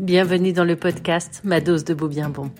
Bienvenue 0.00 0.54
dans 0.54 0.64
le 0.64 0.76
podcast 0.76 1.42
Ma 1.44 1.60
dose 1.60 1.84
de 1.84 1.92
beau 1.92 2.08
bien 2.08 2.30
bon. 2.30 2.50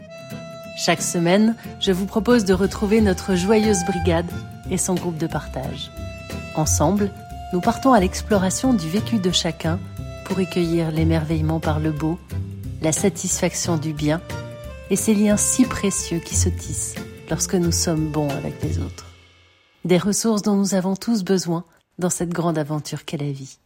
Chaque 0.77 1.01
semaine, 1.01 1.57
je 1.81 1.91
vous 1.91 2.05
propose 2.05 2.45
de 2.45 2.53
retrouver 2.53 3.01
notre 3.01 3.35
joyeuse 3.35 3.83
brigade 3.87 4.31
et 4.71 4.77
son 4.77 4.95
groupe 4.95 5.17
de 5.17 5.27
partage. 5.27 5.91
Ensemble, 6.55 7.11
nous 7.55 7.63
partons 7.63 7.95
à 7.95 8.01
l'exploration 8.01 8.75
du 8.75 8.87
vécu 8.91 9.17
de 9.17 9.31
chacun 9.31 9.81
pour 10.27 10.37
recueillir 10.37 10.91
l'émerveillement 10.91 11.61
par 11.61 11.81
le 11.81 11.93
beau, 11.93 12.19
la 12.83 12.93
satisfaction 12.93 13.79
du 13.79 13.95
bien 13.95 14.21
et 14.91 14.97
ces 14.97 15.15
liens 15.15 15.39
si 15.39 15.65
précieux 15.65 16.19
qui 16.19 16.37
se 16.37 16.51
tissent 16.51 16.97
lorsque 17.31 17.55
nous 17.55 17.73
sommes 17.73 18.11
bons 18.11 18.29
avec 18.29 18.63
les 18.63 18.81
autres. 18.81 19.07
Des 19.87 19.97
ressources 19.97 20.43
dont 20.43 20.57
nous 20.57 20.75
avons 20.75 20.95
tous 20.95 21.25
besoin 21.25 21.65
dans 21.99 22.11
cette 22.11 22.35
grande 22.35 22.59
aventure 22.59 23.07
qu'est 23.07 23.17
la 23.17 23.33
vie. 23.33 23.57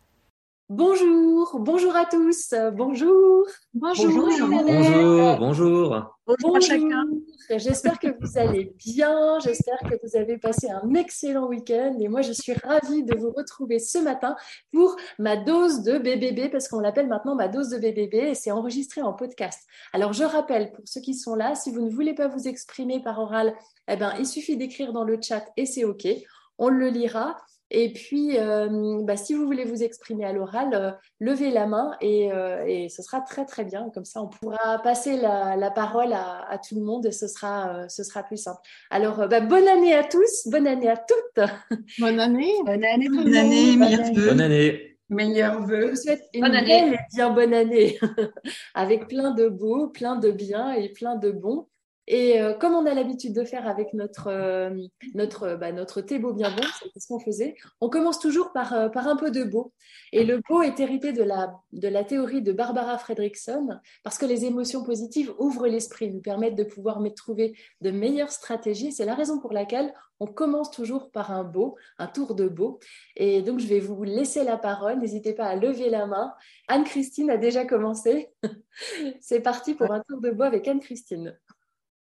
Bonjour, 0.71 1.59
bonjour 1.61 1.95
à 1.95 2.07
tous, 2.07 2.55
bonjour. 2.73 3.47
Bonjour, 3.75 4.09
bonjour, 4.11 4.49
bonjour, 4.49 5.37
bonjour. 5.38 6.16
Bonjour 6.27 6.57
à 6.57 6.61
chacun. 6.61 7.05
J'espère 7.51 7.98
que 7.98 8.07
vous 8.19 8.38
allez 8.38 8.73
bien, 8.79 9.38
j'espère 9.41 9.79
que 9.80 9.95
vous 10.02 10.16
avez 10.16 10.38
passé 10.38 10.71
un 10.71 10.95
excellent 10.95 11.48
week-end 11.48 11.98
et 12.01 12.09
moi 12.09 12.23
je 12.23 12.33
suis 12.33 12.55
ravie 12.55 13.05
de 13.05 13.15
vous 13.15 13.30
retrouver 13.30 13.79
ce 13.79 13.98
matin 13.98 14.37
pour 14.73 14.97
ma 15.19 15.37
dose 15.37 15.83
de 15.83 15.98
BBB 15.98 16.51
parce 16.51 16.69
qu'on 16.69 16.80
l'appelle 16.80 17.09
maintenant 17.09 17.35
ma 17.35 17.49
dose 17.49 17.69
de 17.69 17.77
BBB 17.77 18.15
et 18.15 18.35
c'est 18.35 18.51
enregistré 18.51 19.02
en 19.02 19.12
podcast. 19.12 19.60
Alors 19.93 20.15
je 20.15 20.24
rappelle 20.24 20.73
pour 20.73 20.88
ceux 20.88 21.02
qui 21.02 21.12
sont 21.12 21.35
là, 21.35 21.55
si 21.55 21.73
vous 21.73 21.83
ne 21.83 21.91
voulez 21.91 22.15
pas 22.15 22.29
vous 22.29 22.49
exprimer 22.49 23.02
par 23.02 23.19
oral, 23.19 23.55
eh 23.87 23.96
ben, 23.96 24.15
il 24.19 24.27
suffit 24.27 24.57
d'écrire 24.57 24.95
dans 24.95 25.05
le 25.05 25.19
chat 25.21 25.45
et 25.59 25.66
c'est 25.66 25.85
OK. 25.85 26.09
On 26.57 26.71
le 26.71 26.88
lira. 26.88 27.37
Et 27.70 27.92
puis, 27.92 28.38
euh, 28.38 29.02
bah, 29.02 29.16
si 29.16 29.34
vous 29.34 29.46
voulez 29.46 29.64
vous 29.64 29.82
exprimer 29.82 30.24
à 30.24 30.32
l'oral, 30.32 30.74
euh, 30.74 30.91
levez 31.18 31.50
la 31.50 31.66
main 31.66 31.92
euh, 32.02 32.64
et, 32.66 32.88
ce 32.88 33.02
sera 33.02 33.20
très 33.20 33.45
très 33.46 33.64
bien. 33.64 33.90
Comme 33.92 34.04
ça, 34.04 34.23
on 34.23 34.28
pourra 34.28 34.78
passer 34.82 35.16
la, 35.16 35.70
parole 35.70 36.12
à, 36.12 36.59
tout 36.66 36.77
le 36.77 36.82
monde 36.82 37.06
et 37.06 37.12
ce 37.12 37.27
sera, 37.27 37.88
ce 37.88 38.04
sera 38.04 38.23
plus 38.23 38.37
simple. 38.37 38.60
Alors, 38.90 39.29
bah, 39.29 39.40
bonne 39.40 39.66
année 39.66 39.95
à 39.95 40.04
tous, 40.04 40.46
bonne 40.46 40.66
année 40.66 40.88
à 40.88 40.96
toutes. 40.96 41.51
Bonne 41.98 42.21
année. 42.21 42.52
Bonne 42.66 42.84
année. 42.84 43.09
Bonne 43.09 43.34
année. 43.37 43.76
Bonne 43.76 44.40
année. 44.40 44.99
Meilleurs 45.09 45.66
vœux. 45.66 45.87
Je 45.87 45.90
vous 45.90 45.96
souhaite 45.96 46.24
une 46.32 46.43
bonne 46.43 46.56
année. 46.56 46.99
bien 47.15 47.30
bonne 47.30 47.54
année 47.54 47.99
avec 48.74 49.09
plein 49.09 49.32
de 49.32 49.49
beaux, 49.49 49.88
plein 49.88 50.16
de 50.16 50.30
bien 50.30 50.73
et 50.73 50.90
plein 50.90 51.16
de 51.16 51.30
bons. 51.30 51.68
Et 52.07 52.41
euh, 52.41 52.52
comme 52.52 52.74
on 52.74 52.85
a 52.87 52.95
l'habitude 52.95 53.35
de 53.35 53.45
faire 53.45 53.66
avec 53.66 53.95
notre, 53.95 54.29
euh, 54.29 54.71
notre, 55.15 55.57
bah, 55.57 55.73
notre 55.73 56.01
thé 56.02 56.19
beau 56.19 56.33
bien 56.33 56.55
bon, 56.55 56.63
c'est 56.79 57.01
ce 57.01 57.09
qu'on 57.09 57.19
faisait, 57.19 57.55
on 57.80 57.88
commence 57.88 58.19
toujours 58.19 58.52
par, 58.52 58.73
euh, 58.74 58.88
par 58.88 59.09
un 59.09 59.16
peu 59.16 59.30
de 59.30 59.45
beau. 59.45 59.73
Et 60.13 60.24
le 60.24 60.41
beau 60.49 60.63
est 60.63 60.80
hérité 60.80 61.13
de 61.13 61.23
la, 61.23 61.55
de 61.73 61.88
la 61.88 62.05
théorie 62.05 62.43
de 62.43 62.52
Barbara 62.52 62.99
Fredrickson, 62.99 63.79
parce 64.03 64.19
que 64.19 64.27
les 64.27 64.44
émotions 64.44 64.84
positives 64.84 65.33
ouvrent 65.38 65.66
l'esprit, 65.66 66.11
nous 66.12 66.21
permettent 66.21 66.56
de 66.56 66.65
pouvoir 66.65 67.00
trouver 67.16 67.56
de 67.81 67.91
meilleures 67.91 68.31
stratégies. 68.31 68.93
C'est 68.93 69.05
la 69.05 69.15
raison 69.15 69.41
pour 69.41 69.53
laquelle 69.53 69.94
on 70.21 70.27
commence 70.27 70.71
toujours 70.71 71.11
par 71.11 71.31
un 71.33 71.44
beau, 71.44 71.77
un 71.99 72.06
tour 72.06 72.34
de 72.34 72.49
beau. 72.49 72.78
Et 73.16 73.43
donc, 73.43 73.59
je 73.59 73.66
vais 73.66 73.81
vous 73.81 74.05
laisser 74.05 74.44
la 74.44 74.56
parole. 74.56 74.99
N'hésitez 74.99 75.33
pas 75.33 75.47
à 75.47 75.56
lever 75.56 75.91
la 75.91 76.06
main. 76.06 76.33
Anne-Christine 76.69 77.31
a 77.31 77.37
déjà 77.37 77.65
commencé. 77.65 78.31
c'est 79.21 79.41
parti 79.41 79.75
pour 79.75 79.91
un 79.93 80.03
tour 80.09 80.21
de 80.21 80.31
beau 80.31 80.44
avec 80.44 80.69
Anne-Christine. 80.69 81.37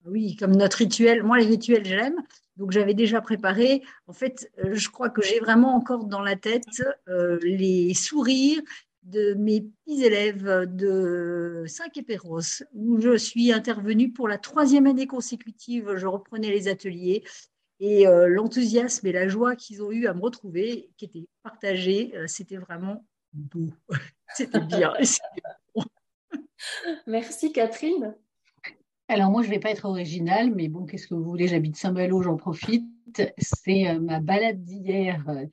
Oui, 0.05 0.35
comme 0.35 0.55
notre 0.55 0.77
rituel. 0.77 1.23
Moi, 1.23 1.39
les 1.39 1.45
rituels, 1.45 1.85
j'aime. 1.85 2.15
Donc, 2.57 2.71
j'avais 2.71 2.93
déjà 2.93 3.21
préparé. 3.21 3.81
En 4.07 4.13
fait, 4.13 4.51
euh, 4.63 4.73
je 4.73 4.89
crois 4.89 5.09
que 5.09 5.21
j'ai 5.21 5.39
vraiment 5.39 5.75
encore 5.75 6.05
dans 6.05 6.21
la 6.21 6.35
tête 6.35 6.83
euh, 7.09 7.39
les 7.41 7.93
sourires 7.93 8.61
de 9.03 9.33
mes 9.35 9.61
petits 9.61 10.03
élèves 10.03 10.65
de 10.67 11.63
Saint-Quéperos, 11.67 12.63
où 12.73 12.99
je 12.99 13.17
suis 13.17 13.51
intervenue 13.51 14.11
pour 14.11 14.27
la 14.27 14.37
troisième 14.37 14.87
année 14.87 15.07
consécutive. 15.07 15.95
Je 15.95 16.07
reprenais 16.07 16.49
les 16.49 16.67
ateliers 16.67 17.23
et 17.79 18.07
euh, 18.07 18.27
l'enthousiasme 18.27 19.05
et 19.07 19.11
la 19.11 19.27
joie 19.27 19.55
qu'ils 19.55 19.83
ont 19.83 19.91
eu 19.91 20.07
à 20.07 20.13
me 20.13 20.21
retrouver, 20.21 20.89
qui 20.97 21.05
étaient 21.05 21.27
partagés, 21.43 22.13
c'était 22.27 22.57
vraiment 22.57 23.05
beau. 23.33 23.69
c'était 24.35 24.61
bien. 24.61 24.93
Merci 27.07 27.51
Catherine. 27.51 28.15
Alors 29.07 29.29
moi, 29.29 29.43
je 29.43 29.49
ne 29.49 29.53
vais 29.53 29.59
pas 29.59 29.69
être 29.69 29.85
originale, 29.85 30.51
mais 30.55 30.67
bon, 30.67 30.85
qu'est-ce 30.85 31.07
que 31.07 31.13
vous 31.13 31.23
voulez? 31.23 31.47
J'habite 31.47 31.75
Saint-Malo, 31.75 32.23
j'en 32.23 32.37
profite. 32.37 32.85
C'est 33.37 33.87
euh, 33.87 33.99
ma 33.99 34.19
balade 34.19 34.63
d'hier 34.63 35.23
euh, 35.29 35.45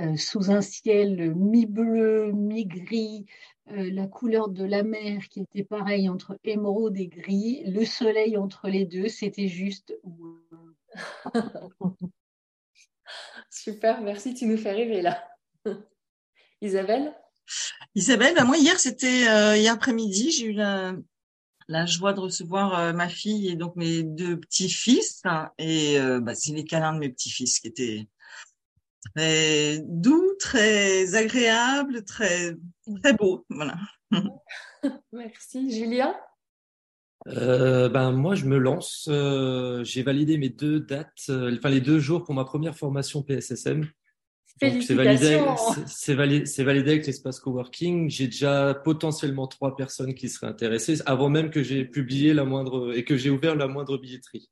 euh, 0.00 0.16
sous 0.16 0.52
un 0.52 0.60
ciel 0.60 1.34
mi-bleu, 1.34 2.30
mi-gris, 2.32 3.26
la 3.66 4.06
couleur 4.06 4.48
de 4.48 4.64
la 4.64 4.82
mer 4.82 5.28
qui 5.28 5.40
était 5.40 5.64
pareille 5.64 6.08
entre 6.08 6.38
émeraude 6.44 6.98
et 6.98 7.06
gris, 7.06 7.62
le 7.64 7.84
soleil 7.84 8.36
entre 8.36 8.68
les 8.68 8.84
deux, 8.84 9.08
c'était 9.08 9.48
juste... 9.48 9.94
Super, 13.50 14.00
merci, 14.00 14.34
tu 14.34 14.46
nous 14.46 14.56
fais 14.56 14.72
rêver 14.72 15.00
là. 15.00 15.28
Isabelle? 16.60 17.14
Isabelle, 17.94 18.34
bah, 18.34 18.44
moi 18.44 18.58
hier, 18.58 18.78
c'était 18.78 19.56
hier 19.58 19.72
après-midi, 19.72 20.32
j'ai 20.32 20.46
eu 20.46 20.52
la, 20.52 20.94
la 21.72 21.86
joie 21.86 22.12
de 22.12 22.20
recevoir 22.20 22.78
euh, 22.78 22.92
ma 22.92 23.08
fille 23.08 23.48
et 23.48 23.56
donc 23.56 23.74
mes 23.76 24.02
deux 24.02 24.38
petits-fils. 24.38 25.22
et 25.58 25.98
euh, 25.98 26.20
bah, 26.20 26.34
c'est 26.34 26.52
les 26.52 26.64
câlins 26.64 26.92
de 26.92 26.98
mes 26.98 27.08
petits-fils 27.08 27.58
qui 27.58 27.68
étaient 27.68 28.08
très 29.14 29.80
doux, 29.86 30.30
très 30.38 31.14
agréables, 31.14 32.04
très, 32.04 32.54
très 33.02 33.14
beaux. 33.14 33.44
Voilà. 33.48 33.76
Merci. 35.12 35.72
Julien? 35.72 36.14
Euh, 37.28 37.88
ben 37.88 38.10
moi 38.10 38.34
je 38.34 38.46
me 38.46 38.58
lance. 38.58 39.08
j'ai 39.08 40.02
validé 40.02 40.38
mes 40.38 40.48
deux 40.48 40.80
dates, 40.80 41.30
enfin 41.30 41.68
les 41.68 41.80
deux 41.80 42.00
jours 42.00 42.24
pour 42.24 42.34
ma 42.34 42.44
première 42.44 42.76
formation 42.76 43.22
PSSM 43.22 43.88
c'est 44.60 44.94
validé, 44.94 45.40
c'est 45.86 46.14
validé, 46.14 46.64
validé, 46.64 46.90
avec 46.92 47.06
l'espace 47.06 47.40
coworking. 47.40 48.08
J'ai 48.10 48.26
déjà 48.26 48.74
potentiellement 48.74 49.46
trois 49.46 49.76
personnes 49.76 50.14
qui 50.14 50.28
seraient 50.28 50.46
intéressées 50.46 51.00
avant 51.06 51.28
même 51.28 51.50
que 51.50 51.62
j'ai 51.62 51.84
publié 51.84 52.34
la 52.34 52.44
moindre 52.44 52.96
et 52.96 53.04
que 53.04 53.16
j'ai 53.16 53.30
ouvert 53.30 53.56
la 53.56 53.66
moindre 53.66 53.98
billetterie. 53.98 54.50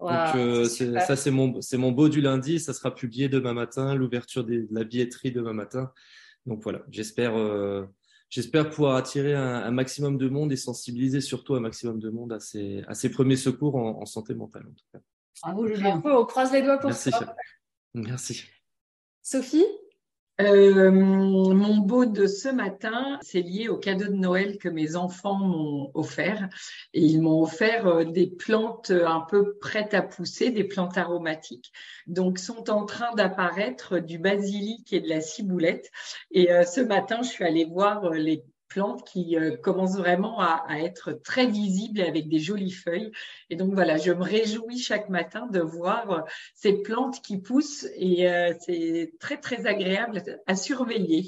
Donc 0.00 0.34
euh, 0.34 0.64
ça 0.64 1.14
c'est 1.14 1.30
mon 1.30 1.60
c'est 1.60 1.76
mon 1.76 1.92
beau 1.92 2.08
du 2.08 2.20
lundi. 2.20 2.58
Ça 2.58 2.72
sera 2.72 2.94
publié 2.94 3.28
demain 3.28 3.52
matin, 3.52 3.94
l'ouverture 3.94 4.44
de 4.44 4.66
la 4.70 4.84
billetterie 4.84 5.30
demain 5.30 5.52
matin. 5.52 5.92
Donc 6.46 6.62
voilà, 6.62 6.82
j'espère 6.90 7.36
euh, 7.36 7.84
j'espère 8.30 8.70
pouvoir 8.70 8.96
attirer 8.96 9.34
un, 9.34 9.70
maximum 9.70 10.16
de 10.16 10.28
monde 10.28 10.52
et 10.52 10.56
sensibiliser 10.56 11.20
surtout 11.20 11.54
un 11.54 11.60
maximum 11.60 11.98
de 11.98 12.08
monde 12.08 12.32
à 12.32 12.40
ces 12.40 12.82
à 12.88 12.94
ces 12.94 13.10
premiers 13.10 13.36
secours 13.36 13.76
en, 13.76 14.06
santé 14.06 14.34
mentale 14.34 14.66
en 14.66 14.72
tout 14.72 14.86
cas. 14.92 15.00
Bravo 15.42 15.66
Julien. 15.66 16.00
On 16.04 16.24
croise 16.24 16.52
les 16.52 16.62
doigts 16.62 16.78
pour 16.78 16.90
Merci. 16.90 17.10
ça. 17.10 17.36
Merci. 17.94 18.44
Sophie? 19.22 19.66
Euh, 20.40 20.90
mon 20.90 21.76
beau 21.78 22.06
de 22.06 22.26
ce 22.26 22.48
matin, 22.48 23.18
c'est 23.20 23.42
lié 23.42 23.68
au 23.68 23.76
cadeau 23.76 24.06
de 24.06 24.16
Noël 24.16 24.56
que 24.56 24.70
mes 24.70 24.96
enfants 24.96 25.38
m'ont 25.38 25.90
offert. 25.94 26.48
Et 26.94 27.02
ils 27.02 27.20
m'ont 27.20 27.42
offert 27.42 27.86
euh, 27.86 28.04
des 28.04 28.26
plantes 28.26 28.90
un 28.90 29.20
peu 29.20 29.58
prêtes 29.58 29.92
à 29.92 30.00
pousser, 30.00 30.50
des 30.50 30.64
plantes 30.64 30.96
aromatiques. 30.96 31.72
Donc, 32.06 32.38
sont 32.38 32.70
en 32.70 32.86
train 32.86 33.14
d'apparaître 33.14 33.98
du 33.98 34.18
basilic 34.18 34.92
et 34.92 35.00
de 35.00 35.08
la 35.08 35.20
ciboulette. 35.20 35.90
Et 36.30 36.50
euh, 36.50 36.64
ce 36.64 36.80
matin, 36.80 37.20
je 37.22 37.28
suis 37.28 37.44
allée 37.44 37.66
voir 37.66 38.08
les 38.10 38.42
plante 38.70 39.04
qui 39.04 39.36
euh, 39.36 39.56
commence 39.56 39.96
vraiment 39.96 40.40
à, 40.40 40.64
être 40.78 41.12
très 41.12 41.46
visible 41.46 42.00
avec 42.00 42.28
des 42.28 42.38
jolies 42.38 42.70
feuilles. 42.70 43.10
Et 43.50 43.56
donc 43.56 43.74
voilà, 43.74 43.98
je 43.98 44.12
me 44.12 44.22
réjouis 44.22 44.78
chaque 44.78 45.10
matin 45.10 45.46
de 45.50 45.60
voir 45.60 46.10
euh, 46.10 46.20
ces 46.54 46.80
plantes 46.80 47.20
qui 47.20 47.38
poussent 47.38 47.86
et 47.96 48.30
euh, 48.30 48.54
c'est 48.60 49.12
très 49.20 49.36
très 49.36 49.66
agréable 49.66 50.22
à 50.46 50.56
surveiller. 50.56 51.26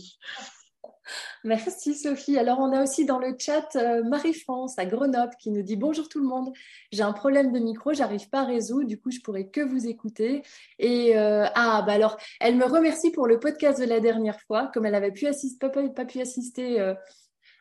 Merci 1.42 1.94
Sophie. 1.94 2.38
Alors 2.38 2.60
on 2.60 2.72
a 2.72 2.84
aussi 2.84 3.04
dans 3.04 3.18
le 3.18 3.34
chat 3.36 3.76
Marie-France 4.04 4.78
à 4.78 4.86
Grenoble 4.86 5.32
qui 5.40 5.50
nous 5.50 5.62
dit 5.62 5.74
bonjour 5.74 6.08
tout 6.08 6.20
le 6.20 6.28
monde. 6.28 6.52
J'ai 6.92 7.02
un 7.02 7.12
problème 7.12 7.52
de 7.52 7.58
micro, 7.58 7.92
j'arrive 7.92 8.30
pas 8.30 8.42
à 8.42 8.44
résoudre, 8.44 8.86
du 8.86 9.00
coup 9.00 9.10
je 9.10 9.18
pourrais 9.18 9.48
que 9.48 9.60
vous 9.60 9.88
écouter. 9.88 10.42
Et 10.78 11.16
ah 11.16 11.82
bah 11.84 11.92
alors 11.92 12.16
elle 12.40 12.56
me 12.56 12.64
remercie 12.64 13.10
pour 13.10 13.26
le 13.26 13.40
podcast 13.40 13.80
de 13.80 13.84
la 13.84 13.98
dernière 13.98 14.40
fois, 14.42 14.70
comme 14.72 14.86
elle 14.86 14.94
avait 14.94 15.10
pu 15.10 15.26
assister, 15.26 15.68
pas 15.68 16.04
pu 16.04 16.20
assister 16.20 16.94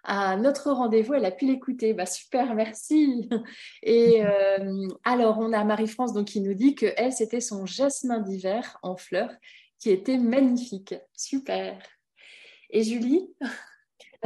à 0.03 0.35
notre 0.37 0.71
rendez-vous. 0.71 1.13
Elle 1.13 1.25
a 1.25 1.31
pu 1.31 1.45
l'écouter. 1.45 1.93
Bah, 1.93 2.05
super, 2.05 2.55
merci. 2.55 3.29
Et 3.83 4.21
euh, 4.25 4.87
alors, 5.03 5.39
on 5.39 5.53
a 5.53 5.63
Marie-France 5.63 6.13
donc, 6.13 6.27
qui 6.27 6.41
nous 6.41 6.53
dit 6.53 6.75
que 6.75 6.87
elle, 6.97 7.13
c'était 7.13 7.41
son 7.41 7.65
jasmin 7.65 8.19
d'hiver 8.19 8.77
en 8.83 8.95
fleurs 8.95 9.31
qui 9.79 9.89
était 9.89 10.17
magnifique. 10.17 10.95
Super. 11.15 11.77
Et 12.69 12.83
Julie? 12.83 13.27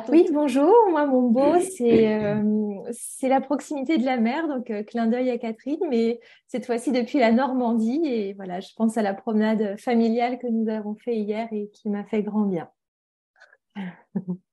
Oui, 0.09 0.27
bonjour. 0.31 0.73
Moi, 0.89 1.05
mon 1.05 1.29
beau, 1.29 1.59
c'est 1.61 2.13
euh, 2.13 2.43
c'est 2.91 3.29
la 3.29 3.39
proximité 3.39 3.97
de 3.97 4.03
la 4.05 4.17
mer, 4.17 4.47
donc 4.49 4.69
euh, 4.69 4.83
clin 4.83 5.07
d'œil 5.07 5.29
à 5.29 5.37
Catherine, 5.37 5.79
mais 5.89 6.19
cette 6.47 6.65
fois-ci 6.65 6.91
depuis 6.91 7.19
la 7.19 7.31
Normandie. 7.31 8.01
Et 8.03 8.33
voilà, 8.33 8.59
je 8.59 8.73
pense 8.75 8.97
à 8.97 9.01
la 9.01 9.13
promenade 9.13 9.79
familiale 9.79 10.37
que 10.37 10.47
nous 10.47 10.69
avons 10.69 10.95
fait 10.95 11.15
hier 11.15 11.47
et 11.53 11.69
qui 11.69 11.89
m'a 11.89 12.03
fait 12.03 12.23
grand 12.23 12.43
bien. 12.43 12.69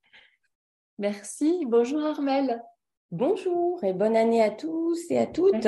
Merci. 1.02 1.64
Bonjour 1.66 2.00
Armel. 2.04 2.62
Bonjour 3.10 3.82
et 3.82 3.92
bonne 3.92 4.14
année 4.14 4.40
à 4.40 4.50
tous 4.50 5.10
et 5.10 5.18
à 5.18 5.26
toutes. 5.26 5.66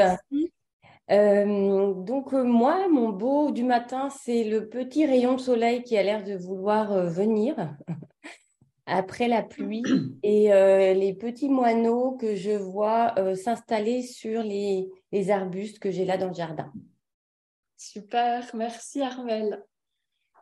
Euh, 1.11 1.93
donc 1.93 2.33
moi, 2.33 2.87
mon 2.89 3.09
beau 3.09 3.51
du 3.51 3.65
matin, 3.65 4.11
c'est 4.11 4.45
le 4.45 4.69
petit 4.69 5.05
rayon 5.05 5.35
de 5.35 5.41
soleil 5.41 5.83
qui 5.83 5.99
a 5.99 6.05
l'air 6.05 6.23
de 6.23 6.37
vouloir 6.37 7.09
venir 7.09 7.77
après 8.87 9.27
la 9.27 9.43
pluie 9.43 9.83
et 10.23 10.51
les 10.95 11.15
petits 11.15 11.49
moineaux 11.49 12.13
que 12.13 12.37
je 12.37 12.53
vois 12.53 13.13
s'installer 13.35 14.03
sur 14.03 14.41
les, 14.41 14.89
les 15.11 15.33
arbustes 15.33 15.81
que 15.81 15.91
j'ai 15.91 16.05
là 16.05 16.17
dans 16.17 16.29
le 16.29 16.35
jardin. 16.35 16.73
Super, 17.77 18.49
merci 18.55 19.03
Armel. 19.03 19.65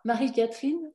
Marie-Catherine? 0.04 0.92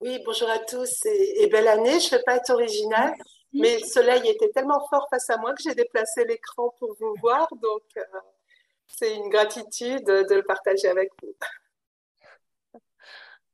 Oui, 0.00 0.18
bonjour 0.24 0.48
à 0.48 0.58
tous 0.58 1.04
et, 1.04 1.46
belle 1.48 1.68
année. 1.68 2.00
Je 2.00 2.06
ne 2.06 2.18
vais 2.18 2.22
pas 2.24 2.36
être 2.36 2.48
originale, 2.48 3.14
mais 3.52 3.78
le 3.78 3.84
soleil 3.84 4.26
était 4.30 4.48
tellement 4.48 4.80
fort 4.88 5.06
face 5.10 5.28
à 5.28 5.36
moi 5.36 5.52
que 5.52 5.62
j'ai 5.62 5.74
déplacé 5.74 6.24
l'écran 6.24 6.74
pour 6.78 6.96
vous 6.98 7.14
voir. 7.20 7.46
Donc, 7.60 7.82
euh, 7.98 8.18
c'est 8.86 9.14
une 9.14 9.28
gratitude 9.28 10.06
de 10.06 10.34
le 10.34 10.42
partager 10.42 10.88
avec 10.88 11.10
vous. 11.22 12.80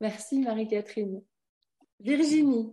Merci 0.00 0.38
Marie-Catherine. 0.38 1.20
Virginie. 1.98 2.72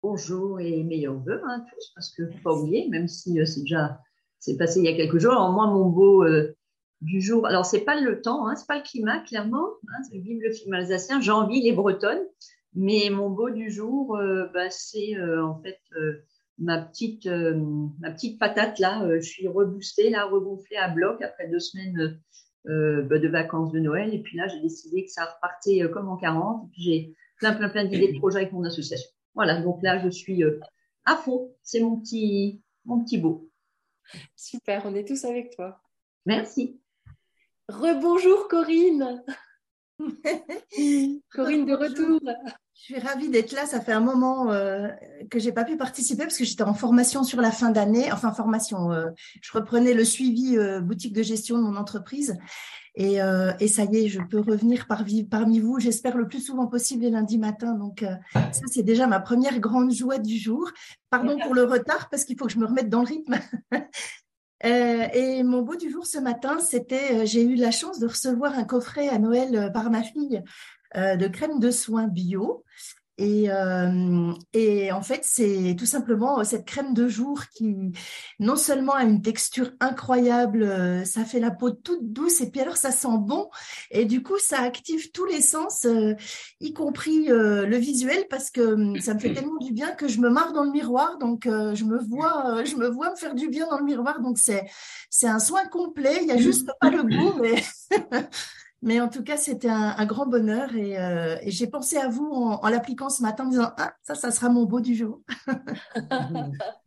Bonjour 0.00 0.60
et 0.60 0.84
meilleurs 0.84 1.18
vœux 1.18 1.42
à 1.48 1.58
tous, 1.68 1.92
parce 1.96 2.10
que 2.10 2.30
faut 2.30 2.42
pas 2.44 2.52
oublier, 2.52 2.88
même 2.90 3.08
si 3.08 3.40
euh, 3.40 3.44
c'est 3.44 3.62
déjà 3.62 3.98
c'est 4.38 4.56
passé 4.56 4.78
il 4.78 4.84
y 4.84 4.88
a 4.88 4.94
quelques 4.94 5.18
jours. 5.18 5.32
Alors 5.32 5.50
moi, 5.50 5.66
mon 5.66 5.86
beau 5.86 6.22
euh, 6.22 6.54
du 7.00 7.20
jour. 7.20 7.44
Alors, 7.46 7.66
c'est 7.66 7.80
pas 7.80 8.00
le 8.00 8.22
temps, 8.22 8.46
hein, 8.46 8.54
c'est 8.54 8.68
pas 8.68 8.76
le 8.76 8.84
climat, 8.84 9.18
clairement. 9.18 9.66
Hein, 9.88 10.02
vive 10.12 10.40
le 10.40 10.52
film 10.52 10.74
alsacien. 10.74 11.20
J'ai 11.20 11.32
envie 11.32 11.60
les 11.60 11.72
Bretonnes. 11.72 12.24
Mais 12.74 13.08
mon 13.10 13.30
beau 13.30 13.50
du 13.50 13.70
jour, 13.70 14.16
euh, 14.16 14.46
bah, 14.52 14.70
c'est 14.70 15.16
euh, 15.16 15.44
en 15.44 15.60
fait 15.62 15.80
euh, 15.96 16.24
ma 16.58 16.80
petite 16.80 17.26
ma 17.26 18.10
petite 18.10 18.38
patate 18.38 18.78
là. 18.78 19.08
je 19.18 19.26
suis 19.26 19.48
reboostée 19.48 20.10
là, 20.10 20.26
regonflée 20.26 20.76
à 20.76 20.88
bloc 20.88 21.20
après 21.22 21.48
deux 21.48 21.60
semaines 21.60 22.20
bah, 22.64 23.18
de 23.18 23.28
vacances 23.28 23.72
de 23.72 23.80
Noël. 23.80 24.14
Et 24.14 24.22
puis 24.22 24.36
là, 24.36 24.46
j'ai 24.48 24.60
décidé 24.60 25.04
que 25.04 25.10
ça 25.10 25.24
repartait 25.24 25.88
comme 25.92 26.08
en 26.08 26.16
40. 26.16 26.64
Et 26.64 26.70
puis 26.70 26.82
j'ai 26.82 27.16
plein 27.38 27.54
plein 27.54 27.68
plein 27.68 27.84
d'idées 27.84 28.12
de 28.12 28.18
projets 28.18 28.38
avec 28.38 28.52
mon 28.52 28.64
association. 28.64 29.10
Voilà. 29.34 29.60
Donc 29.60 29.82
là, 29.82 29.98
je 29.98 30.08
suis 30.08 30.44
à 31.04 31.16
fond. 31.16 31.52
C'est 31.62 31.80
mon 31.80 32.00
petit 32.00 32.62
mon 32.84 33.02
petit 33.02 33.18
beau. 33.18 33.50
Super. 34.36 34.82
On 34.84 34.94
est 34.94 35.06
tous 35.06 35.24
avec 35.24 35.54
toi. 35.56 35.80
Merci. 36.26 36.80
Rebonjour 37.68 38.46
Corinne. 38.48 39.24
Corinne 41.30 41.66
de 41.66 41.74
retour. 41.74 42.20
Je 42.74 42.94
suis 42.94 42.98
ravie 42.98 43.28
d'être 43.28 43.52
là. 43.52 43.66
Ça 43.66 43.80
fait 43.80 43.92
un 43.92 44.00
moment 44.00 44.50
euh, 44.50 44.88
que 45.30 45.38
j'ai 45.38 45.52
pas 45.52 45.64
pu 45.64 45.76
participer 45.76 46.24
parce 46.24 46.36
que 46.36 46.44
j'étais 46.44 46.62
en 46.62 46.74
formation 46.74 47.22
sur 47.22 47.40
la 47.40 47.50
fin 47.50 47.70
d'année. 47.70 48.12
Enfin, 48.12 48.32
formation. 48.32 48.92
Euh, 48.92 49.06
je 49.40 49.52
reprenais 49.52 49.94
le 49.94 50.04
suivi 50.04 50.56
euh, 50.56 50.80
boutique 50.80 51.12
de 51.12 51.22
gestion 51.22 51.56
de 51.58 51.62
mon 51.62 51.76
entreprise. 51.76 52.36
Et, 52.96 53.16
et, 53.58 53.66
ça 53.66 53.82
y 53.86 53.96
est, 53.96 54.08
je 54.08 54.20
peux 54.20 54.38
revenir 54.38 54.86
parmi 54.86 55.58
vous, 55.58 55.80
j'espère 55.80 56.16
le 56.16 56.28
plus 56.28 56.38
souvent 56.38 56.68
possible 56.68 57.02
les 57.02 57.10
lundis 57.10 57.38
matins. 57.38 57.72
Donc, 57.72 58.04
ça, 58.32 58.60
c'est 58.70 58.84
déjà 58.84 59.08
ma 59.08 59.18
première 59.18 59.58
grande 59.58 59.92
joie 59.92 60.18
du 60.18 60.38
jour. 60.38 60.70
Pardon 61.10 61.36
pour 61.42 61.54
le 61.54 61.64
retard 61.64 62.08
parce 62.08 62.24
qu'il 62.24 62.38
faut 62.38 62.46
que 62.46 62.52
je 62.52 62.58
me 62.60 62.66
remette 62.66 62.88
dans 62.88 63.00
le 63.00 63.08
rythme. 63.08 63.34
Euh, 64.64 65.08
et 65.12 65.42
mon 65.42 65.62
beau 65.62 65.76
du 65.76 65.90
jour 65.90 66.06
ce 66.06 66.18
matin, 66.18 66.58
c'était, 66.58 67.22
euh, 67.22 67.26
j'ai 67.26 67.42
eu 67.42 67.54
la 67.54 67.70
chance 67.70 67.98
de 67.98 68.06
recevoir 68.06 68.58
un 68.58 68.64
coffret 68.64 69.08
à 69.08 69.18
Noël 69.18 69.54
euh, 69.56 69.68
par 69.68 69.90
ma 69.90 70.02
fille 70.02 70.42
de 70.94 71.26
crème 71.28 71.58
de 71.58 71.70
soins 71.70 72.08
bio. 72.08 72.64
Et, 73.16 73.48
euh, 73.48 74.32
et, 74.52 74.90
en 74.90 75.02
fait, 75.02 75.20
c'est 75.22 75.76
tout 75.78 75.86
simplement 75.86 76.40
euh, 76.40 76.44
cette 76.44 76.64
crème 76.64 76.94
de 76.94 77.06
jour 77.06 77.42
qui 77.54 77.92
non 78.40 78.56
seulement 78.56 78.94
a 78.94 79.04
une 79.04 79.22
texture 79.22 79.70
incroyable, 79.78 80.64
euh, 80.64 81.04
ça 81.04 81.24
fait 81.24 81.38
la 81.38 81.52
peau 81.52 81.70
toute 81.70 82.12
douce 82.12 82.40
et 82.40 82.50
puis 82.50 82.60
alors 82.60 82.76
ça 82.76 82.90
sent 82.90 83.16
bon 83.20 83.48
et 83.92 84.04
du 84.04 84.22
coup 84.24 84.38
ça 84.38 84.58
active 84.60 85.12
tous 85.12 85.26
les 85.26 85.40
sens, 85.40 85.86
y 86.60 86.72
compris 86.72 87.26
le 87.28 87.76
visuel 87.76 88.26
parce 88.28 88.50
que 88.50 88.98
ça 89.00 89.14
me 89.14 89.20
fait 89.20 89.32
tellement 89.34 89.58
du 89.58 89.72
bien 89.72 89.92
que 89.92 90.08
je 90.08 90.20
me 90.20 90.28
marre 90.28 90.52
dans 90.52 90.64
le 90.64 90.72
miroir, 90.72 91.18
donc 91.18 91.44
je 91.44 91.84
me 91.84 91.98
vois, 91.98 92.64
je 92.64 92.74
me 92.74 92.88
vois 92.88 93.10
me 93.10 93.16
faire 93.16 93.36
du 93.36 93.48
bien 93.48 93.68
dans 93.68 93.78
le 93.78 93.84
miroir, 93.84 94.20
donc 94.22 94.38
c'est 94.38 94.64
c'est 95.08 95.28
un 95.28 95.38
soin 95.38 95.64
complet. 95.66 96.18
Il 96.22 96.28
y 96.28 96.32
a 96.32 96.36
juste 96.36 96.68
pas 96.80 96.90
le 96.90 97.02
goût, 97.04 97.34
mais 97.40 97.62
Mais 98.84 99.00
en 99.00 99.08
tout 99.08 99.24
cas, 99.24 99.38
c'était 99.38 99.70
un, 99.70 100.04
grand 100.04 100.26
bonheur 100.26 100.68
euh, 100.74 101.38
et, 101.40 101.50
j'ai 101.50 101.66
pensé 101.66 101.96
à 101.96 102.08
vous 102.08 102.26
en, 102.26 102.68
l'appliquant 102.68 103.08
ce 103.08 103.22
matin 103.22 103.46
en 103.46 103.48
disant 103.48 103.72
Ah, 103.78 103.94
ça, 104.02 104.14
ça 104.14 104.30
sera 104.30 104.50
mon 104.50 104.64
beau 104.64 104.80
du 104.80 104.94
jour. 104.94 105.22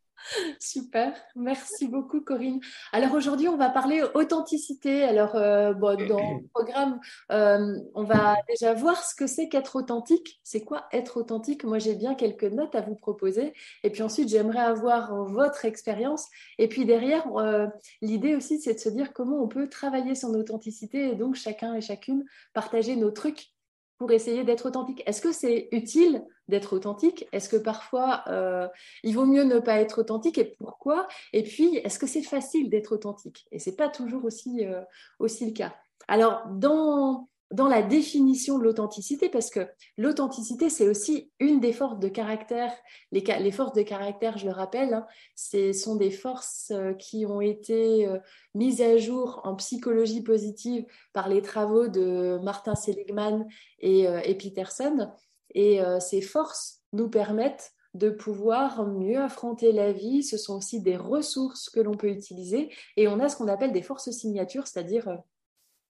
Super, 0.59 1.13
merci 1.35 1.87
beaucoup 1.87 2.21
Corinne. 2.21 2.59
Alors 2.91 3.13
aujourd'hui, 3.13 3.47
on 3.47 3.57
va 3.57 3.69
parler 3.69 4.03
authenticité. 4.13 5.03
Alors 5.03 5.35
euh, 5.35 5.73
dans 5.73 5.95
le 5.95 6.47
programme, 6.53 6.99
euh, 7.31 7.77
on 7.95 8.03
va 8.03 8.35
déjà 8.49 8.73
voir 8.73 9.03
ce 9.03 9.15
que 9.15 9.27
c'est 9.27 9.49
qu'être 9.49 9.75
authentique. 9.75 10.39
C'est 10.43 10.61
quoi 10.61 10.85
être 10.91 11.17
authentique? 11.17 11.63
Moi, 11.63 11.79
j'ai 11.79 11.95
bien 11.95 12.15
quelques 12.15 12.43
notes 12.43 12.75
à 12.75 12.81
vous 12.81 12.95
proposer. 12.95 13.53
Et 13.83 13.89
puis 13.89 14.03
ensuite, 14.03 14.29
j'aimerais 14.29 14.59
avoir 14.59 15.25
votre 15.25 15.65
expérience. 15.65 16.27
Et 16.57 16.67
puis 16.67 16.85
derrière, 16.85 17.27
euh, 17.37 17.67
l'idée 18.01 18.35
aussi, 18.35 18.59
c'est 18.59 18.73
de 18.73 18.79
se 18.79 18.89
dire 18.89 19.13
comment 19.13 19.41
on 19.41 19.47
peut 19.47 19.69
travailler 19.69 20.15
son 20.15 20.33
authenticité 20.33 21.09
et 21.09 21.15
donc 21.15 21.35
chacun 21.35 21.73
et 21.75 21.81
chacune 21.81 22.25
partager 22.53 22.95
nos 22.95 23.11
trucs 23.11 23.51
pour 23.97 24.11
essayer 24.11 24.43
d'être 24.43 24.67
authentique. 24.67 25.01
Est-ce 25.05 25.21
que 25.21 25.31
c'est 25.31 25.69
utile 25.71 26.23
d'être 26.47 26.73
authentique? 26.73 27.27
Est-ce 27.31 27.49
que 27.49 27.57
parfois 27.57 28.23
euh, 28.27 28.67
il 29.03 29.15
vaut 29.15 29.25
mieux 29.25 29.43
ne 29.43 29.59
pas 29.59 29.79
être 29.79 30.01
authentique 30.01 30.37
et 30.37 30.55
pourquoi? 30.57 31.07
Et 31.33 31.43
puis, 31.43 31.77
est-ce 31.77 31.99
que 31.99 32.07
c'est 32.07 32.21
facile 32.21 32.69
d'être 32.69 32.93
authentique? 32.93 33.47
Et 33.51 33.59
c'est 33.59 33.75
pas 33.75 33.89
toujours 33.89 34.25
aussi, 34.25 34.65
euh, 34.65 34.81
aussi 35.19 35.45
le 35.45 35.53
cas. 35.53 35.75
Alors, 36.07 36.43
dans 36.47 37.27
dans 37.51 37.67
la 37.67 37.81
définition 37.81 38.57
de 38.57 38.63
l'authenticité, 38.63 39.29
parce 39.29 39.49
que 39.49 39.67
l'authenticité, 39.97 40.69
c'est 40.69 40.89
aussi 40.89 41.31
une 41.39 41.59
des 41.59 41.71
forces 41.71 41.99
de 41.99 42.09
caractère. 42.09 42.73
Les, 43.11 43.51
forces 43.51 43.73
de 43.73 43.83
caractère, 43.83 44.37
je 44.37 44.45
le 44.45 44.51
rappelle, 44.51 44.93
hein, 44.93 45.05
ce 45.35 45.71
sont 45.71 45.95
des 45.95 46.11
forces 46.11 46.71
euh, 46.71 46.93
qui 46.93 47.25
ont 47.25 47.39
été 47.39 48.05
euh, 48.05 48.19
mises 48.53 48.81
à 48.81 48.97
jour 48.97 49.41
en 49.45 49.55
psychologie 49.55 50.23
positive 50.23 50.85
par 51.13 51.29
les 51.29 51.41
travaux 51.41 51.87
de 51.87 52.37
Martin 52.43 52.75
Seligman 52.75 53.47
et, 53.79 54.07
euh, 54.07 54.21
Peterson. 54.37 55.09
Et 55.55 55.79
ces 56.01 56.21
forces 56.21 56.81
nous 56.93 57.09
permettent 57.09 57.71
de 57.95 58.11
pouvoir 58.11 58.85
mieux 58.85 59.17
affronter 59.17 59.71
la 59.71 59.91
vie. 59.91 60.21
Ce 60.21 60.37
sont 60.37 60.57
aussi 60.57 60.81
des 60.81 60.97
ressources 60.97 61.69
que 61.69 61.79
l'on 61.79 61.95
peut 61.95 62.09
utiliser. 62.09 62.69
Et 62.95 63.07
on 63.07 63.19
a 63.19 63.29
ce 63.29 63.37
qu'on 63.37 63.47
appelle 63.47 63.71
des 63.71 63.81
forces 63.81 64.11
signatures, 64.11 64.67
c'est-à-dire 64.67 65.07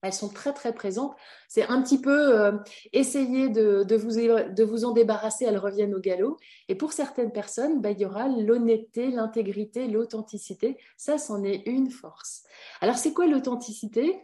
elles 0.02 0.14
sont 0.14 0.30
très 0.30 0.54
très 0.54 0.74
présentes. 0.74 1.16
C'est 1.48 1.68
un 1.68 1.82
petit 1.82 2.00
peu 2.00 2.40
euh, 2.40 2.52
essayer 2.94 3.50
de, 3.50 3.86
vous, 3.96 4.16
de, 4.16 4.64
vous, 4.64 4.86
en 4.86 4.92
débarrasser, 4.92 5.46
elles 5.46 5.58
reviennent 5.58 5.96
au 5.96 6.00
galop. 6.00 6.38
Et 6.70 6.76
pour 6.76 6.94
certaines 6.94 7.32
personnes, 7.32 7.82
bah, 7.82 7.92
il 7.92 8.00
y 8.00 8.06
aura 8.06 8.28
l'honnêteté, 8.28 9.10
l'intégrité, 9.10 9.88
l'authenticité. 9.88 10.78
Ça, 10.98 11.18
c'en 11.18 11.44
est 11.44 11.64
une 11.66 11.90
force. 11.90 12.44
Alors, 12.82 12.98
c'est 12.98 13.14
quoi 13.14 13.26
l'authenticité? 13.26 14.22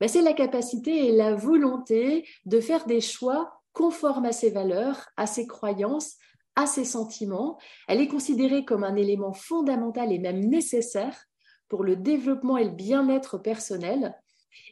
Bah, 0.00 0.08
C'est 0.08 0.22
la 0.22 0.34
capacité 0.34 1.08
et 1.08 1.12
la 1.12 1.34
volonté 1.34 2.26
de 2.44 2.60
faire 2.60 2.84
des 2.86 3.00
choix 3.00 3.60
conformes 3.72 4.26
à 4.26 4.32
ses 4.32 4.50
valeurs, 4.50 5.08
à 5.16 5.26
ses 5.26 5.46
croyances, 5.46 6.16
à 6.54 6.66
ses 6.66 6.84
sentiments. 6.84 7.58
Elle 7.88 8.00
est 8.00 8.08
considérée 8.08 8.64
comme 8.64 8.84
un 8.84 8.94
élément 8.94 9.32
fondamental 9.32 10.12
et 10.12 10.18
même 10.18 10.40
nécessaire 10.40 11.24
pour 11.68 11.82
le 11.82 11.96
développement 11.96 12.56
et 12.56 12.64
le 12.64 12.70
bien-être 12.70 13.38
personnel 13.38 14.14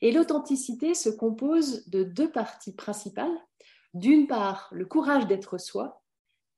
et 0.01 0.13
l'authenticité 0.13 0.95
se 0.95 1.09
compose 1.09 1.89
de 1.89 2.03
deux 2.03 2.31
parties 2.31 2.75
principales. 2.75 3.37
D'une 3.95 4.27
part, 4.27 4.69
le 4.73 4.87
courage 4.87 5.27
d'être 5.27 5.59
soi, 5.59 6.03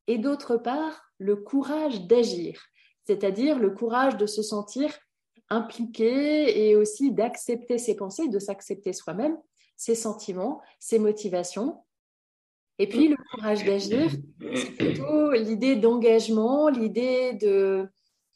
et 0.06 0.18
d'autre 0.18 0.56
part, 0.56 1.10
le 1.18 1.36
courage 1.36 2.06
d'agir, 2.06 2.60
c'est-à-dire 3.06 3.58
le 3.58 3.70
courage 3.70 4.16
de 4.16 4.26
se 4.26 4.42
sentir 4.42 4.96
impliqué 5.50 6.68
et 6.68 6.76
aussi 6.76 7.12
d'accepter 7.12 7.78
ses 7.78 7.96
pensées, 7.96 8.28
de 8.28 8.38
s'accepter 8.38 8.92
soi-même, 8.92 9.36
ses 9.76 9.94
sentiments, 9.94 10.60
ses 10.78 10.98
motivations. 10.98 11.82
Et 12.78 12.88
puis 12.88 13.08
le 13.08 13.16
courage 13.16 13.64
d'agir, 13.64 14.10
c'est 14.54 14.72
plutôt 14.72 15.32
l'idée 15.32 15.76
d'engagement, 15.76 16.68
l'idée 16.68 17.34
de, 17.34 17.88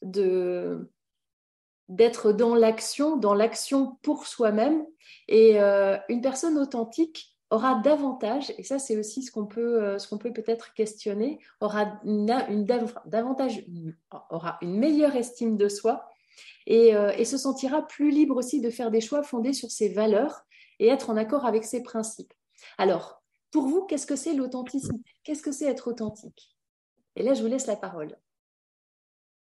de 0.02 0.90
d'être 1.88 2.32
dans 2.32 2.54
l'action, 2.54 3.16
dans 3.16 3.34
l'action 3.34 3.96
pour 4.02 4.26
soi-même. 4.26 4.84
Et 5.28 5.60
euh, 5.60 5.96
une 6.08 6.20
personne 6.20 6.58
authentique 6.58 7.34
aura 7.50 7.76
davantage, 7.76 8.52
et 8.58 8.62
ça 8.62 8.78
c'est 8.78 8.98
aussi 8.98 9.22
ce 9.22 9.32
qu'on 9.32 9.46
peut, 9.46 9.82
euh, 9.82 9.96
peut 10.20 10.32
peut-être 10.32 10.74
questionner, 10.74 11.38
aura 11.60 11.98
une, 12.04 12.26
davantage, 13.06 13.64
aura 14.30 14.58
une 14.60 14.78
meilleure 14.78 15.16
estime 15.16 15.56
de 15.56 15.68
soi 15.68 16.10
et, 16.66 16.94
euh, 16.94 17.10
et, 17.16 17.24
se 17.24 17.38
sentira 17.38 17.86
plus 17.86 18.10
libre 18.10 18.36
aussi 18.36 18.60
de 18.60 18.68
faire 18.68 18.90
des 18.90 19.00
choix 19.00 19.22
fondés 19.22 19.54
sur 19.54 19.70
ses 19.70 19.88
valeurs 19.88 20.44
et 20.78 20.88
être 20.88 21.08
en 21.08 21.16
accord 21.16 21.46
avec 21.46 21.64
ses 21.64 21.82
principes. 21.82 22.34
Alors, 22.76 23.22
pour 23.50 23.66
vous, 23.66 23.86
qu'est-ce 23.86 24.06
que 24.06 24.16
c'est 24.16 24.34
l'authenticité 24.34 24.94
Qu'est-ce 25.24 25.42
que 25.42 25.52
c'est 25.52 25.66
être 25.66 25.88
authentique? 25.88 26.54
Et 27.16 27.22
là, 27.22 27.32
je 27.32 27.42
vous 27.42 27.48
laisse 27.48 27.66
la 27.66 27.76
parole. 27.76 28.16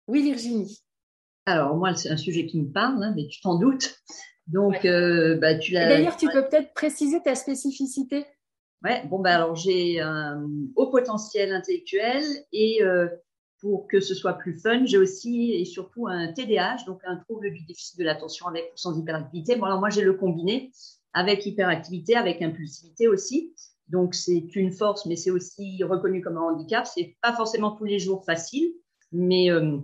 Oui, 0.07 0.23
Virginie. 0.23 0.81
Alors, 1.49 1.75
moi, 1.75 1.95
c'est 1.95 2.09
un 2.09 2.17
sujet 2.17 2.45
qui 2.45 2.61
me 2.61 2.71
parle, 2.71 3.03
hein, 3.03 3.13
mais 3.15 3.27
tu 3.27 3.41
t'en 3.41 3.57
doutes. 3.57 3.99
Donc, 4.47 4.85
euh, 4.85 5.37
bah, 5.37 5.55
tu 5.55 5.73
l'as. 5.73 5.89
D'ailleurs, 5.89 6.17
tu 6.17 6.27
peux 6.27 6.47
peut-être 6.47 6.73
préciser 6.73 7.21
ta 7.21 7.35
spécificité. 7.35 8.25
Ouais, 8.83 9.05
bon, 9.07 9.19
bah, 9.19 9.35
alors 9.35 9.55
j'ai 9.55 9.99
un 9.99 10.47
haut 10.75 10.89
potentiel 10.89 11.51
intellectuel 11.51 12.23
et 12.53 12.81
euh, 12.81 13.09
pour 13.59 13.87
que 13.87 13.99
ce 13.99 14.15
soit 14.15 14.33
plus 14.33 14.57
fun, 14.57 14.85
j'ai 14.85 14.97
aussi 14.97 15.51
et 15.53 15.65
surtout 15.65 16.07
un 16.07 16.31
TDAH, 16.31 16.85
donc 16.87 17.01
un 17.05 17.17
trouble 17.17 17.51
du 17.51 17.65
déficit 17.65 17.99
de 17.99 18.05
l'attention 18.05 18.47
avec 18.47 18.71
ou 18.73 18.77
sans 18.77 18.97
hyperactivité. 18.97 19.57
Bon, 19.57 19.65
alors 19.65 19.79
moi, 19.79 19.89
j'ai 19.89 20.01
le 20.01 20.13
combiné 20.13 20.71
avec 21.13 21.45
hyperactivité, 21.45 22.15
avec 22.15 22.41
impulsivité 22.41 23.07
aussi. 23.07 23.53
Donc, 23.89 24.15
c'est 24.15 24.55
une 24.55 24.71
force, 24.71 25.05
mais 25.05 25.15
c'est 25.15 25.31
aussi 25.31 25.83
reconnu 25.83 26.21
comme 26.21 26.37
un 26.37 26.53
handicap. 26.53 26.87
C'est 26.87 27.17
pas 27.21 27.33
forcément 27.33 27.71
tous 27.71 27.85
les 27.85 27.99
jours 27.99 28.23
facile, 28.23 28.73
mais, 29.11 29.51
euh, 29.51 29.77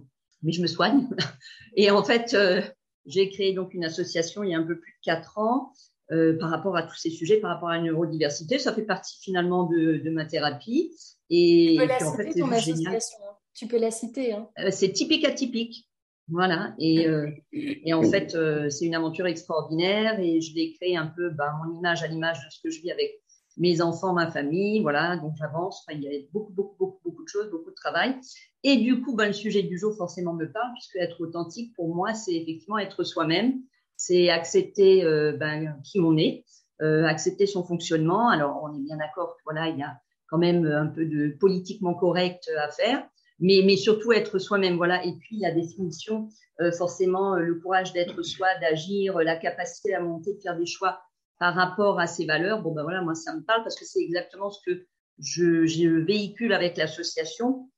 mais 0.45 0.53
je 0.53 0.61
me 0.61 0.67
soigne. 0.67 1.09
Et 1.75 1.91
en 1.91 2.03
fait, 2.03 2.33
euh, 2.33 2.61
j'ai 3.05 3.29
créé 3.29 3.53
donc 3.53 3.73
une 3.73 3.83
association 3.83 4.43
il 4.43 4.51
y 4.51 4.55
a 4.55 4.57
un 4.57 4.63
peu 4.63 4.79
plus 4.79 4.91
de 4.91 5.03
quatre 5.03 5.37
ans 5.37 5.73
euh, 6.11 6.37
par 6.37 6.49
rapport 6.49 6.77
à 6.77 6.83
tous 6.83 6.95
ces 6.95 7.09
sujets, 7.09 7.37
par 7.37 7.51
rapport 7.51 7.69
à 7.69 7.77
la 7.77 7.83
neurodiversité. 7.83 8.59
Ça 8.59 8.73
fait 8.73 8.83
partie 8.85 9.17
finalement 9.21 9.63
de, 9.63 9.97
de 9.97 10.09
ma 10.09 10.25
thérapie. 10.25 10.91
Et, 11.29 11.75
tu 11.75 11.81
peux 11.81 11.87
la 11.87 11.99
citer, 11.99 12.07
en 12.07 12.15
fait, 12.15 12.39
ton 12.39 12.51
association. 12.51 13.17
Hein. 13.27 13.35
Tu 13.53 13.67
peux 13.67 13.79
la 13.79 13.91
citer. 13.91 14.33
Hein. 14.33 14.47
c'est 14.69 14.93
typique 14.93 15.25
atypique. 15.25 15.89
Voilà, 16.27 16.73
et, 16.79 17.05
et 17.51 17.93
en 17.93 18.01
fait, 18.01 18.35
c'est 18.71 18.85
une 18.85 18.95
aventure 18.95 19.27
extraordinaire 19.27 20.19
et 20.19 20.41
je 20.41 20.55
l'ai 20.55 20.73
créée 20.73 20.97
un 20.97 21.05
peu, 21.05 21.29
bah, 21.29 21.53
mon 21.63 21.77
image 21.77 22.01
à 22.01 22.07
l'image 22.07 22.43
de 22.43 22.49
ce 22.49 22.59
que 22.63 22.71
je 22.71 22.81
vis 22.81 22.89
avec 22.89 23.21
mes 23.57 23.81
enfants, 23.81 24.13
ma 24.13 24.29
famille, 24.29 24.81
voilà, 24.81 25.17
donc 25.17 25.33
j'avance. 25.37 25.85
il 25.91 26.01
y 26.01 26.07
a 26.07 26.19
beaucoup, 26.33 26.51
beaucoup, 26.53 26.75
beaucoup, 26.77 26.99
beaucoup 27.03 27.23
de 27.23 27.29
choses, 27.29 27.49
beaucoup 27.49 27.69
de 27.69 27.75
travail. 27.75 28.15
Et 28.63 28.77
du 28.77 29.01
coup, 29.01 29.15
ben, 29.15 29.27
le 29.27 29.33
sujet 29.33 29.63
du 29.63 29.77
jour 29.77 29.95
forcément 29.95 30.33
me 30.33 30.51
parle, 30.51 30.71
puisque 30.73 30.95
être 30.97 31.21
authentique, 31.21 31.73
pour 31.75 31.93
moi, 31.93 32.13
c'est 32.13 32.35
effectivement 32.35 32.77
être 32.77 33.03
soi-même, 33.03 33.61
c'est 33.95 34.29
accepter 34.29 35.03
euh, 35.03 35.33
ben, 35.37 35.79
qui 35.83 35.99
on 36.01 36.17
est, 36.17 36.43
euh, 36.81 37.05
accepter 37.05 37.45
son 37.45 37.63
fonctionnement. 37.63 38.29
Alors, 38.29 38.61
on 38.63 38.75
est 38.75 38.81
bien 38.81 38.97
d'accord, 38.97 39.37
voilà, 39.45 39.69
il 39.69 39.79
y 39.79 39.83
a 39.83 39.97
quand 40.27 40.37
même 40.37 40.65
un 40.65 40.87
peu 40.87 41.05
de 41.05 41.35
politiquement 41.39 41.93
correct 41.93 42.49
à 42.57 42.69
faire, 42.69 43.07
mais, 43.39 43.75
surtout 43.77 44.11
être 44.11 44.39
soi-même, 44.39 44.75
voilà. 44.75 45.05
Et 45.05 45.13
puis, 45.13 45.39
la 45.39 45.51
définition, 45.51 46.27
euh, 46.61 46.71
forcément, 46.71 47.35
le 47.35 47.55
courage 47.55 47.93
d'être 47.93 48.21
soi, 48.23 48.47
d'agir, 48.59 49.19
la 49.19 49.35
capacité 49.35 49.93
à 49.93 50.01
monter, 50.01 50.33
de 50.33 50.39
faire 50.41 50.57
des 50.57 50.65
choix 50.65 50.99
par 51.39 51.53
rapport 51.53 51.99
à 51.99 52.07
ces 52.07 52.25
valeurs, 52.25 52.61
bon 52.61 52.73
ben 52.73 52.83
voilà, 52.83 53.01
moi 53.01 53.15
ça 53.15 53.35
me 53.35 53.41
parle 53.41 53.63
parce 53.63 53.75
que 53.75 53.85
c'est 53.85 54.01
exactement 54.01 54.49
ce 54.49 54.59
que 54.65 54.85
je, 55.19 56.03
véhicule 56.05 56.53
avec 56.53 56.77
l'association 56.77 57.69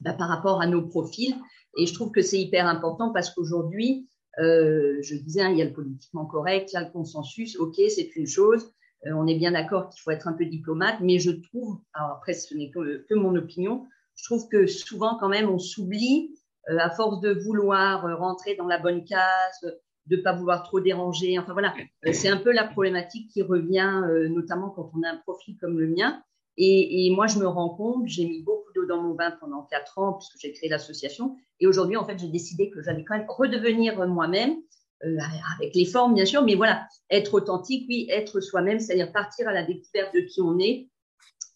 ben, 0.00 0.14
par 0.14 0.28
rapport 0.28 0.60
à 0.60 0.66
nos 0.66 0.86
profils. 0.86 1.34
Et 1.76 1.86
je 1.86 1.94
trouve 1.94 2.10
que 2.10 2.22
c'est 2.22 2.40
hyper 2.40 2.66
important 2.66 3.12
parce 3.12 3.30
qu'aujourd'hui, 3.30 4.08
euh, 4.38 4.98
je 5.02 5.16
disais, 5.16 5.42
hein, 5.42 5.50
il 5.50 5.58
y 5.58 5.62
a 5.62 5.64
le 5.64 5.72
politiquement 5.72 6.26
correct, 6.26 6.70
il 6.72 6.74
y 6.74 6.78
a 6.78 6.84
le 6.84 6.90
consensus, 6.90 7.56
ok, 7.58 7.74
c'est 7.88 8.14
une 8.16 8.26
chose. 8.26 8.72
Euh, 9.06 9.12
on 9.12 9.26
est 9.26 9.36
bien 9.36 9.52
d'accord 9.52 9.88
qu'il 9.88 10.00
faut 10.00 10.10
être 10.10 10.28
un 10.28 10.32
peu 10.32 10.44
diplomate, 10.44 11.00
mais 11.00 11.18
je 11.18 11.30
trouve, 11.30 11.80
alors 11.94 12.10
après 12.10 12.34
ce 12.34 12.54
n'est 12.54 12.70
que, 12.70 13.06
que, 13.08 13.14
mon 13.14 13.34
opinion, 13.36 13.86
je 14.16 14.24
trouve 14.24 14.48
que 14.48 14.66
souvent 14.66 15.16
quand 15.18 15.28
même 15.28 15.48
on 15.48 15.58
s'oublie 15.58 16.34
euh, 16.68 16.78
à 16.78 16.90
force 16.90 17.20
de 17.20 17.32
vouloir 17.32 18.02
rentrer 18.18 18.56
dans 18.56 18.66
la 18.66 18.78
bonne 18.78 19.04
case, 19.04 19.80
de 20.06 20.16
ne 20.16 20.22
pas 20.22 20.34
vouloir 20.34 20.62
trop 20.62 20.80
déranger. 20.80 21.38
Enfin 21.38 21.52
voilà, 21.52 21.74
euh, 22.06 22.12
c'est 22.12 22.28
un 22.28 22.36
peu 22.36 22.52
la 22.52 22.64
problématique 22.64 23.30
qui 23.30 23.42
revient, 23.42 24.02
euh, 24.08 24.28
notamment 24.28 24.70
quand 24.70 24.90
on 24.94 25.02
a 25.02 25.10
un 25.10 25.16
profil 25.18 25.56
comme 25.60 25.78
le 25.78 25.88
mien. 25.88 26.22
Et, 26.62 27.10
moi, 27.14 27.26
je 27.26 27.38
me 27.38 27.46
rends 27.46 27.70
compte, 27.70 28.06
j'ai 28.06 28.26
mis 28.26 28.42
beaucoup 28.42 28.70
d'eau 28.74 28.84
dans 28.84 29.00
mon 29.00 29.14
bain 29.14 29.30
pendant 29.40 29.62
quatre 29.62 29.96
ans 29.98 30.14
puisque 30.14 30.38
j'ai 30.38 30.52
créé 30.52 30.68
l'association. 30.68 31.36
Et 31.58 31.66
aujourd'hui, 31.66 31.96
en 31.96 32.04
fait, 32.04 32.18
j'ai 32.18 32.28
décidé 32.28 32.68
que 32.68 32.82
j'allais 32.82 33.02
quand 33.02 33.16
même 33.16 33.26
redevenir 33.28 34.06
moi-même, 34.06 34.56
euh, 35.04 35.16
avec 35.56 35.74
les 35.74 35.86
formes, 35.86 36.12
bien 36.12 36.26
sûr, 36.26 36.42
mais 36.42 36.56
voilà, 36.56 36.86
être 37.08 37.32
authentique, 37.32 37.86
oui, 37.88 38.06
être 38.10 38.40
soi-même, 38.40 38.78
c'est-à-dire 38.78 39.10
partir 39.10 39.48
à 39.48 39.54
la 39.54 39.62
découverte 39.62 40.14
de 40.14 40.20
qui 40.20 40.42
on 40.42 40.58
est, 40.58 40.90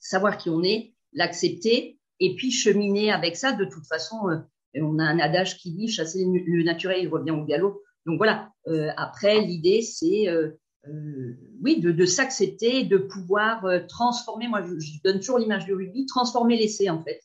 savoir 0.00 0.38
qui 0.38 0.48
on 0.48 0.62
est, 0.62 0.94
l'accepter, 1.12 1.98
et 2.20 2.34
puis 2.34 2.50
cheminer 2.50 3.12
avec 3.12 3.36
ça. 3.36 3.52
De 3.52 3.66
toute 3.66 3.86
façon, 3.86 4.16
on 4.74 4.98
a 4.98 5.04
un 5.04 5.18
adage 5.18 5.58
qui 5.58 5.72
dit 5.72 5.88
chasser 5.88 6.24
le 6.24 6.62
naturel, 6.62 7.00
il 7.02 7.08
revient 7.08 7.32
au 7.32 7.44
galop. 7.44 7.82
Donc 8.06 8.18
voilà, 8.18 8.52
euh, 8.68 8.90
après, 8.96 9.40
l'idée, 9.40 9.82
c'est 9.82 10.28
euh, 10.28 10.50
euh, 10.88 11.37
oui, 11.62 11.80
de, 11.80 11.90
de 11.90 12.06
s'accepter, 12.06 12.84
de 12.84 12.99
pouvoir 12.99 13.66
transformer. 13.88 14.49
Moi, 14.49 14.62
je, 14.62 15.02
donne 15.02 15.18
toujours 15.18 15.38
l'image 15.38 15.64
du 15.64 15.75
rugby, 15.75 16.06
transformer 16.06 16.56
l'essai 16.56 16.90
en 16.90 17.02
fait. 17.02 17.20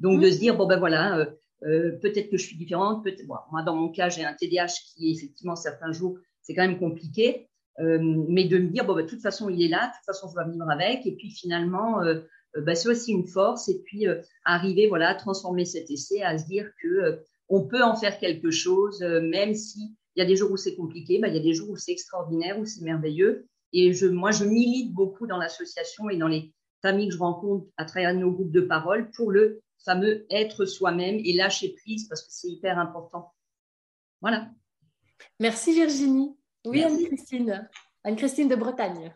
Donc 0.00 0.20
de 0.20 0.26
mmh. 0.26 0.32
se 0.32 0.38
dire 0.38 0.56
bon 0.56 0.66
ben 0.66 0.78
voilà, 0.78 1.28
peut-être 1.60 2.30
que 2.30 2.38
je 2.38 2.44
suis 2.44 2.56
différente. 2.56 3.04
Peut 3.04 3.14
moi, 3.28 3.62
dans 3.62 3.76
mon 3.76 3.90
cas, 3.90 4.08
j'ai 4.08 4.24
un 4.24 4.32
TDAH 4.32 4.74
qui 4.94 5.12
effectivement 5.12 5.54
certains 5.54 5.92
jours 5.92 6.18
c'est 6.40 6.54
quand 6.54 6.66
même 6.66 6.78
compliqué, 6.78 7.48
mais 7.78 8.48
de 8.48 8.58
me 8.58 8.68
dire 8.68 8.86
bon 8.86 8.94
ben, 8.94 9.04
de 9.04 9.10
toute 9.10 9.20
façon 9.20 9.50
il 9.50 9.62
est 9.62 9.68
là, 9.68 9.88
de 9.88 9.92
toute 9.92 10.06
façon 10.06 10.28
je 10.28 10.34
dois 10.34 10.48
vivre 10.48 10.68
avec. 10.70 11.06
Et 11.06 11.14
puis 11.14 11.30
finalement, 11.30 12.00
ben, 12.56 12.74
c'est 12.74 12.88
aussi 12.88 13.12
une 13.12 13.26
force. 13.26 13.68
Et 13.68 13.82
puis 13.84 14.06
arriver 14.46 14.88
voilà 14.88 15.10
à 15.10 15.14
transformer 15.14 15.66
cet 15.66 15.90
essai, 15.90 16.22
à 16.22 16.38
se 16.38 16.46
dire 16.46 16.70
que 16.82 17.20
on 17.50 17.68
peut 17.68 17.82
en 17.82 17.94
faire 17.94 18.18
quelque 18.18 18.50
chose, 18.50 19.02
même 19.02 19.54
si 19.54 19.94
il 20.14 20.20
y 20.20 20.22
a 20.22 20.26
des 20.26 20.36
jours 20.36 20.50
où 20.50 20.56
c'est 20.56 20.76
compliqué, 20.76 21.18
bah, 21.18 21.28
il 21.28 21.34
y 21.34 21.38
a 21.38 21.42
des 21.42 21.54
jours 21.54 21.70
où 21.70 21.76
c'est 21.76 21.92
extraordinaire, 21.92 22.58
où 22.58 22.64
c'est 22.64 22.82
merveilleux. 22.82 23.46
Et 23.72 23.92
je, 23.92 24.06
moi, 24.06 24.30
je 24.30 24.44
milite 24.44 24.92
beaucoup 24.92 25.26
dans 25.26 25.38
l'association 25.38 26.10
et 26.10 26.16
dans 26.16 26.28
les 26.28 26.52
familles 26.82 27.08
que 27.08 27.14
je 27.14 27.18
rencontre 27.18 27.66
à 27.76 27.84
travers 27.84 28.14
nos 28.14 28.30
groupes 28.30 28.52
de 28.52 28.60
parole 28.60 29.10
pour 29.12 29.30
le 29.30 29.62
fameux 29.84 30.26
être 30.30 30.64
soi-même 30.66 31.16
et 31.24 31.32
lâcher 31.32 31.74
prise 31.74 32.08
parce 32.08 32.22
que 32.22 32.28
c'est 32.30 32.48
hyper 32.48 32.78
important. 32.78 33.32
Voilà. 34.20 34.48
Merci 35.40 35.72
Virginie. 35.72 36.36
Oui, 36.64 36.82
Anne-Christine. 36.82 37.68
Anne-Christine 38.04 38.48
de 38.48 38.56
Bretagne. 38.56 39.14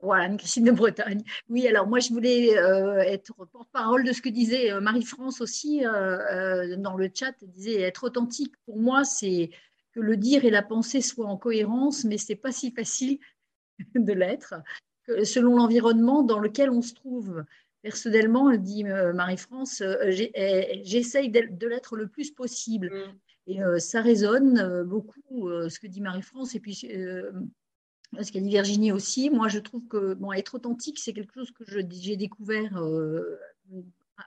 Voilà, 0.00 0.24
Anne-Christine 0.24 0.64
de 0.64 0.72
Bretagne. 0.72 1.22
Oui, 1.48 1.66
alors 1.68 1.86
moi, 1.86 2.00
je 2.00 2.08
voulais 2.08 2.58
euh, 2.58 2.98
être 3.00 3.32
porte-parole 3.52 4.04
de 4.04 4.12
ce 4.12 4.20
que 4.20 4.28
disait 4.28 4.72
euh, 4.72 4.80
Marie-France 4.80 5.40
aussi 5.40 5.86
euh, 5.86 6.76
dans 6.76 6.96
le 6.96 7.08
chat. 7.14 7.34
Elle 7.40 7.50
disait 7.50 7.80
être 7.80 8.04
authentique. 8.04 8.52
Pour 8.66 8.78
moi, 8.78 9.04
c'est 9.04 9.50
que 9.92 10.00
le 10.00 10.16
dire 10.16 10.44
et 10.44 10.50
la 10.50 10.62
pensée 10.62 11.00
soient 11.00 11.26
en 11.26 11.36
cohérence, 11.36 12.04
mais 12.04 12.18
c'est 12.18 12.36
pas 12.36 12.52
si 12.52 12.70
facile 12.70 13.18
de 13.94 14.12
l'être 14.12 14.54
selon 15.24 15.56
l'environnement 15.56 16.22
dans 16.22 16.38
lequel 16.38 16.70
on 16.70 16.82
se 16.82 16.94
trouve. 16.94 17.44
Personnellement, 17.82 18.54
dit 18.56 18.84
euh, 18.86 19.12
Marie-France, 19.12 19.80
euh, 19.80 20.10
eh, 20.10 20.82
j'essaye 20.84 21.30
de 21.30 21.66
l'être 21.66 21.96
le 21.96 22.06
plus 22.06 22.30
possible. 22.30 22.90
Mm. 22.92 23.18
Et 23.48 23.62
euh, 23.62 23.78
ça 23.78 24.00
résonne 24.00 24.84
beaucoup, 24.84 25.50
ce 25.68 25.80
que 25.80 25.88
dit 25.88 26.00
Marie-France, 26.00 26.54
et 26.54 26.60
puis 26.60 26.76
ce 26.76 27.32
qu'a 28.32 28.40
dit 28.40 28.50
Virginie 28.50 28.92
aussi. 28.92 29.30
Moi, 29.30 29.48
je 29.48 29.58
trouve 29.58 29.84
que 29.88 30.14
bon, 30.14 30.32
être 30.32 30.54
authentique, 30.54 31.00
c'est 31.00 31.12
quelque 31.12 31.34
chose 31.34 31.50
que 31.50 31.64
j'ai 31.90 32.16
découvert 32.16 32.80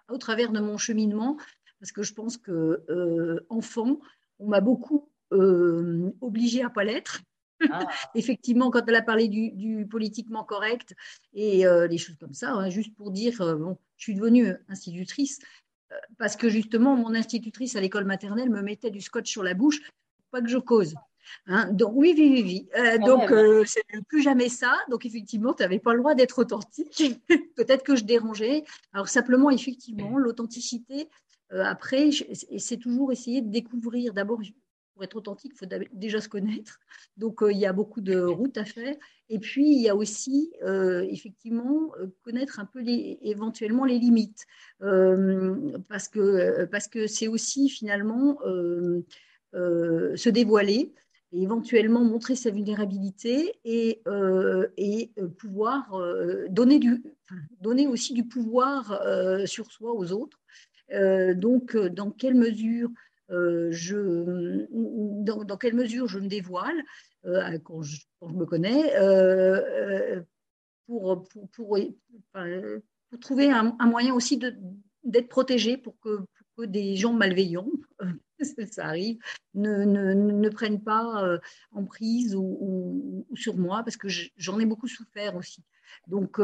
au 0.10 0.18
travers 0.18 0.52
de 0.52 0.60
mon 0.60 0.78
cheminement, 0.78 1.38
parce 1.80 1.94
que 1.94 2.04
je 2.04 2.14
pense 2.14 2.36
que 2.36 3.46
enfant, 3.48 4.02
on 4.40 4.50
m'a 4.50 4.60
beaucoup 4.60 5.08
euh, 5.34 6.12
obligée 6.22 6.64
à 6.64 6.70
pas 6.70 6.84
l'être. 6.84 7.22
Ah. 7.70 7.88
Effectivement, 8.16 8.70
quand 8.70 8.84
elle 8.88 8.96
a 8.96 9.02
parlé 9.02 9.28
du, 9.28 9.88
politiquement 9.90 10.44
correct 10.44 10.94
et 11.34 11.66
euh, 11.66 11.88
des 11.88 11.98
choses 11.98 12.18
comme 12.18 12.34
ça, 12.34 12.52
hein, 12.52 12.70
juste 12.70 12.96
pour 12.96 13.12
dire, 13.12 13.42
euh, 13.42 13.56
bon, 13.56 13.78
je 13.98 14.04
suis 14.04 14.16
devenue 14.16 14.54
institutrice 14.68 15.40
parce 16.18 16.36
que 16.36 16.50
justement, 16.50 16.96
mon 16.96 17.16
institutrice 17.16 17.76
à 17.76 17.82
l'école 17.82 18.04
maternelle 18.04 18.50
me 18.50 18.62
mettait 18.62 18.92
du 18.92 19.00
scotch 19.02 19.32
sur 19.32 19.44
la 19.44 19.54
bouche 19.54 19.80
pour 19.82 20.26
pas 20.32 20.42
que 20.42 20.50
je 20.50 20.58
cause. 20.58 20.94
Hein. 21.48 21.72
donc 21.72 21.94
oui, 21.96 22.14
oui, 22.16 22.30
oui, 22.30 22.70
oui. 22.76 23.00
donc 23.00 23.34
c'est 23.66 23.84
plus 24.08 24.22
jamais 24.22 24.50
ça. 24.50 24.76
Donc 24.90 25.06
effectivement, 25.06 25.54
tu 25.54 25.64
n'avais 25.64 25.80
pas 25.80 25.94
le 25.94 26.00
droit 26.00 26.14
d'être 26.14 26.40
authentique. 26.40 27.24
Peut-être 27.56 27.84
que 27.84 27.96
je 27.96 28.04
dérangeais. 28.04 28.64
Alors 28.94 29.08
simplement, 29.08 29.50
effectivement, 29.50 30.18
l'authenticité. 30.18 31.08
après, 31.52 32.10
c'est 32.58 32.78
toujours 32.78 33.14
essayer 33.14 33.42
de 33.42 33.50
découvrir. 33.50 34.14
D'abord, 34.14 34.42
pour 34.96 35.04
être 35.04 35.18
authentique, 35.18 35.52
il 35.54 35.58
faut 35.58 35.88
déjà 35.94 36.22
se 36.22 36.30
connaître. 36.30 36.80
Donc, 37.18 37.44
euh, 37.44 37.52
il 37.52 37.60
y 37.60 37.66
a 37.66 37.74
beaucoup 37.74 38.00
de 38.00 38.18
routes 38.18 38.58
à 38.58 38.64
faire. 38.64 38.96
Et 39.30 39.40
puis, 39.40 39.76
il 39.76 39.82
y 39.82 39.90
a 39.90 39.96
aussi, 39.96 40.54
euh, 40.64 41.06
effectivement, 41.10 41.92
euh, 42.00 42.08
connaître 42.24 42.60
un 42.60 42.66
peu 42.66 42.80
les, 42.80 43.20
éventuellement 43.22 43.84
les 43.84 44.00
limites. 44.00 44.46
parce 45.90 46.08
que 46.08 46.66
parce 46.66 46.90
c'est 47.08 47.28
aussi, 47.28 47.70
finalement, 47.70 48.40
se 49.54 50.30
dévoiler 50.30 50.94
et 51.34 51.42
éventuellement 51.42 52.04
montrer 52.06 52.36
sa 52.36 52.52
vulnérabilité 52.52 53.60
et, 53.66 54.02
et 54.78 55.12
pouvoir 55.38 55.92
donner, 56.50 56.80
du, 56.80 57.04
donner 57.60 57.88
aussi 57.88 58.14
du 58.14 58.26
pouvoir 58.26 59.02
sur 59.46 59.72
soi 59.72 59.94
aux 59.94 60.12
autres. 60.14 60.40
donc, 61.36 61.76
dans 61.76 62.12
quelle 62.12 62.36
mesure 62.36 62.90
euh, 63.32 63.70
je, 63.72 64.68
dans, 64.72 65.58
quelle 65.58 65.74
mesure 65.74 66.08
je 66.08 66.20
me 66.20 66.28
dévoile 66.28 66.84
euh, 67.26 67.58
quand, 67.60 67.82
je, 67.82 67.98
me 68.22 68.46
connais 68.46 68.96
euh, 68.98 70.22
pour, 70.86 71.26
trouver 73.22 73.50
un, 73.50 73.76
moyen 73.86 74.14
aussi 74.14 74.38
d'être 75.04 75.30
protégé 75.30 75.78
pour 75.78 76.00
que, 76.00 76.20
des 76.66 76.96
gens 76.96 77.12
malveillants, 77.12 77.70
ça 78.72 78.86
arrive, 78.86 79.18
ne, 79.56 79.84
ne, 79.84 80.14
ne 80.14 80.50
prennent 80.50 80.82
pas 80.82 81.38
en 81.72 81.84
prise 81.84 82.34
ou, 82.36 83.26
sur 83.34 83.58
moi, 83.58 83.84
parce 83.84 83.98
que 83.98 84.08
j'en 84.38 84.60
ai 84.60 84.66
beaucoup 84.66 84.88
souffert 84.88 85.36
aussi. 85.36 85.64
Donc, 86.08 86.40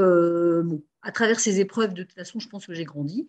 à 1.02 1.12
travers 1.12 1.40
ces 1.40 1.60
épreuves, 1.60 1.94
de 1.94 2.04
toute 2.04 2.16
façon, 2.16 2.40
je 2.40 2.50
pense 2.50 2.68
que 2.68 2.74
j'ai 2.74 2.84
grandi. 2.84 3.28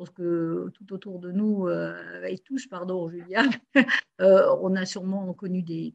Pense 0.00 0.08
que 0.08 0.70
tout 0.72 0.94
autour 0.94 1.18
de 1.18 1.30
nous, 1.30 1.68
euh, 1.68 2.24
et 2.24 2.38
tous, 2.38 2.66
pardon, 2.66 3.10
Julia, 3.10 3.42
on 4.18 4.74
a 4.74 4.86
sûrement 4.86 5.34
connu 5.34 5.60
des, 5.62 5.94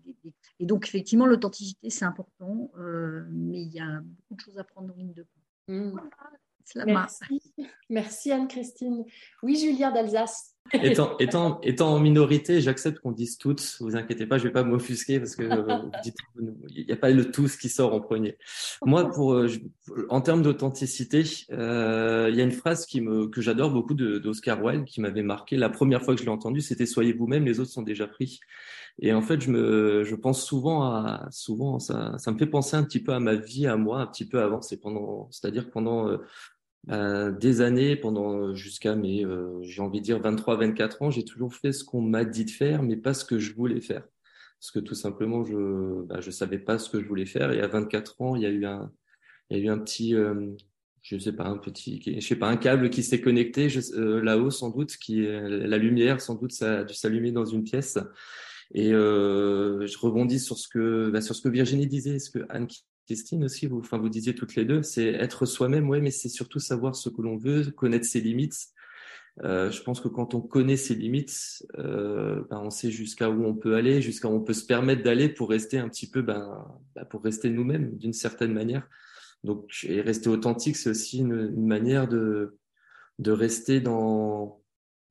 Et 0.59 0.67
donc, 0.67 0.87
effectivement, 0.87 1.25
l'authenticité, 1.25 1.89
c'est 1.89 2.05
important, 2.05 2.69
mais 3.31 3.63
il 3.63 3.73
y 3.73 3.79
a 3.79 4.01
beaucoup 4.03 4.35
de 4.35 4.41
choses 4.41 4.59
à 4.59 4.63
prendre 4.63 4.93
en 4.93 4.95
ligne 4.95 5.13
de 5.13 5.23
compte. 5.23 5.75
Mmh. 5.75 5.99
Merci. 6.85 7.53
Merci 7.89 8.31
Anne-Christine. 8.31 9.05
Oui, 9.41 9.55
Julien 9.57 9.91
d'Alsace. 9.91 10.54
Étant, 10.73 11.15
étant, 11.19 11.61
étant 11.61 11.93
en 11.93 11.99
minorité, 11.99 12.59
j'accepte 12.59 12.99
qu'on 12.99 13.11
dise 13.11 13.37
toutes. 13.37 13.77
Vous 13.81 13.95
inquiétez 13.95 14.25
pas, 14.25 14.39
je 14.39 14.45
vais 14.45 14.51
pas 14.51 14.63
m'offusquer 14.63 15.19
parce 15.19 15.35
que 15.35 15.43
il 16.75 16.85
n'y 16.85 16.91
a 16.91 16.95
pas 16.95 17.11
le 17.11 17.29
tous 17.31 17.55
qui 17.55 17.69
sort 17.69 17.93
en 17.93 18.01
premier. 18.01 18.37
Moi, 18.83 19.11
pour, 19.11 19.33
euh, 19.33 19.47
en 20.09 20.21
termes 20.21 20.41
d'authenticité, 20.41 21.23
euh, 21.51 22.29
il 22.31 22.35
y 22.35 22.41
a 22.41 22.43
une 22.43 22.51
phrase 22.51 22.87
qui 22.87 22.99
me, 22.99 23.27
que 23.27 23.41
j'adore 23.41 23.71
beaucoup 23.71 23.93
d'Oscar 23.93 24.63
Wilde 24.63 24.85
qui 24.85 25.01
m'avait 25.01 25.21
marqué. 25.21 25.55
La 25.55 25.69
première 25.69 26.01
fois 26.01 26.15
que 26.15 26.21
je 26.21 26.25
l'ai 26.25 26.31
entendue, 26.31 26.61
c'était 26.61 26.87
soyez 26.87 27.13
vous-même, 27.13 27.45
les 27.45 27.59
autres 27.59 27.71
sont 27.71 27.83
déjà 27.83 28.07
pris. 28.07 28.39
Et 28.99 29.13
en 29.13 29.21
fait, 29.21 29.41
je 29.41 29.51
me, 29.51 30.03
je 30.03 30.15
pense 30.15 30.43
souvent 30.43 30.83
à, 30.83 31.27
souvent, 31.29 31.79
ça, 31.79 32.17
ça 32.17 32.31
me 32.31 32.37
fait 32.39 32.47
penser 32.47 32.75
un 32.75 32.83
petit 32.83 33.01
peu 33.01 33.13
à 33.13 33.19
ma 33.19 33.35
vie, 33.35 33.67
à 33.67 33.75
moi, 33.77 33.99
un 33.99 34.07
petit 34.07 34.25
peu 34.25 34.41
avant. 34.41 34.61
C'est 34.61 34.77
pendant, 34.77 35.27
c'est-à-dire 35.31 35.69
pendant 35.69 36.07
euh, 36.07 36.17
euh, 36.89 37.31
des 37.31 37.61
années, 37.61 37.95
pendant 37.95 38.53
jusqu'à 38.53 38.95
mes, 38.95 39.25
euh, 39.25 39.61
j'ai 39.63 39.81
envie 39.81 39.99
de 39.99 40.05
dire 40.05 40.19
23, 40.19 40.57
24 40.57 41.01
ans, 41.01 41.11
j'ai 41.11 41.25
toujours 41.25 41.53
fait 41.53 41.71
ce 41.71 41.83
qu'on 41.83 42.01
m'a 42.01 42.25
dit 42.25 42.45
de 42.45 42.51
faire, 42.51 42.83
mais 42.83 42.95
pas 42.95 43.13
ce 43.13 43.25
que 43.25 43.39
je 43.39 43.53
voulais 43.53 43.81
faire. 43.81 44.03
Parce 44.59 44.71
que 44.71 44.79
tout 44.79 44.95
simplement, 44.95 45.43
je, 45.43 46.03
bah, 46.03 46.21
je 46.21 46.31
savais 46.31 46.59
pas 46.59 46.77
ce 46.77 46.89
que 46.89 47.01
je 47.01 47.07
voulais 47.07 47.25
faire. 47.25 47.51
Et 47.51 47.61
à 47.61 47.67
24 47.67 48.21
ans, 48.21 48.35
il 48.35 48.43
y 48.43 48.45
a 48.45 48.49
eu 48.49 48.65
un, 48.65 48.91
il 49.49 49.57
y 49.57 49.61
a 49.61 49.63
eu 49.63 49.69
un 49.69 49.79
petit, 49.79 50.15
euh, 50.15 50.51
je 51.01 51.17
sais 51.17 51.33
pas, 51.33 51.45
un 51.45 51.57
petit, 51.57 52.01
je 52.05 52.25
sais 52.25 52.35
pas, 52.35 52.47
un 52.47 52.57
câble 52.57 52.89
qui 52.89 53.03
s'est 53.03 53.21
connecté 53.21 53.67
euh, 53.95 54.21
là-haut 54.21 54.51
sans 54.51 54.69
doute, 54.69 54.95
qui, 54.97 55.23
la 55.25 55.77
lumière 55.77 56.21
sans 56.21 56.35
doute, 56.35 56.51
ça 56.51 56.79
a 56.79 56.83
dû 56.83 56.93
s'allumer 56.93 57.31
dans 57.31 57.45
une 57.45 57.63
pièce. 57.63 57.97
Et 58.73 58.89
je 58.91 59.97
rebondis 59.99 60.39
sur 60.39 60.57
ce 60.57 60.67
que, 60.67 61.09
bah, 61.11 61.21
sur 61.21 61.35
ce 61.35 61.41
que 61.41 61.49
Virginie 61.49 61.87
disait, 61.87 62.19
ce 62.19 62.29
que 62.29 62.39
Anne 62.49 62.67
Christine 63.05 63.43
aussi, 63.43 63.67
vous, 63.67 63.79
enfin, 63.79 63.97
vous 63.97 64.09
disiez 64.09 64.35
toutes 64.35 64.55
les 64.55 64.65
deux, 64.65 64.81
c'est 64.83 65.07
être 65.07 65.45
soi-même, 65.45 65.89
ouais, 65.89 66.01
mais 66.01 66.11
c'est 66.11 66.29
surtout 66.29 66.59
savoir 66.59 66.95
ce 66.95 67.09
que 67.09 67.21
l'on 67.21 67.37
veut, 67.37 67.71
connaître 67.71 68.05
ses 68.05 68.21
limites. 68.21 68.69
Euh, 69.43 69.69
je 69.69 69.81
pense 69.81 69.99
que 69.99 70.07
quand 70.07 70.33
on 70.33 70.41
connaît 70.41 70.77
ses 70.77 70.95
limites, 70.95 71.65
euh, 71.77 72.43
ben, 72.49 72.61
on 72.63 72.69
sait 72.69 72.89
jusqu'à 72.89 73.29
où 73.29 73.43
on 73.43 73.53
peut 73.53 73.75
aller, 73.75 74.01
jusqu'à 74.01 74.29
où 74.29 74.33
on 74.33 74.41
peut 74.41 74.53
se 74.53 74.65
permettre 74.65 75.03
d'aller 75.03 75.27
pour 75.27 75.49
rester 75.49 75.77
un 75.77 75.89
petit 75.89 76.09
peu, 76.09 76.21
ben, 76.21 76.65
ben 76.95 77.05
pour 77.05 77.23
rester 77.23 77.49
nous-mêmes 77.49 77.97
d'une 77.97 78.13
certaine 78.13 78.53
manière. 78.53 78.87
Donc, 79.43 79.85
et 79.87 80.01
rester 80.01 80.29
authentique, 80.29 80.77
c'est 80.77 80.89
aussi 80.89 81.19
une, 81.19 81.53
une, 81.55 81.67
manière 81.67 82.07
de 82.07 82.57
de 83.19 83.31
rester 83.31 83.81
dans 83.81 84.61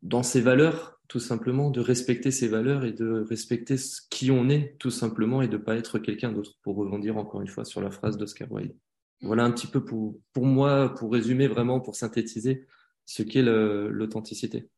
dans 0.02 0.22
ses 0.22 0.40
valeurs, 0.40 0.93
tout 1.08 1.20
simplement, 1.20 1.70
de 1.70 1.80
respecter 1.80 2.30
ses 2.30 2.48
valeurs 2.48 2.84
et 2.84 2.92
de 2.92 3.24
respecter 3.28 3.76
qui 4.10 4.30
on 4.30 4.48
est, 4.48 4.76
tout 4.78 4.90
simplement, 4.90 5.42
et 5.42 5.48
de 5.48 5.56
pas 5.56 5.76
être 5.76 5.98
quelqu'un 5.98 6.32
d'autre, 6.32 6.54
pour 6.62 6.76
rebondir 6.76 7.16
encore 7.16 7.40
une 7.40 7.48
fois 7.48 7.64
sur 7.64 7.80
la 7.80 7.90
phrase 7.90 8.16
d'Oscar 8.16 8.50
Wilde. 8.50 8.76
Voilà 9.20 9.44
un 9.44 9.50
petit 9.50 9.66
peu 9.66 9.84
pour, 9.84 10.18
pour 10.32 10.46
moi, 10.46 10.94
pour 10.94 11.12
résumer 11.12 11.46
vraiment, 11.46 11.80
pour 11.80 11.96
synthétiser 11.96 12.66
ce 13.06 13.22
qu'est 13.22 13.42
l'authenticité. 13.42 14.68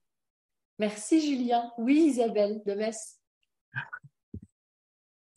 Merci 0.78 1.20
Julien. 1.20 1.70
Oui, 1.78 2.08
Isabelle 2.08 2.62
de 2.66 2.74
Metz. 2.74 3.18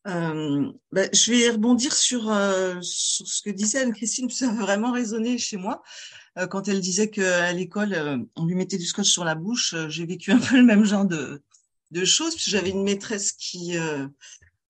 Ben, 0.06 0.74
je 1.14 1.32
vais 1.32 1.50
rebondir 1.50 1.94
sur, 1.94 2.32
euh, 2.32 2.76
sur 2.82 3.28
ce 3.28 3.42
que 3.42 3.50
disait 3.50 3.80
Anne-Christine, 3.80 4.30
ça 4.30 4.50
a 4.50 4.54
vraiment 4.54 4.92
résonné 4.92 5.38
chez 5.38 5.58
moi. 5.58 5.84
Euh, 6.38 6.48
quand 6.48 6.68
elle 6.68 6.80
disait 6.80 7.10
qu'à 7.10 7.52
l'école, 7.54 7.94
euh, 7.94 8.18
on 8.36 8.46
lui 8.46 8.56
mettait 8.56 8.78
du 8.78 8.86
scotch 8.86 9.10
sur 9.10 9.24
la 9.24 9.36
bouche, 9.36 9.74
euh, 9.74 9.90
j'ai 9.90 10.06
vécu 10.06 10.32
un 10.32 10.40
peu 10.40 10.58
le 10.58 10.64
même 10.64 10.86
genre 10.86 11.06
de, 11.06 11.42
de 11.92 12.06
choses. 12.06 12.36
J'avais 12.38 12.70
une 12.70 12.84
maîtresse 12.84 13.32
qui 13.34 13.76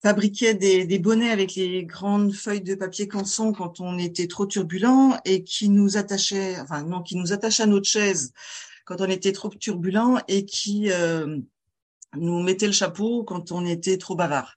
fabriquait 0.02 0.54
des, 0.54 0.86
des, 0.86 0.98
bonnets 0.98 1.30
avec 1.30 1.54
les 1.54 1.84
grandes 1.84 2.32
feuilles 2.32 2.62
de 2.62 2.74
papier 2.74 3.06
canson 3.06 3.52
quand 3.52 3.80
on 3.80 3.98
était 3.98 4.26
trop 4.26 4.46
turbulent 4.46 5.16
et 5.26 5.44
qui 5.44 5.68
nous 5.68 5.98
attachait, 5.98 6.58
enfin 6.60 6.82
non, 6.82 7.02
qui 7.02 7.16
nous 7.16 7.32
attachait 7.32 7.64
à 7.64 7.66
notre 7.66 7.88
chaise 7.88 8.32
quand 8.86 9.00
on 9.02 9.10
était 9.10 9.32
trop 9.32 9.50
turbulent 9.50 10.18
et 10.26 10.46
qui 10.46 10.88
nous 12.16 12.42
mettait 12.42 12.66
le 12.66 12.72
chapeau 12.72 13.24
quand 13.24 13.52
on 13.52 13.66
était 13.66 13.98
trop 13.98 14.16
bavard. 14.16 14.56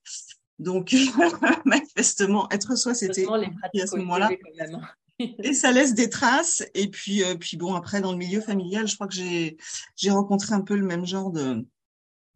Donc, 0.63 0.95
manifestement, 1.65 2.49
être 2.51 2.75
soi, 2.75 2.93
c'était 2.93 3.25
à 3.27 3.87
ce 3.87 3.97
moment-là. 3.97 4.31
Hein 4.59 4.81
et 5.19 5.53
ça 5.53 5.71
laisse 5.71 5.93
des 5.93 6.09
traces. 6.09 6.63
Et 6.73 6.89
puis, 6.89 7.23
euh, 7.23 7.35
puis 7.35 7.57
bon, 7.57 7.75
après, 7.75 8.01
dans 8.01 8.11
le 8.11 8.17
milieu 8.17 8.41
familial, 8.41 8.87
je 8.87 8.95
crois 8.95 9.07
que 9.07 9.13
j'ai 9.13 9.57
j'ai 9.95 10.09
rencontré 10.09 10.53
un 10.53 10.61
peu 10.61 10.75
le 10.75 10.85
même 10.85 11.05
genre 11.05 11.31
de 11.31 11.65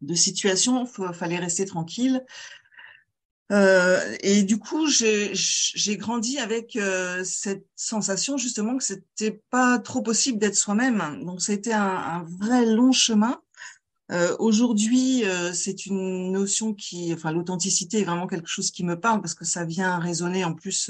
de 0.02 0.14
situation. 0.14 0.88
Il 1.00 1.14
fallait 1.14 1.40
rester 1.40 1.66
tranquille. 1.66 2.24
Euh, 3.50 4.18
et 4.22 4.44
du 4.44 4.60
coup, 4.60 4.88
j'ai 4.90 5.98
grandi 5.98 6.38
avec 6.38 6.76
euh, 6.76 7.24
cette 7.24 7.66
sensation 7.76 8.36
justement 8.36 8.78
que 8.78 8.84
c'était 8.84 9.42
pas 9.50 9.80
trop 9.80 10.02
possible 10.02 10.38
d'être 10.38 10.56
soi-même. 10.56 11.24
Donc, 11.24 11.42
ça 11.42 11.54
a 11.54 11.56
été 11.56 11.74
un, 11.74 11.82
un 11.82 12.24
vrai 12.24 12.66
long 12.66 12.92
chemin. 12.92 13.42
Euh, 14.12 14.36
Aujourd'hui, 14.40 15.26
euh, 15.26 15.54
c'est 15.54 15.86
une 15.86 16.32
notion 16.32 16.74
qui, 16.74 17.14
enfin, 17.14 17.32
l'authenticité 17.32 18.00
est 18.00 18.06
vraiment 18.06 18.28
quelque 18.28 18.48
chose 18.48 18.72
qui 18.72 18.84
me 18.84 19.00
parle 19.00 19.22
parce 19.22 19.36
que 19.36 19.46
ça 19.46 19.66
vient 19.66 20.00
résonner 20.00 20.46
en 20.46 20.54
plus 20.54 20.90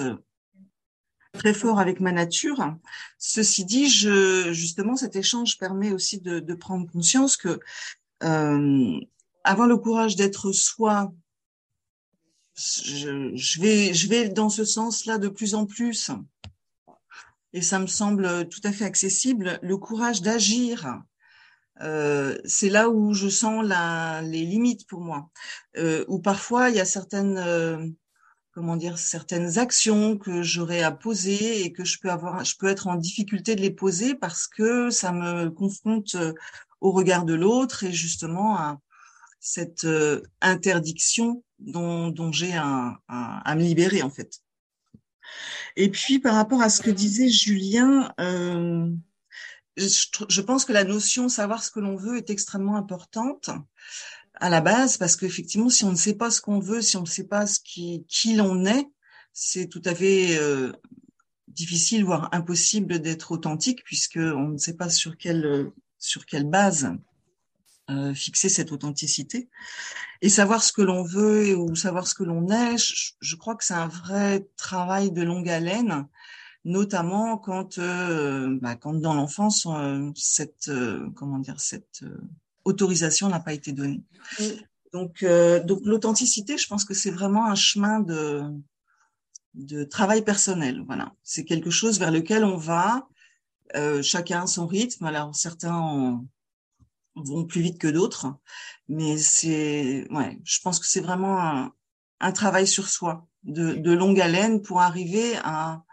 très 1.34 1.54
fort 1.54 1.80
avec 1.80 2.00
ma 2.00 2.12
nature. 2.12 2.76
Ceci 3.18 3.66
dit, 3.66 3.90
je, 3.90 4.52
justement, 4.54 4.96
cet 4.96 5.16
échange 5.16 5.58
permet 5.58 5.92
aussi 5.92 6.20
de, 6.20 6.40
de 6.40 6.54
prendre 6.54 6.90
conscience 6.92 7.38
que 7.38 7.60
euh, 8.24 9.00
avoir 9.44 9.68
le 9.68 9.78
courage 9.78 10.16
d'être 10.16 10.52
soi, 10.52 11.14
je, 12.56 13.36
je, 13.36 13.62
vais, 13.62 13.94
je 13.94 14.08
vais 14.08 14.30
dans 14.30 14.50
ce 14.50 14.66
sens-là 14.66 15.18
de 15.18 15.28
plus 15.28 15.54
en 15.54 15.66
plus, 15.66 16.12
et 17.54 17.62
ça 17.62 17.80
me 17.80 17.88
semble 17.88 18.50
tout 18.50 18.62
à 18.64 18.72
fait 18.72 18.86
accessible. 18.86 19.60
Le 19.62 19.78
courage 19.78 20.22
d'agir, 20.22 21.02
euh, 21.82 22.38
c'est 22.46 22.70
là 22.70 22.90
où 22.90 23.14
je 23.14 23.30
sens 23.30 23.66
la, 23.66 24.22
les 24.22 24.44
limites 24.44 24.88
pour 24.88 25.02
moi. 25.02 25.30
Euh, 25.78 26.06
où 26.08 26.20
parfois 26.20 26.70
il 26.70 26.76
y 26.76 26.80
a 26.80 26.86
certaines 26.86 27.38
euh, 27.38 27.86
comment 28.58 28.76
dire 28.76 28.98
certaines 28.98 29.60
actions 29.60 30.18
que 30.18 30.42
j'aurais 30.42 30.82
à 30.82 30.92
poser 30.92 31.62
et 31.62 31.72
que 31.72 31.86
je 31.86 32.00
peux 32.00 32.10
avoir 32.10 32.44
je 32.44 32.56
peux 32.58 32.68
être 32.68 32.88
en 32.88 32.96
difficulté 32.96 33.56
de 33.56 33.62
les 33.62 33.70
poser 33.70 34.16
parce 34.16 34.48
que 34.48 34.90
ça 34.90 35.12
me 35.12 35.50
confronte 35.50 36.16
euh, 36.16 36.34
au 36.82 36.92
regard 36.92 37.24
de 37.24 37.36
l'autre 37.36 37.84
et 37.84 37.92
justement 37.92 38.58
à 38.58 38.80
cette 39.40 39.86
euh, 39.86 40.24
interdiction 40.42 41.44
dont, 41.60 42.10
dont 42.10 42.32
j'ai 42.32 42.56
à, 42.56 43.00
à, 43.08 43.56
me 43.56 43.62
libérer 43.62 44.02
en 44.02 44.10
fait. 44.10 44.40
Et 45.76 45.90
puis 45.90 46.18
par 46.18 46.34
rapport 46.34 46.62
à 46.62 46.70
ce 46.70 46.82
que 46.82 46.90
disait 46.90 47.30
Julien, 47.30 48.12
je, 49.78 50.42
pense 50.42 50.66
que 50.66 50.74
la 50.74 50.84
notion 50.84 51.30
savoir 51.30 51.64
ce 51.64 51.72
que 51.72 51.80
l'on 51.80 51.96
veut 51.96 52.18
est 52.18 52.30
extrêmement 52.30 52.76
importante 52.76 53.50
à 54.36 54.50
la 54.50 54.62
base, 54.62 54.98
parce 54.98 55.16
qu'effectivement, 55.16 55.70
si 55.70 55.84
on 55.84 55.92
ne 55.92 55.96
sait 55.96 56.16
pas 56.16 56.30
ce 56.32 56.42
qu'on 56.42 56.60
veut, 56.60 56.82
si 56.82 56.98
on 56.98 57.02
ne 57.02 57.08
sait 57.08 57.28
pas 57.28 57.48
ce 57.48 57.60
qui, 57.60 58.06
qui 58.08 58.36
l'on 58.36 58.66
est, 58.66 58.88
c'est 59.34 59.68
tout 59.68 59.82
à 59.86 59.96
fait 59.96 60.38
euh, 60.38 60.72
difficile, 61.48 62.04
voire 62.04 62.30
impossible 62.32 63.00
d'être 63.00 63.32
authentique, 63.32 63.84
puisque 63.84 64.18
on 64.18 64.50
ne 64.50 64.58
sait 64.58 64.76
pas 64.76 64.90
sur 64.90 65.18
quelle 65.18 65.72
sur 66.00 66.26
quelle 66.26 66.46
base 66.46 66.92
euh, 67.90 68.14
fixer 68.14 68.50
cette 68.50 68.74
authenticité. 68.74 69.48
Et 70.22 70.28
savoir 70.28 70.62
ce 70.62 70.74
que 70.74 70.82
l'on 70.82 71.04
veut 71.04 71.56
ou 71.56 71.74
savoir 71.76 72.06
ce 72.06 72.16
que 72.16 72.24
l'on 72.24 72.50
est, 72.50 72.78
je, 72.78 73.36
crois 73.38 73.56
que 73.56 73.64
c'est 73.64 73.74
un 73.74 73.88
vrai 73.88 74.46
travail 74.58 75.12
de 75.12 75.22
longue 75.22 75.48
haleine, 75.48 76.06
notamment 76.68 77.38
quand, 77.38 77.80
euh, 77.80 78.58
bah, 78.62 78.76
quand 78.76 78.94
dans 78.94 79.14
l'enfance, 79.14 79.66
euh, 79.66 80.12
cette 80.16 80.70
comment 81.16 81.40
dire 81.40 81.60
cette 81.60 82.04
autorisation 82.66 83.30
n'a 83.30 83.40
pas 83.40 83.54
été 83.54 83.72
donnée. 83.72 84.04
Donc, 84.94 85.24
euh, 85.24 85.64
donc 85.64 85.82
l'authenticité, 85.84 86.58
je 86.58 86.68
pense 86.68 86.86
que 86.86 86.94
c'est 86.94 87.12
vraiment 87.12 87.46
un 87.46 87.56
chemin 87.56 88.00
de, 88.00 88.44
de 89.54 89.84
travail 89.84 90.24
personnel. 90.24 90.84
Voilà, 90.86 91.14
c'est 91.24 91.46
quelque 91.46 91.70
chose 91.70 92.00
vers 92.00 92.12
lequel 92.12 92.44
on 92.44 92.58
va, 92.58 93.08
euh, 93.76 94.02
chacun 94.02 94.44
à 94.44 94.48
son 94.48 94.68
rythme. 94.68 95.06
Alors 95.06 95.36
certains 95.36 96.22
vont 97.16 97.46
plus 97.46 97.62
vite 97.62 97.80
que 97.80 97.88
d'autres, 97.88 98.28
mais 98.88 99.18
c'est, 99.18 100.08
ouais, 100.12 100.40
je 100.44 100.60
pense 100.62 100.80
que 100.80 100.86
c'est 100.86 101.02
vraiment 101.02 101.40
un, 101.40 101.74
un, 102.20 102.32
travail 102.32 102.68
sur 102.68 102.90
soi, 102.90 103.28
de, 103.44 103.74
de 103.74 103.92
longue 103.92 104.22
haleine 104.22 104.62
pour 104.62 104.82
arriver 104.82 105.36
à, 105.44 105.84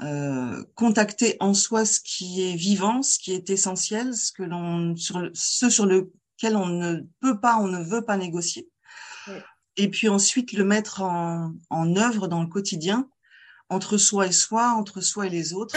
euh, 0.00 0.64
contacter 0.74 1.36
en 1.40 1.54
soi 1.54 1.84
ce 1.84 2.00
qui 2.00 2.42
est 2.48 2.54
vivant, 2.54 3.02
ce 3.02 3.18
qui 3.18 3.32
est 3.32 3.50
essentiel, 3.50 4.14
ce 4.14 4.32
que 4.32 4.42
l'on 4.42 4.96
sur 4.96 5.28
ce 5.34 5.70
sur 5.70 5.86
lequel 5.86 6.56
on 6.56 6.66
ne 6.66 7.00
peut 7.20 7.40
pas, 7.40 7.58
on 7.58 7.66
ne 7.66 7.82
veut 7.82 8.04
pas 8.04 8.16
négocier. 8.16 8.68
Et 9.76 9.88
puis 9.88 10.08
ensuite 10.08 10.52
le 10.52 10.64
mettre 10.64 11.02
en, 11.02 11.52
en 11.70 11.96
œuvre 11.96 12.28
dans 12.28 12.42
le 12.42 12.48
quotidien, 12.48 13.08
entre 13.68 13.96
soi 13.96 14.26
et 14.26 14.32
soi, 14.32 14.70
entre 14.72 15.00
soi 15.00 15.26
et 15.26 15.30
les 15.30 15.52
autres. 15.52 15.76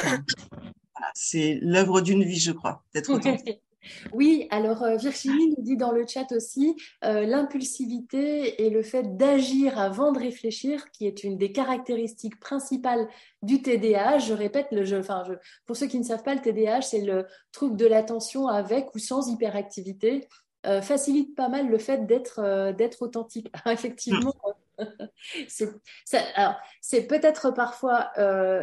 c'est 1.14 1.60
l'œuvre 1.62 2.02
d'une 2.02 2.24
vie, 2.24 2.40
je 2.40 2.52
crois, 2.52 2.84
d'être 2.94 3.12
Oui, 4.14 4.48
alors 4.52 4.84
euh, 4.84 4.96
Virginie 4.96 5.50
nous 5.50 5.64
dit 5.64 5.78
dans 5.78 5.92
le 5.92 6.06
chat 6.08 6.32
aussi 6.32 6.76
euh, 7.04 7.26
l'impulsivité 7.26 8.64
et 8.64 8.70
le 8.70 8.84
fait 8.84 9.18
d'agir 9.18 9.80
avant 9.80 10.12
de 10.12 10.20
réfléchir, 10.20 10.92
qui 10.92 11.08
est 11.08 11.24
une 11.24 11.38
des 11.38 11.52
caractéristiques 11.52 12.40
principales 12.40 13.08
du 13.42 13.62
TDAH. 13.62 14.20
Je 14.20 14.34
répète, 14.34 14.68
le 14.72 14.86
jeu, 14.86 15.00
enfin, 15.00 15.24
pour 15.66 15.76
ceux 15.76 15.88
qui 15.88 16.00
ne 16.00 16.04
savent 16.04 16.24
pas, 16.24 16.36
le 16.36 16.42
TDAH, 16.42 16.82
c'est 16.82 17.02
le 17.02 17.26
trouble 17.52 17.76
de 17.76 17.88
l'attention 17.88 18.48
avec 18.48 18.94
ou 18.94 19.00
sans 19.00 19.28
hyperactivité. 19.28 20.28
Euh, 20.68 20.82
facilite 20.82 21.36
pas 21.36 21.50
mal 21.50 21.70
le 21.70 21.80
fait 21.80 22.06
d'être 22.06 22.72
d'être 22.74 23.02
authentique. 23.02 23.52
Effectivement, 23.66 24.36
c'est 25.48 27.08
peut-être 27.08 27.50
parfois 27.50 28.12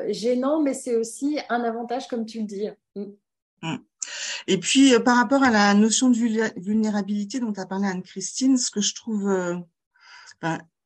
gênant, 0.09 0.63
mais 0.63 0.75
c'est 0.75 0.95
aussi 0.95 1.41
un 1.49 1.65
avantage, 1.65 2.07
comme 2.07 2.25
tu 2.25 2.39
le 2.41 2.45
dis. 2.45 2.69
Mm. 3.63 3.77
Et 4.47 4.59
puis, 4.59 4.95
euh, 4.95 5.01
par 5.01 5.17
rapport 5.17 5.43
à 5.43 5.51
la 5.51 5.75
notion 5.75 6.11
de 6.11 6.17
vulnérabilité 6.57 7.41
dont 7.41 7.53
a 7.57 7.67
parlé 7.67 7.87
Anne-Christine, 7.89 8.57
ce 8.57 8.71
que 8.71 8.81
je 8.81 8.95
trouve, 8.95 9.29
euh, 9.29 9.57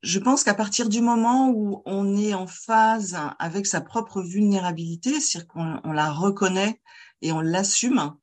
je 0.03 0.19
pense 0.19 0.43
qu'à 0.45 0.55
partir 0.55 0.89
du 0.89 1.01
moment 1.01 1.51
où 1.51 1.83
on 1.85 2.17
est 2.17 2.35
en 2.35 2.47
phase 2.47 3.17
avec 3.39 3.67
sa 3.67 3.81
propre 3.81 4.23
vulnérabilité, 4.23 5.21
c'est-à-dire 5.21 5.49
qu'on 5.49 5.93
la 5.93 6.11
reconnaît 6.11 6.81
et 7.21 7.33
on 7.33 7.41
l'assume, 7.41 8.15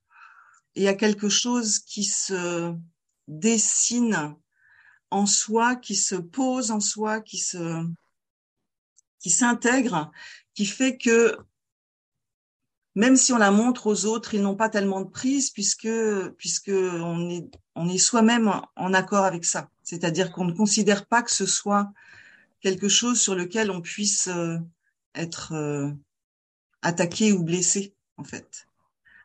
il 0.75 0.83
y 0.83 0.87
a 0.87 0.93
quelque 0.93 1.29
chose 1.29 1.79
qui 1.79 2.03
se 2.03 2.73
dessine 3.27 4.35
en 5.11 5.25
soi, 5.25 5.75
qui 5.75 5.95
se 5.95 6.15
pose 6.15 6.71
en 6.71 6.79
soi, 6.79 7.21
qui 7.21 7.37
se 7.37 7.85
qui 9.19 9.29
s'intègre, 9.29 10.11
qui 10.55 10.65
fait 10.65 10.97
que 10.97 11.37
même 12.99 13.15
si 13.15 13.31
on 13.31 13.37
la 13.37 13.49
montre 13.49 13.87
aux 13.87 14.05
autres, 14.05 14.33
ils 14.33 14.41
n'ont 14.41 14.57
pas 14.57 14.67
tellement 14.67 14.99
de 14.99 15.09
prise 15.09 15.51
puisque 15.51 15.87
puisque 16.37 16.67
on 16.67 17.29
est 17.29 17.49
on 17.75 17.87
est 17.87 17.97
soi-même 17.97 18.51
en 18.75 18.93
accord 18.93 19.23
avec 19.23 19.45
ça. 19.45 19.69
C'est-à-dire 19.83 20.33
qu'on 20.33 20.43
ne 20.43 20.51
considère 20.51 21.05
pas 21.05 21.21
que 21.23 21.31
ce 21.31 21.45
soit 21.45 21.93
quelque 22.59 22.89
chose 22.89 23.21
sur 23.21 23.35
lequel 23.35 23.71
on 23.71 23.79
puisse 23.79 24.27
euh, 24.27 24.57
être 25.15 25.53
euh, 25.53 25.89
attaqué 26.81 27.31
ou 27.31 27.41
blessé 27.41 27.93
en 28.17 28.25
fait. 28.25 28.67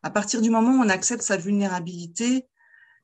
À 0.04 0.10
partir 0.10 0.40
du 0.40 0.50
moment 0.50 0.78
où 0.78 0.84
on 0.84 0.88
accepte 0.88 1.22
sa 1.22 1.37
vulnérabilité, 1.37 2.46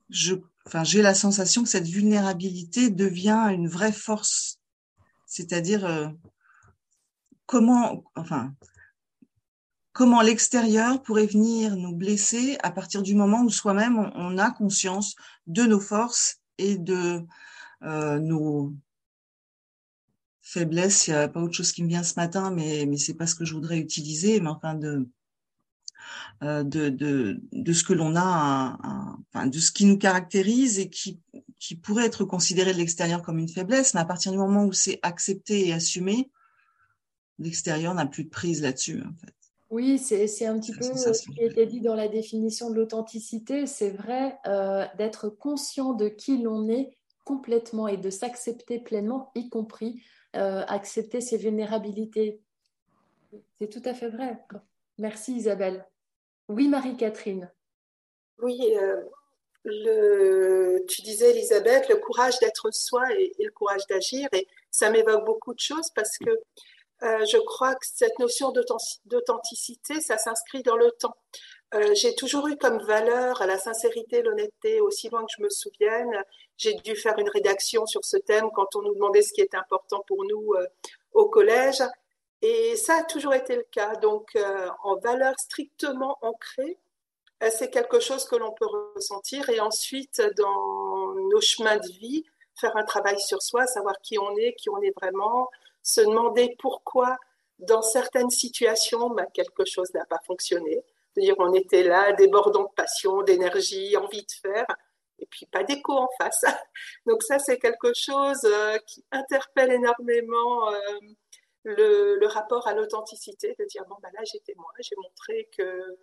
je 0.09 0.37
enfin 0.67 0.85
j'ai 0.85 1.03
la 1.03 1.15
sensation 1.15 1.65
que 1.65 1.69
cette 1.69 1.89
vulnérabilité 1.89 2.91
devient 2.91 3.49
une 3.51 3.67
vraie 3.67 3.91
force. 4.07 4.61
C'est-à-dire 5.27 5.85
euh, 5.85 6.07
comment 7.47 8.05
enfin 8.15 8.55
comment 9.93 10.23
l'extérieur 10.23 11.03
pourrait 11.03 11.27
venir 11.27 11.77
nous 11.77 11.95
blesser 11.95 12.59
à 12.63 12.71
partir 12.71 13.03
du 13.03 13.15
moment 13.15 13.43
où 13.43 13.51
soi-même 13.51 13.99
on, 14.15 14.39
a 14.39 14.51
conscience 14.51 15.17
de 15.47 15.65
nos 15.65 15.81
forces 15.81 16.41
et 16.59 16.77
de 16.79 17.25
euh, 17.83 18.19
nos 18.19 18.75
faiblesses. 20.43 21.09
Il 21.09 21.11
n'y 21.11 21.17
a 21.17 21.29
pas 21.29 21.41
autre 21.41 21.55
chose 21.55 21.73
qui 21.73 21.83
me 21.83 21.89
vient 21.89 22.03
ce 22.03 22.15
matin, 22.17 22.51
mais 22.51 22.87
mais 22.87 22.97
c'est 22.97 23.15
pas 23.15 23.27
ce 23.27 23.35
que 23.35 23.45
je 23.45 23.55
voudrais 23.55 23.79
utiliser. 23.79 24.41
Mais 24.41 24.51
enfin 24.51 24.75
de 24.75 25.09
euh, 26.43 26.63
de, 26.65 26.89
de, 26.89 27.41
de 27.53 27.73
ce 27.75 27.85
que 27.85 27.93
l'on 27.93 28.17
a, 28.17 28.79
de 29.47 29.59
ce 29.59 29.71
qui 29.71 29.85
nous 29.85 29.99
caractérise 29.99 30.79
et 30.79 30.89
qui, 30.89 31.21
qui 31.59 31.77
pourrait 31.77 32.07
être 32.07 32.25
considéré 32.25 32.73
de 32.73 32.79
l'extérieur 32.79 33.21
comme 33.21 33.39
une 33.39 33.49
faiblesse, 33.49 33.93
mais 33.93 34.01
à 34.01 34.07
partir 34.07 34.33
du 34.33 34.39
moment 34.39 34.65
où 34.65 34.73
c'est 34.73 34.99
accepté 35.03 35.69
et 35.69 35.75
assumé, 35.75 36.31
l'extérieur 37.39 37.95
n'a 37.95 38.07
plus 38.07 38.25
de 38.25 38.31
prise 38.31 38.63
là-dessus. 38.63 39.03
Oui, 39.71 39.99
c'est 39.99 40.47
un 40.47 40.59
petit 40.59 40.73
peu 40.73 40.83
ce 40.83 41.31
qui 41.31 41.45
était 41.45 41.67
dit 41.67 41.81
dans 41.81 41.95
la 41.95 42.09
définition 42.09 42.71
de 42.71 42.75
l'authenticité. 42.75 43.67
C'est 43.67 43.91
vrai 43.91 44.37
euh, 44.47 44.85
d'être 44.99 45.29
conscient 45.29 45.93
de 45.93 46.09
qui 46.09 46.39
l'on 46.39 46.69
est 46.69 46.91
complètement 47.25 47.87
et 47.87 47.97
de 47.97 48.11
s'accepter 48.11 48.81
pleinement, 48.81 49.31
y 49.37 49.49
compris 49.49 50.03
euh, 50.35 50.65
accepter 50.67 51.21
ses 51.21 51.37
vulnérabilités. 51.37 52.41
C'est 53.59 53.69
tout 53.69 53.83
à 53.85 53.95
fait 53.95 54.09
vrai. 54.09 54.45
Merci 54.99 55.35
Isabelle. 55.35 55.87
Oui, 56.49 56.67
Marie-Catherine. 56.67 57.49
Oui, 58.43 58.61
euh, 58.77 59.01
le, 59.63 60.85
tu 60.89 61.03
disais 61.03 61.31
Elisabeth, 61.31 61.89
le 61.89 61.97
courage 61.97 62.41
d'être 62.41 62.73
soi 62.73 63.05
et, 63.13 63.33
et, 63.39 63.45
le 63.45 63.53
courage 63.53 63.87
d'agir. 63.89 64.29
Et 64.33 64.49
ça 64.73 64.91
m'évoque 64.91 65.25
beaucoup 65.25 65.55
de 65.55 65.61
choses 65.61 65.91
parce 65.95 66.19
que 66.19 66.31
euh, 67.03 67.25
je 67.25 67.39
crois 67.39 67.75
que 67.75 67.87
cette 67.87 68.19
notion 68.19 68.53
d'authenticité, 69.07 70.01
ça 70.01 70.19
s'inscrit 70.19 70.63
dans 70.63 70.77
le 70.77 70.91
temps. 70.93 71.15
Euh, 71.75 71.95
j'ai 71.95 72.15
toujours 72.15 72.49
eu 72.49 72.57
comme 72.57 72.83
valeur 72.83 73.45
la 73.47 73.59
sincérité, 73.59 74.23
l'honnêteté, 74.23 74.81
aussi 74.81 75.09
loin 75.09 75.25
que 75.25 75.33
je 75.37 75.43
me 75.43 75.49
souvienne. 75.49 76.13
J'ai 76.57 76.75
dû 76.75 76.97
faire 76.97 77.19
une 77.19 77.29
rédaction 77.29 77.87
sur 77.87 78.05
ce 78.05 78.17
thème 78.17 78.51
quand 78.55 78.77
on 78.77 78.83
nous 78.83 78.95
demandait 78.95 79.23
ce 79.23 79.33
qui 79.33 79.41
était 79.41 79.57
important 79.57 80.03
pour 80.07 80.25
nous 80.25 80.53
euh, 80.55 80.67
au 81.13 81.29
collège. 81.29 81.83
Et 82.43 82.77
ça 82.77 82.97
a 82.97 83.03
toujours 83.05 83.35
été 83.35 83.57
le 83.57 83.67
cas. 83.71 83.97
Donc, 83.97 84.35
en 84.83 84.97
valeur 84.97 85.39
strictement 85.39 86.17
ancrée, 86.23 86.79
c'est 87.51 87.69
quelque 87.69 88.01
chose 88.01 88.25
que 88.25 88.35
l'on 88.35 88.53
peut 88.53 88.67
ressentir. 88.95 89.51
Et 89.51 89.61
ensuite, 89.61 90.23
dans 90.39 91.13
nos 91.31 91.41
chemins 91.43 91.77
de 91.77 91.87
vie, 91.87 92.25
faire 92.61 92.77
un 92.77 92.85
travail 92.85 93.19
sur 93.21 93.43
soi, 93.43 93.67
savoir 93.67 93.97
qui 94.03 94.19
on 94.19 94.37
est, 94.37 94.55
qui 94.55 94.71
on 94.71 94.81
est 94.81 94.93
vraiment, 94.99 95.51
se 95.83 96.01
demander 96.01 96.55
pourquoi 96.59 97.17
dans 97.61 97.83
certaines 97.83 98.31
situations, 98.31 99.11
bah, 99.11 99.27
quelque 99.33 99.65
chose 99.65 99.93
n'a 99.95 100.05
pas 100.07 100.21
fonctionné. 100.27 100.83
C'est-à-dire 101.13 101.35
on 101.39 101.53
était 101.55 101.83
là, 101.83 102.13
débordant 102.13 102.65
de 102.65 102.75
passion, 102.75 103.23
d'énergie, 103.23 103.97
envie 103.97 104.23
de 104.23 104.33
faire, 104.41 104.67
et 105.19 105.27
puis 105.27 105.47
pas 105.47 105.63
d'écho 105.65 105.93
en 105.93 106.09
face. 106.19 106.45
Donc 107.07 107.23
ça, 107.23 107.39
c'est 107.39 107.59
quelque 107.59 107.93
chose 107.95 108.45
euh, 108.45 108.79
qui 108.87 109.05
interpelle 109.11 109.73
énormément 109.73 110.73
euh, 110.73 110.79
le, 111.65 112.17
le, 112.19 112.27
rapport 112.27 112.67
à 112.67 112.75
l'authenticité, 112.75 113.55
de 113.59 113.65
dire, 113.67 113.85
bon, 113.87 113.97
bah 114.03 114.09
là, 114.15 114.21
j'étais 114.25 114.55
moi, 114.57 114.71
j'ai 114.81 114.97
montré 114.97 115.49
que, 115.57 115.99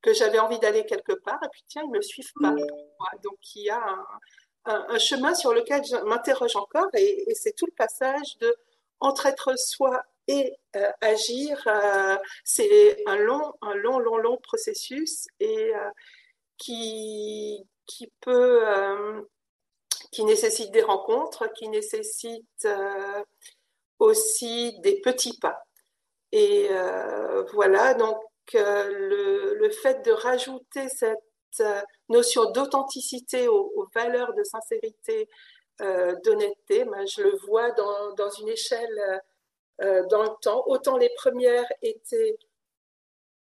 que 0.00 0.14
j'avais 0.14 0.38
envie 0.38 0.58
d'aller 0.58 0.86
quelque 0.86 1.12
part, 1.12 1.40
et 1.44 1.48
puis 1.50 1.64
tiens, 1.68 1.82
ils 1.84 1.90
ne 1.90 1.98
me 1.98 2.02
suivent 2.02 2.32
pas. 2.40 2.54
Donc 3.22 3.38
il 3.56 3.64
y 3.64 3.70
a 3.70 3.82
un, 3.82 4.06
un, 4.66 4.86
un 4.88 4.98
chemin 4.98 5.34
sur 5.34 5.52
lequel 5.52 5.84
je 5.84 5.96
m'interroge 6.04 6.56
encore, 6.56 6.88
et, 6.94 7.30
et 7.30 7.34
c'est 7.34 7.52
tout 7.52 7.66
le 7.66 7.74
passage 7.76 8.38
de 8.38 8.54
entre 9.00 9.26
être 9.26 9.58
soi 9.58 10.02
et 10.28 10.56
euh, 10.74 10.90
agir, 11.00 11.62
euh, 11.66 12.16
c'est 12.44 13.02
un 13.06 13.16
long, 13.16 13.54
un 13.62 13.74
long, 13.74 13.98
long, 13.98 14.16
long 14.16 14.38
processus 14.38 15.26
et 15.40 15.74
euh, 15.74 15.90
qui, 16.58 17.64
qui 17.86 18.10
peut, 18.20 18.64
qui 20.10 20.24
nécessite 20.24 20.72
des 20.72 20.82
rencontres, 20.82 21.52
qui 21.52 21.68
nécessite 21.68 22.66
aussi 23.98 24.78
des 24.80 25.00
petits 25.02 25.38
pas. 25.38 25.62
Et 26.32 26.70
voilà, 27.52 27.92
donc 27.94 28.18
le, 28.54 29.70
fait 29.82 30.02
de 30.04 30.12
rajouter 30.12 30.88
cette 30.88 31.62
notion 32.08 32.50
d'authenticité 32.52 33.48
aux, 33.48 33.86
valeurs 33.94 34.32
de 34.32 34.44
sincérité, 34.44 35.28
euh, 35.80 36.14
d'honnêteté. 36.24 36.84
je 37.06 37.22
le 37.22 37.36
vois 37.46 37.70
dans, 37.72 38.12
dans 38.14 38.30
une 38.30 38.48
échelle 38.48 39.22
euh, 39.82 40.06
dans 40.06 40.22
le 40.22 40.30
temps. 40.40 40.64
Autant 40.66 40.96
les 40.96 41.10
premières 41.10 41.70
étaient 41.82 42.38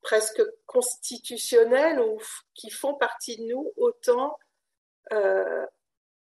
presque 0.02 0.42
constitutionnelles 0.66 2.00
ou 2.00 2.20
qui 2.54 2.70
font 2.70 2.94
partie 2.94 3.36
de 3.36 3.44
nous, 3.44 3.72
autant 3.76 4.36
euh, 5.12 5.64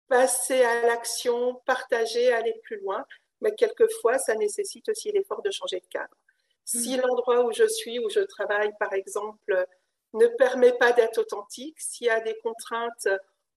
passer 0.07 0.61
à 0.63 0.85
l'action, 0.85 1.55
partager, 1.65 2.31
aller 2.31 2.53
plus 2.63 2.79
loin. 2.79 3.03
Mais 3.41 3.55
quelquefois, 3.55 4.19
ça 4.19 4.35
nécessite 4.35 4.87
aussi 4.89 5.11
l'effort 5.11 5.41
de 5.41 5.49
changer 5.49 5.79
de 5.79 5.87
cadre. 5.87 6.15
Si 6.63 6.95
mmh. 6.95 7.01
l'endroit 7.01 7.43
où 7.43 7.51
je 7.51 7.67
suis, 7.67 7.99
où 7.99 8.09
je 8.09 8.21
travaille, 8.21 8.71
par 8.79 8.93
exemple, 8.93 9.65
ne 10.13 10.27
permet 10.27 10.73
pas 10.73 10.91
d'être 10.91 11.17
authentique, 11.17 11.79
s'il 11.81 12.07
y 12.07 12.09
a 12.09 12.19
des 12.19 12.37
contraintes 12.37 13.09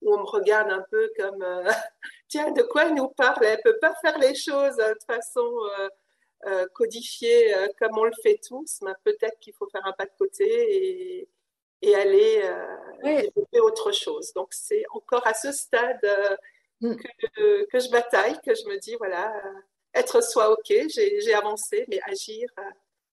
où 0.02 0.14
on 0.14 0.18
me 0.18 0.26
regarde 0.26 0.70
un 0.70 0.84
peu 0.90 1.10
comme 1.18 1.42
euh, 1.42 1.70
tiens 2.28 2.50
de 2.52 2.62
quoi 2.62 2.86
elle 2.86 2.94
nous 2.94 3.08
parle 3.08 3.44
elle 3.44 3.60
peut 3.62 3.78
pas 3.80 3.94
faire 4.00 4.18
les 4.18 4.34
choses 4.34 4.76
de 4.76 4.98
façon 5.06 5.46
euh, 5.78 5.88
euh, 6.46 6.66
codifiée 6.74 7.54
comme 7.78 7.98
on 7.98 8.04
le 8.04 8.12
fait 8.22 8.38
tous 8.46 8.80
mais 8.82 8.92
peut-être 9.04 9.38
qu'il 9.40 9.54
faut 9.54 9.68
faire 9.70 9.86
un 9.86 9.92
pas 9.92 10.04
de 10.04 10.12
côté 10.18 10.44
et, 10.44 11.28
et 11.82 11.94
aller 11.94 12.42
développer 13.02 13.60
autre 13.60 13.92
chose 13.92 14.32
donc 14.34 14.48
c'est 14.52 14.84
encore 14.90 15.26
à 15.26 15.34
ce 15.34 15.52
stade 15.52 16.06
mm. 16.80 16.96
que, 16.96 17.64
que, 17.64 17.78
je 17.78 17.90
bataille 17.90 18.38
que 18.44 18.54
je 18.54 18.68
me 18.68 18.78
dis 18.78 18.96
voilà 18.96 19.32
être 19.94 20.22
soi 20.22 20.50
ok 20.50 20.74
j'ai 20.88 21.34
avancé 21.34 21.86
mais 21.88 22.00
agir 22.06 22.48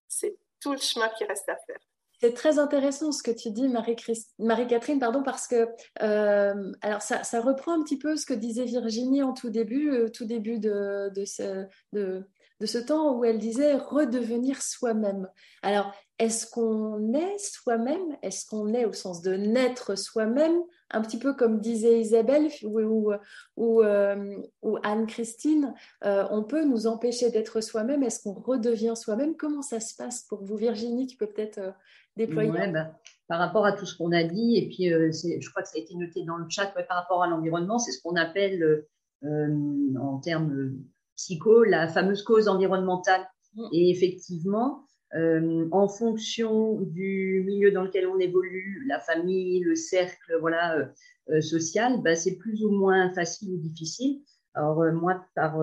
c'est 0.06 0.36
tout 0.60 0.72
le 0.72 0.78
chemin 0.78 1.08
qui 1.10 1.24
reste 1.24 1.48
à 1.48 1.56
faire. 1.56 1.80
C'est 2.20 2.34
très 2.34 2.58
intéressant 2.58 3.12
ce 3.12 3.22
que 3.22 3.30
tu 3.30 3.50
dis, 3.50 3.68
Marie-Catherine, 3.68 4.98
pardon, 4.98 5.22
parce 5.22 5.46
que 5.46 5.68
euh, 6.02 6.72
alors 6.80 7.02
ça, 7.02 7.40
reprend 7.40 7.78
un 7.78 7.82
petit 7.82 7.98
peu 7.98 8.16
ce 8.16 8.26
que 8.26 8.34
disait 8.34 8.64
Virginie 8.64 9.22
en 9.22 9.32
tout 9.32 9.50
début, 9.50 9.90
euh, 9.90 10.08
tout 10.08 10.24
début 10.24 10.58
de, 10.58 11.10
de, 11.14 11.24
ce, 11.24 12.78
temps 12.78 13.18
où 13.18 13.24
elle 13.24 13.38
disait 13.38 13.74
redevenir 13.74 14.62
soi-même. 14.62 15.28
Alors, 15.62 15.92
est-ce 16.20 16.46
qu'on 16.46 17.12
est 17.12 17.38
soi-même? 17.38 18.16
Est-ce 18.22 18.46
qu'on 18.46 18.72
est 18.72 18.84
au 18.84 18.92
sens 18.92 19.20
de 19.20 19.34
naître 19.34 19.96
soi-même? 19.96 20.60
Un 20.90 21.02
petit 21.02 21.18
peu 21.18 21.34
comme 21.34 21.58
disait 21.58 22.00
Isabelle 22.00 22.48
ou, 22.62 23.12
ou, 23.56 23.82
euh, 23.82 24.36
Anne-Christine, 24.84 25.74
euh, 26.04 26.24
on 26.30 26.44
peut 26.44 26.64
nous 26.64 26.86
empêcher 26.86 27.30
d'être 27.30 27.60
soi-même. 27.60 28.04
Est-ce 28.04 28.22
qu'on 28.22 28.34
redevient 28.34 28.94
soi-même? 28.94 29.36
Comment 29.36 29.62
ça 29.62 29.80
se 29.80 29.96
passe 29.96 30.22
pour 30.22 30.44
vous, 30.44 30.56
Virginie? 30.56 31.08
Tu 31.08 31.16
peux 31.16 31.26
peut-être 31.26 31.74
euh, 32.18 32.26
déployer. 32.26 32.72
Bah, 32.72 32.98
par 33.28 33.38
rapport 33.38 33.64
à 33.64 33.72
tout 33.72 33.86
ce 33.86 33.96
qu'on 33.96 34.12
a 34.12 34.22
dit, 34.22 34.58
et 34.58 34.68
puis 34.68 34.88
je 34.88 35.50
crois 35.50 35.62
que 35.62 35.68
ça 35.68 35.78
a 35.78 35.80
été 35.80 35.94
noté 35.94 36.24
dans 36.24 36.36
le 36.36 36.44
chat, 36.48 36.66
par 36.66 36.98
rapport 36.98 37.22
à 37.22 37.26
l'environnement, 37.26 37.78
c'est 37.78 37.92
ce 37.92 38.02
qu'on 38.02 38.16
appelle 38.16 38.84
en 39.22 40.18
termes 40.18 40.74
psycho 41.16 41.64
la 41.64 41.88
fameuse 41.88 42.22
cause 42.22 42.48
environnementale. 42.48 43.26
Mm. 43.54 43.68
Et 43.72 43.90
effectivement, 43.90 44.84
euh, 45.14 45.68
en 45.70 45.86
fonction 45.86 46.80
du 46.80 47.44
milieu 47.46 47.70
dans 47.70 47.82
lequel 47.82 48.06
on 48.06 48.18
évolue, 48.18 48.84
la 48.88 48.98
famille, 48.98 49.60
le 49.60 49.76
cercle 49.76 50.36
voilà, 50.40 50.76
euh, 50.76 50.86
euh, 51.30 51.40
social, 51.40 52.02
bah, 52.02 52.16
c'est 52.16 52.36
plus 52.36 52.64
ou 52.64 52.70
moins 52.70 53.12
facile 53.14 53.52
ou 53.52 53.58
difficile. 53.58 54.22
Alors 54.54 54.84
moi, 54.92 55.24
par 55.34 55.60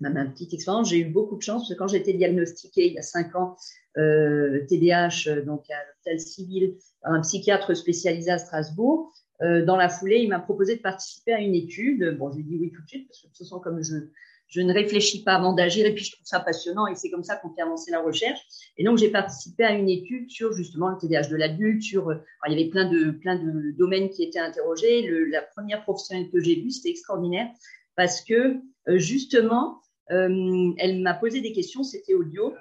ma, 0.00 0.24
petite 0.26 0.54
expérience, 0.54 0.90
j'ai 0.90 0.98
eu 0.98 1.04
beaucoup 1.04 1.36
de 1.36 1.42
chance 1.42 1.62
parce 1.62 1.74
que 1.74 1.78
quand 1.78 1.88
j'étais 1.88 2.12
diagnostiquée 2.12 2.86
il 2.86 2.94
y 2.94 2.98
a 2.98 3.02
cinq 3.02 3.34
ans 3.34 3.56
TDAH, 3.96 5.42
donc 5.44 5.68
à 5.70 5.84
l'hôpital 5.86 6.20
civil, 6.20 6.76
par 7.02 7.12
un 7.12 7.20
psychiatre 7.20 7.74
spécialisé 7.74 8.30
à 8.30 8.38
Strasbourg, 8.38 9.12
dans 9.40 9.76
la 9.76 9.88
foulée, 9.88 10.18
il 10.18 10.28
m'a 10.28 10.40
proposé 10.40 10.76
de 10.76 10.82
participer 10.82 11.32
à 11.32 11.40
une 11.40 11.54
étude. 11.54 12.16
Bon, 12.18 12.30
j'ai 12.32 12.42
dit 12.42 12.56
oui 12.60 12.72
tout 12.74 12.82
de 12.82 12.88
suite 12.88 13.08
parce 13.08 13.20
que 13.20 13.26
de 13.26 13.32
toute 13.32 13.38
façon, 13.38 13.60
comme 13.60 13.82
je 14.48 14.60
ne 14.60 14.72
réfléchis 14.72 15.22
pas 15.22 15.34
avant 15.34 15.52
d'agir 15.52 15.86
et 15.86 15.94
puis 15.94 16.04
je 16.04 16.12
trouve 16.12 16.26
ça 16.26 16.40
passionnant 16.40 16.86
et 16.86 16.94
c'est 16.94 17.10
comme 17.10 17.22
ça 17.22 17.36
qu'on 17.36 17.50
fait 17.50 17.62
avancer 17.62 17.90
la 17.90 18.00
recherche. 18.00 18.40
Et 18.76 18.84
donc 18.84 18.98
j'ai 18.98 19.10
participé 19.10 19.64
à 19.64 19.72
une 19.72 19.88
étude 19.88 20.30
sur 20.30 20.52
justement 20.52 20.88
le 20.88 20.96
TDAH 20.98 21.28
de 21.28 21.36
l'adulte, 21.36 21.82
sur 21.82 22.12
il 22.46 22.52
y 22.52 22.60
avait 22.60 22.70
plein 22.70 22.90
de 22.90 23.10
plein 23.10 23.36
de 23.36 23.76
domaines 23.76 24.10
qui 24.10 24.24
étaient 24.24 24.38
interrogés. 24.38 25.08
la 25.30 25.42
première 25.42 25.82
professionnelle 25.82 26.30
que 26.30 26.40
j'ai 26.40 26.56
vue, 26.56 26.70
c'était 26.70 26.90
extraordinaire 26.90 27.48
parce 27.94 28.22
que 28.22 28.56
euh, 28.88 28.98
justement 28.98 29.82
euh, 30.10 30.72
elle 30.78 31.00
m'a 31.00 31.14
posé 31.14 31.40
des 31.40 31.52
questions, 31.52 31.82
c'était 31.82 32.14
audio, 32.14 32.54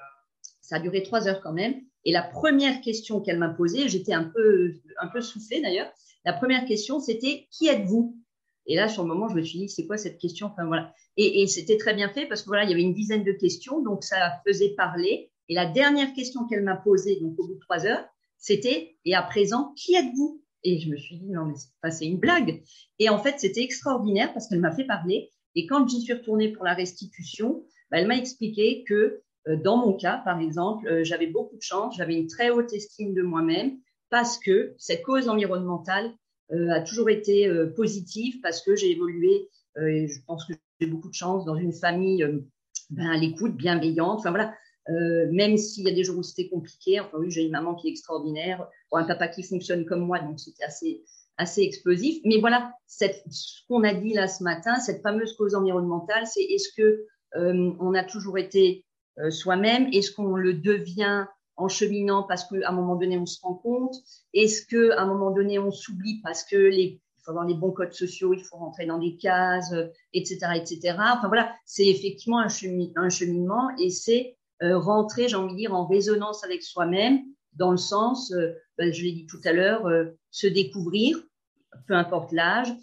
ça 0.61 0.77
a 0.77 0.79
duré 0.79 1.03
trois 1.03 1.27
heures 1.27 1.41
quand 1.41 1.53
même. 1.53 1.75
Et 2.05 2.11
la 2.11 2.21
première 2.21 2.81
question 2.81 3.21
qu'elle 3.21 3.39
m'a 3.39 3.49
posée, 3.49 3.89
j'étais 3.89 4.13
un 4.13 4.23
peu 4.23 4.73
un 5.01 5.07
peu 5.07 5.21
soufflée 5.21 5.61
d'ailleurs. 5.61 5.91
La 6.25 6.33
première 6.33 6.65
question, 6.65 6.99
c'était 6.99 7.47
qui 7.51 7.67
êtes-vous? 7.67 8.17
Et 8.65 8.75
là, 8.75 8.89
sur 8.89 9.03
le 9.03 9.07
moment, 9.07 9.29
je 9.29 9.35
me 9.35 9.41
suis 9.41 9.59
dit, 9.59 9.69
c'est 9.69 9.87
quoi 9.87 9.97
cette 9.97 10.17
question? 10.17 10.47
Enfin 10.47 10.65
voilà. 10.65 10.93
Et, 11.15 11.47
c'était 11.47 11.77
très 11.77 11.93
bien 11.93 12.09
fait 12.09 12.25
parce 12.25 12.41
que 12.41 12.47
voilà, 12.47 12.63
il 12.63 12.69
y 12.69 12.73
avait 12.73 12.81
une 12.81 12.93
dizaine 12.93 13.23
de 13.23 13.31
questions, 13.31 13.81
donc 13.81 14.03
ça 14.03 14.41
faisait 14.45 14.69
parler. 14.75 15.31
Et 15.49 15.55
la 15.55 15.65
dernière 15.65 16.13
question 16.13 16.45
qu'elle 16.47 16.63
m'a 16.63 16.75
posée, 16.75 17.19
donc 17.21 17.39
au 17.39 17.47
bout 17.47 17.55
de 17.55 17.59
trois 17.59 17.85
heures, 17.85 18.05
c'était 18.37 18.97
et 19.05 19.15
à 19.15 19.23
présent, 19.23 19.73
qui 19.75 19.95
êtes-vous? 19.95 20.43
Et 20.63 20.79
je 20.79 20.89
me 20.89 20.97
suis 20.97 21.17
dit, 21.17 21.29
non, 21.29 21.45
mais 21.45 21.91
c'est 21.91 22.05
une 22.05 22.19
blague. 22.19 22.61
Et 22.99 23.07
en 23.09 23.19
fait, 23.19 23.35
c'était 23.39 23.63
extraordinaire 23.63 24.33
parce 24.33 24.49
qu'elle 24.49 24.59
m'a 24.59 24.75
fait 24.75 24.85
parler. 24.85 25.31
Et 25.57 25.65
quand 25.65 25.87
j'y 25.87 26.01
suis 26.01 26.13
retournée 26.13 26.49
pour 26.49 26.63
la 26.63 26.75
restitution, 26.75 27.65
bah, 27.89 27.97
elle 27.97 28.07
m'a 28.07 28.15
expliqué 28.15 28.83
que 28.87 29.23
euh, 29.47 29.55
dans 29.55 29.77
mon 29.77 29.93
cas, 29.93 30.21
par 30.23 30.39
exemple, 30.39 30.87
euh, 30.87 31.03
j'avais 31.03 31.25
beaucoup 31.25 31.55
de 31.55 31.63
chance, 31.63 31.97
j'avais 31.97 32.13
une 32.13 32.27
très 32.27 32.51
haute 32.51 32.71
estime 32.73 33.15
de 33.15 33.23
moi-même 33.23 33.79
parce 34.11 34.37
que 34.37 34.75
cette 34.77 35.01
cause 35.01 35.27
environnementale 35.29 36.13
euh, 36.51 36.69
a 36.69 36.81
toujours 36.81 37.09
été 37.09 37.51
positive 37.75 38.39
parce 38.41 38.61
que 38.61 38.75
j'ai 38.75 38.91
évolué 38.91 39.49
et 39.81 40.07
je 40.07 40.19
pense 40.25 40.45
que 40.45 40.53
j'ai 40.79 40.87
beaucoup 40.87 41.09
de 41.09 41.13
chance 41.13 41.43
dans 41.43 41.55
une 41.55 41.73
famille 41.73 42.25
ben, 42.91 43.09
à 43.09 43.17
l'écoute, 43.17 43.55
bienveillante. 43.55 44.19
Enfin 44.19 44.29
voilà, 44.29 44.55
même 44.87 45.57
s'il 45.57 45.85
y 45.85 45.91
a 45.91 45.93
des 45.93 46.03
jours 46.03 46.17
où 46.19 46.23
c'était 46.23 46.49
compliqué. 46.49 46.99
Enfin 46.99 47.17
oui, 47.19 47.29
j'ai 47.29 47.43
une 47.43 47.51
maman 47.51 47.75
qui 47.75 47.87
est 47.87 47.91
extraordinaire, 47.91 48.67
un 48.91 49.03
papa 49.03 49.27
qui 49.27 49.43
fonctionne 49.43 49.85
comme 49.85 50.01
moi, 50.01 50.19
donc 50.19 50.39
c'était 50.39 50.63
assez 50.63 51.03
assez 51.37 51.61
explosif. 51.61 52.19
Mais 52.25 52.39
voilà, 52.39 52.73
cette, 52.85 53.23
ce 53.29 53.61
qu'on 53.67 53.83
a 53.83 53.93
dit 53.93 54.13
là 54.13 54.27
ce 54.27 54.43
matin, 54.43 54.79
cette 54.79 55.01
fameuse 55.01 55.35
cause 55.35 55.55
environnementale, 55.55 56.25
c'est 56.27 56.43
est-ce 56.43 56.69
que 56.75 57.05
on 57.35 57.93
a 57.93 58.03
toujours 58.03 58.37
été 58.37 58.85
soi-même? 59.29 59.89
Est-ce 59.93 60.11
qu'on 60.11 60.35
le 60.35 60.53
devient 60.53 61.25
en 61.55 61.67
cheminant 61.67 62.23
parce 62.23 62.45
qu'à 62.45 62.69
un 62.69 62.71
moment 62.71 62.95
donné, 62.95 63.17
on 63.17 63.25
se 63.25 63.39
rend 63.41 63.53
compte? 63.53 63.95
Est-ce 64.33 64.65
qu'à 64.65 64.99
un 64.99 65.05
moment 65.05 65.31
donné, 65.31 65.59
on 65.59 65.69
s'oublie 65.69 66.19
parce 66.23 66.43
que 66.43 66.55
les, 66.55 66.83
il 66.83 67.21
faut 67.23 67.31
avoir 67.31 67.45
les 67.45 67.53
bons 67.53 67.71
codes 67.71 67.93
sociaux, 67.93 68.33
il 68.33 68.43
faut 68.43 68.55
rentrer 68.55 68.87
dans 68.87 68.97
des 68.97 69.17
cases, 69.17 69.73
etc., 70.13 70.39
etc. 70.55 70.95
Enfin 70.97 71.27
voilà, 71.27 71.53
c'est 71.65 71.85
effectivement 71.85 72.39
un, 72.39 72.49
cheminement 73.09 73.69
et 73.77 73.91
c'est 73.91 74.37
euh, 74.63 74.77
rentrer, 74.77 75.27
j'ai 75.27 75.35
envie 75.35 75.53
de 75.53 75.57
dire, 75.57 75.73
en 75.73 75.85
résonance 75.85 76.43
avec 76.43 76.63
soi-même, 76.63 77.21
dans 77.53 77.71
le 77.71 77.77
sens, 77.77 78.31
euh, 78.31 78.53
ben, 78.77 78.91
je 78.91 79.03
l'ai 79.03 79.11
dit 79.11 79.27
tout 79.27 79.41
à 79.45 79.53
l'heure, 79.53 79.85
euh, 79.85 80.05
se 80.31 80.47
découvrir, 80.47 81.21
peu 81.87 81.93
importe 81.93 82.31
l'âge, 82.31 82.73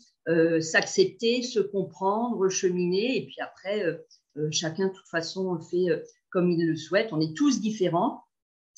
s'accepter, 0.61 1.43
se 1.43 1.61
comprendre, 1.61 2.49
cheminer, 2.49 3.19
et 3.19 3.27
puis 3.27 3.37
après, 3.41 4.01
chacun 4.51 4.89
de 4.89 4.93
toute 4.93 5.09
façon 5.09 5.59
fait 5.59 5.87
comme 6.35 6.51
il 6.51 6.67
le 6.67 6.77
souhaite. 6.77 7.13
On 7.13 7.21
est 7.21 7.35
tous 7.35 7.61
différents. 7.61 8.25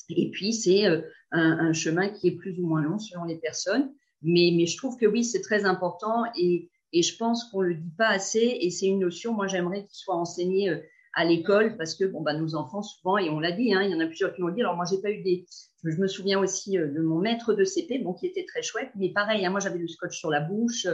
Et 0.09 0.29
puis, 0.29 0.53
c'est 0.53 0.85
euh, 0.85 1.01
un, 1.31 1.73
chemin 1.73 2.07
qui 2.07 2.27
est 2.27 2.35
plus 2.35 2.57
ou 2.59 2.67
moins 2.67 2.81
long 2.81 2.99
selon 2.99 3.25
les 3.25 3.37
personnes. 3.37 3.91
Mais, 4.21 4.65
je 4.65 4.77
trouve 4.77 4.95
que 4.95 5.05
oui, 5.05 5.25
c'est 5.25 5.41
très 5.41 5.65
important 5.65 6.23
et, 6.39 6.69
je 6.93 7.15
pense 7.17 7.43
qu'on 7.45 7.61
ne 7.61 7.67
le 7.67 7.75
dit 7.75 7.91
pas 7.97 8.07
assez. 8.07 8.57
Et 8.61 8.69
c'est 8.71 8.85
une 8.85 8.99
notion, 8.99 9.33
moi, 9.33 9.47
j'aimerais 9.47 9.81
qu'il 9.81 9.95
soit 9.95 10.15
enseigné 10.15 10.69
euh, 10.69 10.77
à 11.13 11.25
l'école 11.25 11.77
parce 11.77 11.95
que 11.95 12.05
bon, 12.05 12.21
bah, 12.21 12.33
nos 12.33 12.55
enfants, 12.55 12.81
souvent, 12.81 13.17
et 13.17 13.29
on 13.29 13.39
l'a 13.39 13.51
dit, 13.51 13.73
hein, 13.73 13.81
il 13.83 13.91
y 13.91 13.95
en 13.95 13.99
a 13.99 14.07
plusieurs 14.07 14.33
qui 14.33 14.41
l'ont 14.41 14.49
dit. 14.49 14.61
Alors, 14.61 14.75
moi, 14.75 14.85
j'ai 14.89 15.01
pas 15.01 15.11
eu 15.11 15.21
des. 15.21 15.45
Je 15.83 15.97
me 15.97 16.07
souviens 16.07 16.39
aussi 16.39 16.77
euh, 16.77 16.87
de 16.87 17.01
mon 17.01 17.19
maître 17.19 17.53
de 17.53 17.63
CP, 17.63 17.99
bon, 17.99 18.13
qui 18.13 18.27
était 18.27 18.45
très 18.45 18.61
chouette. 18.61 18.89
Mais 18.95 19.09
pareil, 19.09 19.45
hein, 19.45 19.49
moi, 19.49 19.59
j'avais 19.59 19.79
le 19.79 19.87
scotch 19.87 20.17
sur 20.17 20.29
la 20.29 20.41
bouche. 20.41 20.87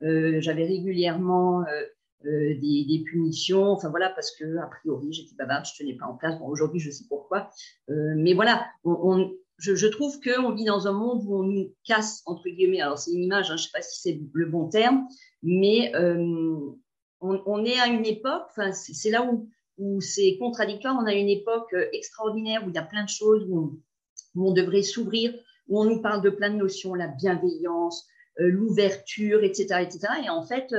j'avais 0.00 0.64
régulièrement 0.64 1.64
euh, 2.24 2.54
des, 2.60 3.04
punitions, 3.06 3.70
enfin 3.70 3.90
voilà, 3.90 4.08
parce 4.08 4.34
que 4.34 4.56
a 4.56 4.66
priori 4.66 5.12
j'étais 5.12 5.34
bavarde, 5.36 5.66
je 5.66 5.76
tenais 5.78 5.94
pas 5.94 6.06
en 6.06 6.16
place. 6.16 6.38
Bon, 6.38 6.46
aujourd'hui 6.46 6.80
je 6.80 6.90
sais 6.90 7.04
pourquoi, 7.08 7.50
euh, 7.90 8.14
mais 8.16 8.32
voilà, 8.32 8.66
on, 8.84 9.32
je, 9.58 9.86
trouve 9.86 10.18
qu'on 10.20 10.52
vit 10.52 10.64
dans 10.64 10.88
un 10.88 10.92
monde 10.92 11.22
où 11.24 11.36
on 11.36 11.42
nous 11.42 11.74
casse 11.84 12.22
entre 12.24 12.48
guillemets. 12.48 12.80
Alors 12.80 12.98
c'est 12.98 13.12
une 13.12 13.22
image, 13.22 13.50
hein, 13.50 13.56
je 13.56 13.64
sais 13.64 13.70
pas 13.72 13.82
si 13.82 14.00
c'est 14.00 14.20
le 14.32 14.46
bon 14.46 14.68
terme, 14.68 15.06
mais 15.42 15.94
euh, 15.94 16.58
on, 17.20 17.64
est 17.64 17.78
à 17.78 17.86
une 17.86 18.06
époque, 18.06 18.48
c'est 18.72 19.10
là 19.10 19.22
où, 19.22 19.48
où 19.78 20.00
c'est 20.00 20.36
contradictoire. 20.38 20.96
On 21.00 21.06
a 21.06 21.14
une 21.14 21.28
époque 21.28 21.74
extraordinaire 21.92 22.64
où 22.66 22.70
il 22.70 22.74
y 22.74 22.78
a 22.78 22.82
plein 22.82 23.04
de 23.04 23.08
choses 23.08 23.46
où 23.48 23.80
on, 24.36 24.52
devrait 24.52 24.82
s'ouvrir, 24.82 25.34
où 25.68 25.80
on 25.80 25.84
nous 25.84 26.00
parle 26.00 26.22
de 26.22 26.30
plein 26.30 26.50
de 26.50 26.56
notions, 26.56 26.94
la 26.94 27.08
bienveillance, 27.08 28.06
l'ouverture, 28.38 29.42
etc., 29.42 29.82
etc. 29.82 30.08
Et 30.24 30.30
en 30.30 30.42
fait, 30.42 30.72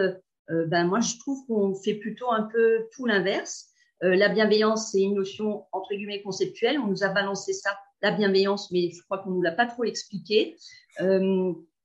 euh, 0.49 0.65
ben 0.65 0.85
moi 0.85 1.01
je 1.01 1.17
trouve 1.19 1.45
qu'on 1.47 1.75
fait 1.75 1.95
plutôt 1.95 2.31
un 2.31 2.43
peu 2.43 2.87
tout 2.93 3.05
l'inverse. 3.05 3.67
Euh, 4.03 4.15
la 4.15 4.29
bienveillance, 4.29 4.91
c'est 4.91 5.01
une 5.01 5.15
notion 5.15 5.65
entre 5.71 5.93
guillemets 5.93 6.21
conceptuelle. 6.21 6.79
On 6.79 6.87
nous 6.87 7.03
a 7.03 7.09
balancé 7.09 7.53
ça, 7.53 7.77
la 8.01 8.11
bienveillance, 8.11 8.71
mais 8.71 8.91
je 8.91 9.01
crois 9.03 9.19
qu'on 9.19 9.31
nous 9.31 9.41
l'a 9.41 9.51
pas 9.51 9.65
trop 9.65 9.83
expliqué. 9.83 10.55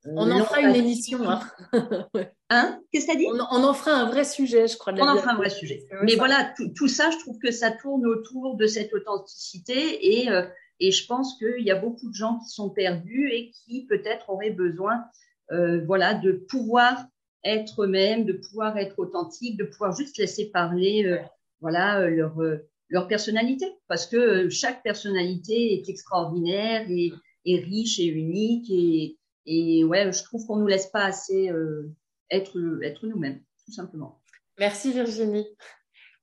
Euh, 0.07 0.11
on 0.17 0.31
en 0.31 0.45
fera 0.45 0.61
une 0.61 0.75
émission. 0.75 1.29
Hein, 1.29 1.41
hein? 2.51 2.81
Qu'est-ce 2.93 3.07
que 3.07 3.13
tu 3.13 3.17
as 3.17 3.21
dit? 3.21 3.27
On, 3.29 3.65
en 3.65 3.75
fera 3.75 3.93
un 3.93 4.07
vrai 4.07 4.25
sujet, 4.25 4.67
je 4.67 4.77
crois. 4.77 4.93
on 4.95 5.09
en 5.09 5.17
fera 5.17 5.33
un 5.33 5.37
vrai 5.37 5.51
sujet. 5.51 5.87
Mais 6.03 6.17
voilà, 6.17 6.53
tout, 6.77 6.89
ça, 6.89 7.11
je 7.11 7.19
trouve 7.19 7.39
que 7.39 7.51
ça 7.51 7.71
tourne 7.71 8.07
autour 8.07 8.57
de 8.57 8.67
cette 8.67 8.93
authenticité 8.95 10.23
et, 10.23 10.29
et 10.81 10.91
je 10.91 11.07
pense 11.07 11.39
qu'il 11.39 11.65
y 11.65 11.71
a 11.71 11.77
beaucoup 11.77 12.09
de 12.09 12.15
gens 12.15 12.39
qui 12.41 12.51
sont 12.51 12.71
perdus 12.71 13.31
et 13.33 13.51
qui 13.51 13.87
peut-être 13.87 14.31
auraient 14.31 14.51
besoin 14.51 15.05
voilà, 15.87 16.15
de 16.15 16.33
pouvoir 16.33 17.07
être 17.45 17.85
eux-mêmes, 17.85 18.25
de 18.25 18.33
pouvoir 18.33 18.77
être 18.79 18.99
authentique, 18.99 19.57
de 19.57 19.65
pouvoir 19.65 19.97
juste 19.97 20.19
laisser 20.19 20.51
parler 20.51 21.05
euh, 21.05 21.19
voilà, 21.61 22.01
euh, 22.01 22.11
leur, 22.11 22.41
euh, 22.41 22.69
leur 22.89 23.09
personnalité. 23.09 23.67
Parce 23.89 24.07
que 24.07 24.49
chaque 24.49 24.83
personnalité 24.83 25.75
est 25.75 25.89
extraordinaire 25.89 26.87
et, 26.89 27.13
riche 27.47 27.99
et 27.99 28.07
unique. 28.07 28.71
Et, 28.71 29.19
et 29.47 29.85
ouais, 29.85 30.13
je 30.13 30.23
trouve 30.25 30.47
qu'on 30.47 30.57
ne 30.57 30.63
nous 30.63 30.69
laisse 30.69 30.87
pas 30.87 31.05
assez 31.05 31.51
être, 32.31 32.83
être 32.83 33.07
nous-mêmes, 33.07 33.41
tout 33.67 33.73
simplement. 33.73 34.21
Merci 34.59 34.93
Virginie. 34.93 35.47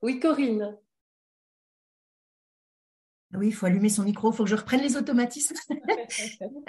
Oui, 0.01 0.19
Corinne. 0.19 0.77
Oui, 3.35 3.47
il 3.47 3.53
faut 3.53 3.67
allumer 3.67 3.89
son 3.89 4.03
micro, 4.03 4.31
il 4.31 4.35
faut 4.35 4.43
que 4.43 4.49
je 4.49 4.55
reprenne 4.55 4.81
les 4.81 4.97
automatismes. 4.97 5.55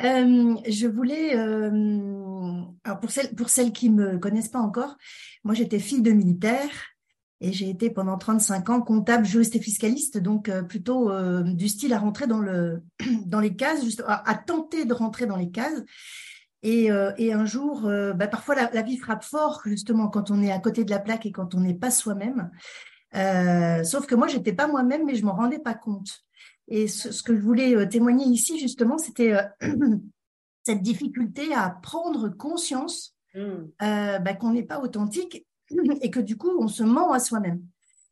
Euh, 0.05 0.55
je 0.69 0.87
voulais, 0.87 1.35
euh, 1.35 2.63
alors 2.85 3.01
pour 3.01 3.11
celles, 3.11 3.35
pour 3.35 3.49
celles 3.49 3.73
qui 3.73 3.89
ne 3.89 4.13
me 4.13 4.19
connaissent 4.19 4.49
pas 4.49 4.61
encore, 4.61 4.97
moi 5.45 5.55
j'étais 5.55 5.79
fille 5.79 6.03
de 6.03 6.13
militaire 6.13 6.71
Et 7.41 7.53
j'ai 7.53 7.71
été 7.71 7.89
pendant 7.91 8.19
35 8.19 8.69
ans 8.69 8.83
comptable, 8.83 9.25
juriste 9.25 9.57
et 9.57 9.61
fiscaliste, 9.61 10.19
donc 10.19 10.51
plutôt 10.69 11.11
du 11.43 11.69
style 11.69 11.95
à 11.95 11.99
rentrer 11.99 12.27
dans, 12.27 12.41
le, 12.41 12.83
dans 13.27 13.41
les 13.41 13.57
cases, 13.57 13.83
juste 13.83 14.03
à, 14.07 14.35
tenter 14.35 14.85
de 14.85 14.93
rentrer 14.93 15.27
dans 15.27 15.37
les 15.37 15.51
cases. 15.51 15.83
Et, 16.63 16.91
et 17.17 17.33
un 17.33 17.47
jour, 17.47 17.91
bah, 18.15 18.29
parfois 18.29 18.55
la, 18.55 18.71
la, 18.73 18.83
vie 18.83 18.99
frappe 18.99 19.25
fort, 19.25 19.63
justement, 19.65 20.09
quand 20.09 20.31
on 20.31 20.43
est 20.43 20.53
à 20.53 20.59
côté 20.59 20.85
de 20.85 20.91
la 20.91 20.99
plaque 20.99 21.25
et 21.25 21.33
quand 21.33 21.55
on 21.55 21.61
n'est 21.61 21.73
pas 21.73 21.91
soi-même. 21.91 22.51
sauf 23.85 24.07
que 24.07 24.15
moi, 24.15 24.27
j'étais 24.29 24.53
pas 24.53 24.67
moi-même, 24.67 25.07
mais 25.07 25.15
je 25.15 25.25
m'en 25.25 25.35
rendais 25.35 25.59
pas 25.59 25.75
compte. 25.75 26.23
Et 26.71 26.87
ce, 26.87 27.23
que 27.23 27.35
je 27.35 27.41
voulais 27.41 27.75
euh, 27.75 27.87
témoigner 27.87 28.27
ici, 28.27 28.59
justement, 28.59 28.97
c'était 28.97 29.33
euh, 29.33 29.43
cette 30.63 30.83
difficulté 30.83 31.53
à 31.53 31.69
prendre 31.69 32.29
conscience 32.29 33.17
euh, 33.37 33.69
bah, 33.79 34.35
qu'on 34.35 34.53
n'est 34.53 34.63
pas 34.63 34.81
authentique 34.81 35.47
et 36.01 36.11
que 36.11 36.21
du 36.21 36.37
coup, 36.37 36.53
on 36.59 36.69
se 36.69 36.85
ment 36.85 37.13
à 37.13 37.19
soi-même. 37.19 37.61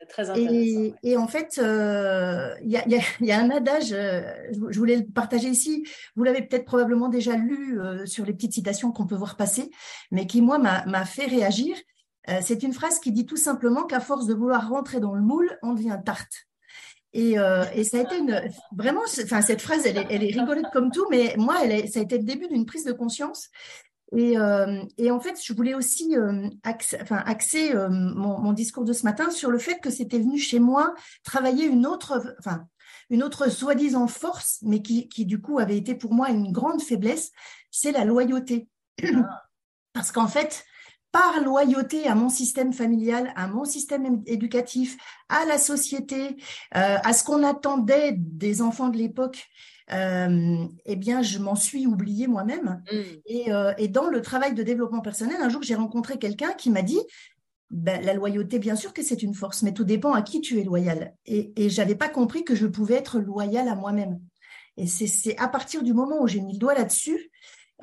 Très 0.08 0.30
intéressant. 0.30 0.94
Et, 1.02 1.16
en 1.16 1.28
fait, 1.28 1.56
il 2.64 2.70
y, 2.70 3.32
a, 3.32 3.38
un 3.38 3.50
adage, 3.50 3.88
je 3.88 4.78
voulais 4.78 4.96
le 4.96 5.06
partager 5.06 5.48
ici, 5.48 5.84
vous 6.16 6.24
l'avez 6.24 6.42
peut-être 6.42 6.64
probablement 6.64 7.08
déjà 7.08 7.36
lu 7.36 7.78
sur 8.06 8.24
les 8.24 8.32
petites 8.32 8.54
citations 8.54 8.92
qu'on 8.92 9.06
peut 9.06 9.16
voir 9.16 9.36
passer, 9.36 9.70
mais 10.10 10.26
qui, 10.26 10.42
moi, 10.42 10.58
m'a 10.58 11.04
fait 11.04 11.26
réagir. 11.26 11.76
C'est 12.42 12.62
une 12.62 12.72
phrase 12.72 12.98
qui 12.98 13.12
dit 13.12 13.26
tout 13.26 13.36
simplement 13.36 13.84
qu'à 13.84 14.00
force 14.00 14.26
de 14.26 14.34
vouloir 14.34 14.68
rentrer 14.68 15.00
dans 15.00 15.14
le 15.14 15.22
moule, 15.22 15.58
on 15.62 15.74
devient 15.74 15.98
tarte. 16.04 16.48
Euh, 17.16 17.64
et, 17.74 17.84
ça 17.84 17.98
a 17.98 18.00
été 18.02 18.18
une, 18.18 18.40
vraiment, 18.76 19.02
enfin, 19.22 19.40
cette 19.40 19.62
phrase, 19.62 19.86
elle 19.86 19.98
est, 19.98 20.06
elle 20.10 20.22
est 20.22 20.38
rigolote 20.38 20.70
comme 20.72 20.90
tout, 20.90 21.06
mais 21.10 21.34
moi, 21.36 21.56
elle 21.64 21.88
ça 21.88 22.00
a 22.00 22.02
été 22.02 22.18
le 22.18 22.24
début 22.24 22.48
d'une 22.48 22.66
prise 22.66 22.84
de 22.84 22.92
conscience. 22.92 23.48
Et, 24.16 24.38
euh, 24.38 24.82
et, 24.96 25.10
en 25.10 25.20
fait, 25.20 25.38
je 25.42 25.52
voulais 25.52 25.74
aussi 25.74 26.16
euh, 26.16 26.48
enfin, 27.02 27.22
axer 27.26 27.74
mon, 27.74 28.38
mon, 28.38 28.52
discours 28.52 28.84
de 28.84 28.92
ce 28.92 29.04
matin 29.04 29.30
sur 29.30 29.50
le 29.50 29.58
fait 29.58 29.80
que 29.80 29.90
c'était 29.90 30.18
venu 30.18 30.38
chez 30.38 30.60
moi 30.60 30.94
travailler 31.24 31.66
une 31.66 31.86
autre, 31.86 32.34
enfin, 32.38 32.64
une 33.10 33.22
autre 33.22 33.50
soi-disant 33.50 34.06
force, 34.06 34.58
mais 34.62 34.82
qui, 34.82 35.08
qui, 35.08 35.26
du 35.26 35.40
coup 35.40 35.58
avait 35.58 35.76
été 35.76 35.94
pour 35.94 36.14
moi 36.14 36.30
une 36.30 36.52
grande 36.52 36.82
faiblesse, 36.82 37.32
c'est 37.70 37.92
la 37.92 38.04
loyauté. 38.04 38.68
Ah. 39.02 39.44
Parce 39.92 40.12
qu'en 40.12 40.28
fait, 40.28 40.64
par 41.12 41.40
loyauté 41.40 42.06
à 42.06 42.14
mon 42.14 42.28
système 42.28 42.72
familial, 42.72 43.32
à 43.34 43.48
mon 43.48 43.64
système 43.64 44.22
éducatif, 44.26 44.96
à 45.28 45.44
la 45.46 45.58
société, 45.58 46.36
euh, 46.76 46.98
à 47.02 47.12
ce 47.12 47.24
qu'on 47.24 47.42
attendait 47.42 48.14
des 48.16 48.60
enfants 48.60 48.88
de 48.88 48.98
l'époque, 48.98 49.48
euh, 49.92 50.66
eh 50.84 50.96
bien, 50.96 51.22
je 51.22 51.38
m'en 51.38 51.54
suis 51.54 51.86
oubliée 51.86 52.26
moi-même. 52.26 52.82
Mm. 52.90 53.50
Euh, 53.50 53.72
et, 53.78 53.88
dans 53.88 54.08
le 54.08 54.20
travail 54.22 54.54
de 54.54 54.62
développement 54.62 55.00
personnel, 55.00 55.36
un 55.40 55.48
jour, 55.48 55.62
j'ai 55.62 55.74
rencontré 55.74 56.18
quelqu'un 56.18 56.52
qui 56.52 56.70
m'a 56.70 56.82
dit, 56.82 57.00
ben, 57.70 58.02
la 58.04 58.14
loyauté, 58.14 58.58
bien 58.58 58.76
sûr 58.76 58.92
que 58.92 59.02
c'est 59.02 59.22
une 59.22 59.34
force, 59.34 59.62
mais 59.62 59.72
tout 59.72 59.84
dépend 59.84 60.12
à 60.12 60.22
qui 60.22 60.40
tu 60.40 60.58
es 60.58 60.64
loyal. 60.64 61.14
Et, 61.26 61.52
et 61.56 61.70
j'avais 61.70 61.94
pas 61.94 62.08
compris 62.08 62.44
que 62.44 62.54
je 62.54 62.66
pouvais 62.66 62.94
être 62.94 63.18
loyal 63.18 63.68
à 63.68 63.74
moi-même. 63.74 64.20
Et 64.76 64.86
c'est 64.86 65.36
à 65.38 65.48
partir 65.48 65.82
du 65.82 65.92
moment 65.92 66.22
où 66.22 66.28
j'ai 66.28 66.40
mis 66.40 66.52
le 66.52 66.58
doigt 66.58 66.74
là-dessus 66.74 67.30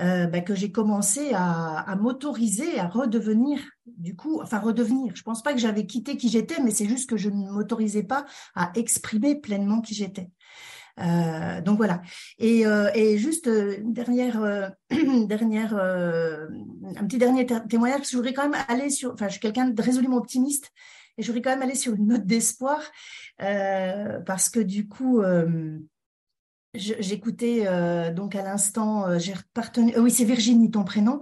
euh, 0.02 0.28
bah, 0.28 0.41
que 0.41 0.56
j'ai 0.56 0.72
commencé 0.72 1.32
à, 1.34 1.80
à 1.80 1.96
m'autoriser 1.96 2.80
à 2.80 2.88
redevenir, 2.88 3.62
du 3.86 4.15
coup, 4.15 4.41
enfin 4.41 4.60
redevenir. 4.60 5.15
Je 5.15 5.24
pense 5.24 5.41
pas 5.41 5.54
que 5.54 5.60
j'avais 5.60 5.86
quitté 5.86 6.18
qui 6.18 6.30
j'étais, 6.30 6.62
mais 6.62 6.72
c'est 6.72 6.88
juste 6.88 7.10
que 7.10 7.15
je 7.15 7.30
ne 7.30 7.50
m'autorisais 7.50 8.04
pas 8.04 8.26
à 8.56 8.72
exprimer 8.76 9.36
pleinement 9.36 9.80
qui 9.82 9.94
j'étais. 9.94 10.30
Euh, 10.99 11.62
donc 11.62 11.77
voilà. 11.77 12.01
Et, 12.39 12.65
euh, 12.65 12.89
et 12.93 13.17
juste 13.17 13.47
euh, 13.47 13.77
dernière, 13.84 14.41
euh, 14.41 14.69
dernière, 15.25 15.75
un 15.75 17.05
petit 17.05 17.17
dernier 17.17 17.45
témoignage 17.45 17.99
parce 17.99 18.10
que 18.10 18.13
je 18.13 18.17
voudrais 18.17 18.34
quand 18.34 18.49
même 18.49 18.62
aller 18.67 18.89
sur. 18.89 19.13
Enfin, 19.13 19.27
je 19.27 19.34
suis 19.34 19.41
quelqu'un 19.41 19.67
de 19.67 19.81
résolument 19.81 20.17
optimiste 20.17 20.71
et 21.17 21.23
je 21.23 21.27
voudrais 21.27 21.41
quand 21.41 21.51
même 21.51 21.67
aller 21.67 21.75
sur 21.75 21.93
une 21.93 22.08
note 22.08 22.25
d'espoir 22.25 22.81
parce 23.38 24.49
que 24.49 24.60
du 24.60 24.88
coup. 24.88 25.21
J'écoutais 26.76 27.64
euh, 27.66 28.12
donc 28.12 28.36
à 28.36 28.44
l'instant, 28.44 29.08
euh, 29.08 29.18
euh, 29.18 30.02
oui, 30.02 30.12
c'est 30.12 30.26
Virginie 30.26 30.72
ton 30.72 30.84
prénom, 30.84 31.20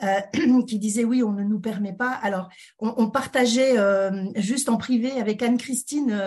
qui 0.66 0.78
disait 0.78 1.04
oui, 1.04 1.22
on 1.22 1.32
ne 1.32 1.42
nous 1.42 1.60
permet 1.60 1.92
pas. 1.92 2.10
Alors, 2.10 2.48
on, 2.78 3.10
partageait 3.10 3.76
juste 4.36 4.68
en 4.68 4.76
privé 4.76 5.12
avec 5.20 5.42
Anne-Christine, 5.42 6.20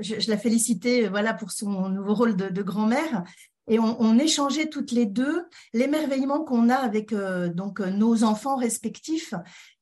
je, 0.00 0.30
la 0.30 0.36
félicitais 0.36 1.08
voilà 1.08 1.34
pour 1.34 1.50
son 1.50 1.88
nouveau 1.88 2.14
rôle 2.14 2.36
de, 2.36 2.62
grand-mère. 2.62 3.24
Et 3.66 3.78
on, 3.78 4.00
on, 4.00 4.18
échangeait 4.18 4.68
toutes 4.68 4.92
les 4.92 5.06
deux 5.06 5.46
l'émerveillement 5.72 6.44
qu'on 6.44 6.68
a 6.68 6.76
avec 6.76 7.14
donc 7.14 7.80
nos 7.80 8.24
enfants 8.24 8.56
respectifs, 8.56 9.34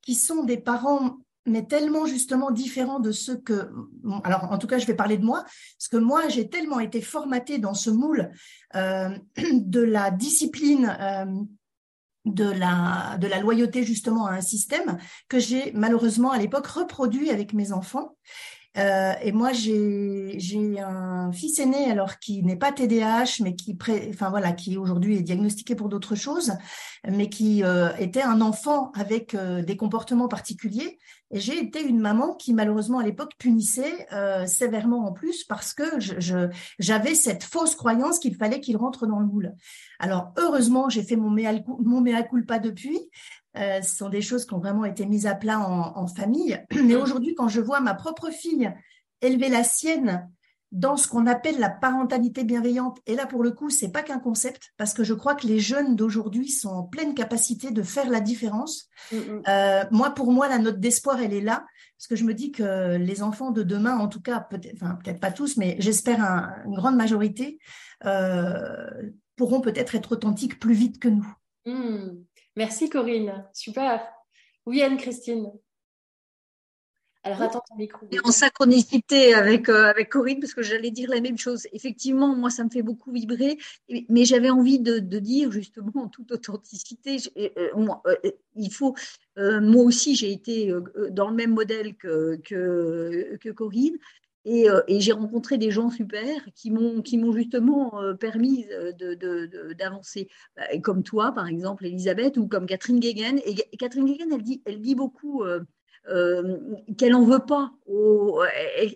qui 0.02 0.14
sont 0.14 0.44
des 0.44 0.58
parents 0.58 1.18
mais 1.46 1.64
tellement 1.64 2.06
justement 2.06 2.50
différent 2.50 3.00
de 3.00 3.12
ce 3.12 3.32
que, 3.32 3.70
alors 4.24 4.50
en 4.50 4.58
tout 4.58 4.66
cas 4.66 4.78
je 4.78 4.86
vais 4.86 4.94
parler 4.94 5.18
de 5.18 5.24
moi, 5.24 5.44
parce 5.78 5.88
que 5.90 5.96
moi 5.96 6.28
j'ai 6.28 6.48
tellement 6.48 6.80
été 6.80 7.00
formatée 7.00 7.58
dans 7.58 7.74
ce 7.74 7.90
moule 7.90 8.30
euh, 8.74 9.10
de 9.52 9.80
la 9.80 10.10
discipline, 10.10 10.96
euh, 11.00 11.26
de 12.24 12.44
la 12.44 13.18
de 13.18 13.26
la 13.26 13.40
loyauté 13.40 13.82
justement 13.82 14.26
à 14.26 14.34
un 14.34 14.40
système 14.40 14.98
que 15.28 15.40
j'ai 15.40 15.72
malheureusement 15.72 16.30
à 16.30 16.38
l'époque 16.38 16.68
reproduit 16.68 17.30
avec 17.30 17.52
mes 17.52 17.72
enfants 17.72 18.16
euh, 18.78 19.12
et 19.22 19.32
moi, 19.32 19.52
j'ai 19.52 20.38
un 20.80 21.30
fils 21.32 21.58
aîné, 21.58 21.90
alors 21.90 22.18
qui 22.18 22.42
n'est 22.42 22.56
pas 22.56 22.72
TDAH, 22.72 23.42
mais 23.42 23.54
qui, 23.54 23.74
pré, 23.74 24.08
enfin 24.10 24.30
voilà, 24.30 24.52
qui 24.52 24.78
aujourd'hui 24.78 25.16
est 25.18 25.22
diagnostiqué 25.22 25.74
pour 25.74 25.88
d'autres 25.88 26.14
choses, 26.14 26.52
mais 27.06 27.28
qui 27.28 27.62
euh, 27.64 27.94
était 27.98 28.22
un 28.22 28.40
enfant 28.40 28.90
avec 28.92 29.34
euh, 29.34 29.62
des 29.62 29.76
comportements 29.76 30.28
particuliers. 30.28 30.98
Et 31.30 31.40
j'ai 31.40 31.58
été 31.58 31.82
une 31.82 31.98
maman 31.98 32.34
qui, 32.34 32.54
malheureusement, 32.54 32.98
à 32.98 33.04
l'époque, 33.04 33.32
punissait 33.38 34.06
sévèrement 34.46 35.06
en 35.06 35.12
plus 35.12 35.44
parce 35.44 35.72
que 35.72 35.84
j'avais 36.78 37.14
cette 37.14 37.42
fausse 37.42 37.74
croyance 37.74 38.18
qu'il 38.18 38.36
fallait 38.36 38.60
qu'il 38.60 38.76
rentre 38.76 39.06
dans 39.06 39.18
le 39.18 39.24
moule. 39.24 39.54
Alors, 39.98 40.34
heureusement, 40.36 40.90
j'ai 40.90 41.02
fait 41.02 41.16
mon 41.16 41.30
mea, 41.30 41.54
mon 41.82 42.02
mea 42.02 42.22
culpa 42.22 42.58
depuis, 42.58 43.00
euh, 43.56 43.82
ce 43.82 43.96
sont 43.96 44.08
des 44.08 44.22
choses 44.22 44.46
qui 44.46 44.54
ont 44.54 44.58
vraiment 44.58 44.84
été 44.84 45.06
mises 45.06 45.26
à 45.26 45.34
plat 45.34 45.60
en, 45.60 46.06
famille. 46.06 46.58
Mais 46.84 46.96
aujourd'hui, 46.96 47.34
quand 47.34 47.48
je 47.48 47.60
vois 47.60 47.80
ma 47.80 47.94
propre 47.94 48.30
fille 48.30 48.72
élever 49.20 49.48
la 49.48 49.62
sienne 49.62 50.28
dans 50.72 50.96
ce 50.96 51.06
qu'on 51.06 51.26
appelle 51.26 51.58
la 51.58 51.68
parentalité 51.68 52.44
bienveillante, 52.44 52.98
et 53.06 53.14
là 53.14 53.26
pour 53.26 53.42
le 53.42 53.50
coup, 53.50 53.68
c'est 53.68 53.92
pas 53.92 54.02
qu'un 54.02 54.18
concept, 54.18 54.72
parce 54.78 54.94
que 54.94 55.04
je 55.04 55.12
crois 55.12 55.34
que 55.34 55.46
les 55.46 55.60
jeunes 55.60 55.96
d'aujourd'hui 55.96 56.48
sont 56.48 56.70
en 56.70 56.82
pleine 56.82 57.14
capacité 57.14 57.70
de 57.70 57.82
faire 57.82 58.08
la 58.08 58.20
différence. 58.20 58.88
Mm, 59.12 59.16
mm. 59.16 59.42
Euh, 59.48 59.84
moi, 59.90 60.10
pour 60.10 60.32
moi, 60.32 60.48
la 60.48 60.58
note 60.58 60.80
d'espoir, 60.80 61.20
elle 61.20 61.34
est 61.34 61.42
là, 61.42 61.66
parce 61.98 62.06
que 62.08 62.16
je 62.16 62.24
me 62.24 62.32
dis 62.32 62.52
que 62.52 62.96
les 62.96 63.22
enfants 63.22 63.50
de 63.50 63.62
demain, 63.62 63.98
en 63.98 64.08
tout 64.08 64.22
cas, 64.22 64.40
peut-être, 64.40 64.82
enfin 64.82 64.98
peut-être 65.04 65.20
pas 65.20 65.30
tous, 65.30 65.58
mais 65.58 65.76
j'espère 65.78 66.20
une 66.64 66.74
grande 66.74 66.96
majorité, 66.96 67.58
euh, 68.06 69.12
pourront 69.36 69.60
peut-être 69.60 69.94
être 69.94 70.12
authentiques 70.12 70.58
plus 70.58 70.74
vite 70.74 70.98
que 70.98 71.08
nous. 71.08 71.34
Mm. 71.66 72.24
Merci 72.56 72.90
Corinne, 72.90 73.46
super. 73.52 74.06
Oui 74.66 74.82
Anne-Christine. 74.82 75.52
Alors 77.24 77.42
attends 77.42 77.62
ton 77.68 77.76
micro. 77.76 78.04
En 78.24 78.32
synchronicité 78.32 79.32
avec, 79.32 79.68
euh, 79.68 79.90
avec 79.90 80.08
Corinne, 80.08 80.40
parce 80.40 80.54
que 80.54 80.62
j'allais 80.62 80.90
dire 80.90 81.08
la 81.08 81.20
même 81.20 81.38
chose. 81.38 81.68
Effectivement, 81.72 82.34
moi, 82.34 82.50
ça 82.50 82.64
me 82.64 82.70
fait 82.70 82.82
beaucoup 82.82 83.12
vibrer, 83.12 83.58
mais 84.08 84.24
j'avais 84.24 84.50
envie 84.50 84.80
de, 84.80 84.98
dire 84.98 85.52
justement 85.52 85.92
en 85.94 86.08
toute 86.08 86.32
authenticité, 86.32 87.18
euh, 87.36 87.48
moi, 87.76 88.02
euh, 88.06 88.16
il 88.56 88.72
faut, 88.72 88.96
moi 89.36 89.84
aussi, 89.84 90.16
j'ai 90.16 90.32
été 90.32 90.74
dans 91.10 91.28
le 91.28 91.36
même 91.36 91.52
modèle 91.52 91.94
que, 91.94 92.40
que, 92.44 93.36
que 93.40 93.50
Corinne. 93.50 93.98
Euh, 94.46 94.82
et, 94.88 95.00
j'ai 95.00 95.12
rencontré 95.12 95.56
des 95.56 95.70
gens 95.70 95.90
super 95.90 96.44
qui 96.54 96.70
m'ont 96.70 97.00
qui 97.00 97.16
m'ont 97.16 97.32
justement 97.32 98.00
euh, 98.00 98.14
permis 98.14 98.66
de, 98.98 99.72
d'avancer, 99.74 100.28
bah, 100.56 100.64
comme 100.82 101.04
toi 101.04 101.32
par 101.32 101.46
exemple 101.46 101.86
Elisabeth 101.86 102.36
ou 102.36 102.48
comme 102.48 102.66
Catherine 102.66 102.98
Guéguen. 102.98 103.38
Et, 103.44 103.54
Catherine 103.76 104.04
Guéguen, 104.04 104.32
elle 104.32 104.42
dit 104.42 104.60
elle 104.64 104.80
dit 104.80 104.96
beaucoup 104.96 105.44
euh, 105.44 105.60
qu'elle 106.98 107.14
en 107.14 107.24
veut 107.24 107.44
pas 107.44 107.72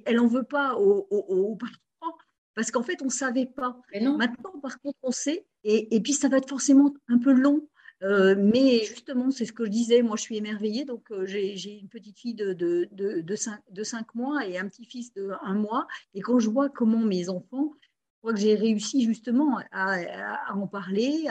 elle, 0.05 0.19
en 0.19 0.27
veut 0.27 0.43
pas 0.43 0.71
parents 0.75 2.17
parce 2.57 2.73
qu'en 2.73 2.83
fait 2.83 3.01
on 3.03 3.09
savait 3.09 3.47
pas. 3.47 3.81
Maintenant 3.95 4.59
par 4.61 4.81
contre 4.81 4.99
on 5.05 5.13
sait 5.13 5.47
et, 5.63 5.95
et 5.95 6.01
puis 6.01 6.13
ça 6.13 6.29
va 6.29 6.39
être 6.39 6.49
forcément 6.49 6.93
un 7.09 7.19
peu 7.19 7.33
long 7.33 7.69
euh, 8.03 8.35
mais 8.37 8.85
justement, 8.85 9.31
c'est 9.31 9.47
ce 9.47 9.53
que 9.53 9.65
je 9.65 9.71
disais, 9.71 10.03
moi 10.03 10.17
je 10.17 10.23
suis 10.23 10.37
émerveillée, 10.37 10.85
donc 10.85 11.11
euh, 11.11 11.25
j'ai 11.27 11.79
une 11.79 11.89
petite 11.89 12.19
fille 12.19 12.35
de, 12.35 12.53
de, 12.53 12.89
de, 12.93 13.23
de, 13.23 13.37
5, 13.37 13.59
de 13.71 13.83
5 13.83 14.15
mois 14.15 14.47
et 14.47 14.59
un 14.59 14.69
petit-fils 14.69 15.15
de 15.15 15.31
1 15.43 15.55
mois, 15.55 15.87
et 16.13 16.21
quand 16.21 16.39
je 16.39 16.51
vois 16.51 16.69
comment 16.69 17.01
mes 17.01 17.31
enfants, 17.31 17.73
je 17.81 18.19
crois 18.21 18.35
que 18.35 18.41
j'ai 18.41 18.55
réussi 18.55 19.05
justement 19.05 19.61
à, 19.73 20.53
en 20.53 20.67
parler, 20.67 21.27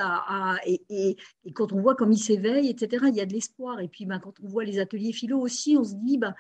et, 0.65 1.17
quand 1.53 1.71
on 1.71 1.81
voit 1.81 1.93
comme 1.93 2.13
ils 2.13 2.17
s'éveillent, 2.17 2.69
etc., 2.69 3.05
il 3.09 3.15
y 3.15 3.21
a 3.21 3.25
de 3.25 3.33
l'espoir. 3.33 3.81
Et 3.81 3.89
puis 3.89 4.05
ben, 4.05 4.19
quand 4.19 4.39
on 4.41 4.47
voit 4.47 4.63
les 4.63 4.79
ateliers 4.79 5.11
philo 5.11 5.39
aussi, 5.39 5.75
on 5.77 5.83
se 5.83 5.95
dit, 5.95 6.17
ben, 6.17 6.33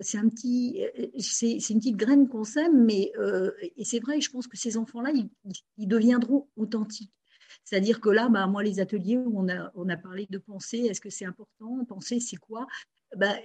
c'est 0.00 0.18
un 0.18 0.28
petit, 0.28 0.84
une 0.94 1.78
petite 1.78 1.96
graine 1.96 2.28
qu'on 2.28 2.44
sème, 2.44 2.84
mais 2.84 3.12
euh, 3.18 3.50
et 3.76 3.84
c'est 3.84 4.00
vrai, 4.00 4.20
je 4.20 4.30
pense 4.30 4.46
que 4.46 4.58
ces 4.58 4.76
enfants-là, 4.76 5.10
ils 5.78 5.88
deviendront 5.88 6.48
authentiques. 6.56 7.12
C'est-à-dire 7.64 8.00
que 8.00 8.10
là, 8.10 8.28
bah, 8.28 8.46
moi, 8.46 8.62
les 8.62 8.80
ateliers 8.80 9.16
où 9.16 9.32
on 9.38 9.48
a, 9.48 9.70
on 9.74 9.88
a 9.88 9.96
parlé 9.96 10.26
de 10.30 10.38
penser, 10.38 10.78
est-ce 10.78 11.00
que 11.00 11.10
c'est 11.10 11.24
important 11.24 11.84
Penser, 11.86 12.20
c'est 12.20 12.36
quoi 12.36 12.66
bah, 13.16 13.36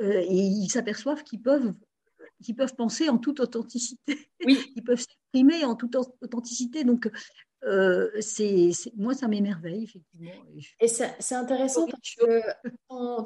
euh, 0.00 0.20
Et 0.20 0.36
ils 0.36 0.68
s'aperçoivent 0.68 1.22
qu'ils 1.22 1.42
peuvent 1.42 1.74
qui 2.42 2.54
peuvent 2.54 2.74
penser 2.74 3.08
en 3.08 3.18
toute 3.18 3.40
authenticité. 3.40 4.30
Oui. 4.44 4.58
Ils 4.76 4.82
peuvent 4.82 4.98
s'exprimer 4.98 5.64
en 5.64 5.74
toute 5.76 5.94
authenticité. 5.94 6.84
Donc, 6.84 7.10
euh, 7.64 8.08
c'est, 8.20 8.70
moi, 8.96 9.14
ça 9.14 9.28
m'émerveille, 9.28 9.84
effectivement. 9.84 10.30
Et 10.80 10.88
c'est 10.88 11.34
intéressant 11.34 11.86
parce 11.86 12.14
que 12.14 12.42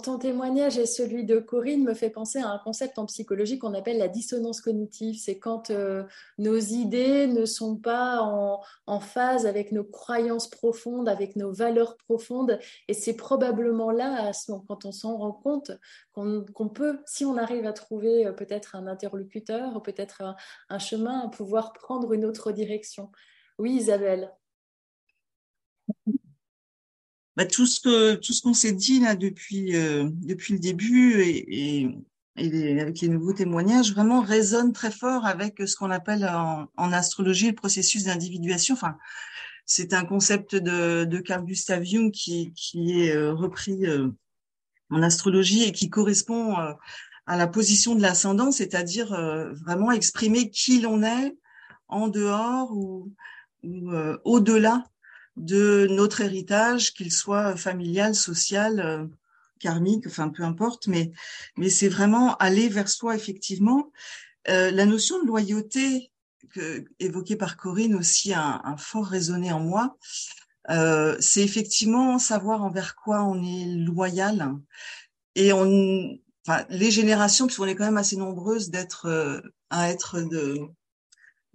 ton, 0.02 0.18
témoignage 0.18 0.78
et 0.78 0.86
celui 0.86 1.24
de 1.24 1.38
Corinne 1.38 1.84
me 1.84 1.94
fait 1.94 2.10
penser 2.10 2.38
à 2.38 2.48
un 2.48 2.58
concept 2.58 2.98
en 2.98 3.06
psychologie 3.06 3.58
qu'on 3.58 3.74
appelle 3.74 3.98
la 3.98 4.08
dissonance 4.08 4.60
cognitive. 4.60 5.16
C'est 5.20 5.38
quand 5.38 5.70
euh, 5.70 6.04
nos 6.38 6.56
idées 6.56 7.26
ne 7.26 7.44
sont 7.44 7.76
pas 7.76 8.20
en, 8.22 8.60
en, 8.86 9.00
phase 9.00 9.46
avec 9.46 9.70
nos 9.70 9.84
croyances 9.84 10.48
profondes, 10.48 11.08
avec 11.08 11.36
nos 11.36 11.52
valeurs 11.52 11.96
profondes. 11.96 12.58
Et 12.88 12.94
c'est 12.94 13.14
probablement 13.14 13.90
là, 13.90 14.32
quand 14.66 14.84
on 14.84 14.92
s'en 14.92 15.16
rend 15.16 15.32
compte, 15.32 15.70
qu'on 16.12 16.68
peut, 16.72 16.98
si 17.06 17.24
on 17.24 17.36
arrive 17.36 17.66
à 17.66 17.72
trouver 17.72 18.26
euh, 18.26 18.32
peut-être 18.32 18.74
un 18.74 18.86
interlocuteur, 18.86 19.80
peut-être 19.82 20.22
un, 20.22 20.36
un 20.70 20.78
chemin, 20.78 21.28
pouvoir 21.28 21.72
prendre 21.72 22.12
une 22.12 22.24
autre 22.24 22.50
direction. 22.50 23.10
Oui, 23.58 23.76
Isabelle. 23.76 24.32
Bah, 27.36 27.46
tout 27.46 27.66
ce 27.66 27.80
que 27.80 28.14
tout 28.14 28.32
ce 28.32 28.42
qu'on 28.42 28.54
s'est 28.54 28.72
dit 28.72 29.00
là 29.00 29.16
depuis 29.16 29.74
euh, 29.74 30.08
depuis 30.22 30.52
le 30.52 30.60
début 30.60 31.20
et, 31.20 31.88
avec 32.36 33.00
les 33.00 33.08
nouveaux 33.08 33.32
témoignages 33.32 33.92
vraiment 33.92 34.20
résonne 34.20 34.72
très 34.72 34.90
fort 34.90 35.24
avec 35.24 35.60
ce 35.66 35.76
qu'on 35.76 35.90
appelle 35.90 36.24
en, 36.24 36.92
astrologie 36.92 37.48
le 37.48 37.54
processus 37.54 38.04
d'individuation. 38.04 38.74
Enfin, 38.74 38.96
c'est 39.66 39.94
un 39.94 40.04
concept 40.04 40.56
de, 40.56 41.04
de 41.04 41.18
Carl 41.20 41.44
Gustav 41.44 41.84
Jung 41.84 42.10
qui 42.10 42.52
qui 42.54 43.02
est 43.02 43.14
euh, 43.14 43.32
repris 43.32 43.86
euh, 43.86 44.08
en 44.90 45.02
astrologie 45.02 45.64
et 45.64 45.72
qui 45.72 45.90
correspond 45.90 46.56
à 47.26 47.36
la 47.36 47.46
position 47.46 47.94
de 47.94 48.02
l'ascendant, 48.02 48.52
c'est-à-dire 48.52 49.08
vraiment 49.64 49.90
exprimer 49.90 50.50
qui 50.50 50.80
l'on 50.80 51.02
est 51.02 51.34
en 51.88 52.08
dehors 52.08 52.70
ou 52.72 53.10
ou 53.64 53.90
euh, 53.92 54.18
au-delà 54.24 54.84
de 55.36 55.86
notre 55.90 56.20
héritage, 56.20 56.94
qu'il 56.94 57.12
soit 57.12 57.56
familial, 57.56 58.14
social, 58.14 58.80
euh, 58.80 59.06
karmique, 59.58 60.06
enfin 60.06 60.28
peu 60.28 60.42
importe, 60.42 60.86
mais 60.86 61.12
mais 61.56 61.70
c'est 61.70 61.88
vraiment 61.88 62.36
aller 62.36 62.68
vers 62.68 62.88
soi 62.88 63.16
effectivement. 63.16 63.90
Euh, 64.48 64.70
la 64.70 64.86
notion 64.86 65.20
de 65.22 65.26
loyauté 65.26 66.10
évoquée 67.00 67.36
par 67.36 67.56
Corinne 67.56 67.94
aussi 67.96 68.32
a 68.32 68.60
un, 68.64 68.76
fort 68.76 69.06
résonné 69.06 69.50
en 69.50 69.60
moi. 69.60 69.96
c'est 71.20 71.42
effectivement 71.42 72.18
savoir 72.18 72.62
envers 72.62 72.94
quoi 72.94 73.24
on 73.24 73.42
est 73.42 73.66
loyal 73.76 74.54
et 75.34 75.52
on, 75.52 76.16
enfin, 76.46 76.64
les 76.68 76.92
générations, 76.92 77.46
puisqu'on 77.46 77.66
est 77.66 77.74
quand 77.74 77.86
même 77.86 77.96
assez 77.96 78.16
nombreuses 78.16 78.70
d'être 78.70 79.42
à 79.70 79.90
être 79.90 80.20
de 80.20 80.60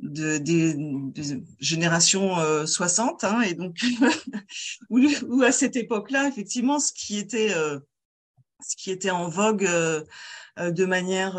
de, 0.02 0.38
des, 0.38 0.76
générations 1.60 2.36
60, 2.66 3.24
euh, 3.24 3.28
hein, 3.28 3.42
et 3.42 3.54
donc 3.54 3.78
où, 4.90 5.42
à 5.44 5.52
cette 5.52 5.76
époque-là, 5.76 6.28
effectivement, 6.28 6.80
ce 6.80 6.92
qui 6.94 7.18
était 7.18 7.54
euh, 7.54 7.80
ce 8.62 8.76
qui 8.76 8.92
était 8.92 9.12
en 9.12 9.28
vogue 9.28 9.66
euh, 9.66 10.04
de 10.58 10.86
manière 10.86 11.38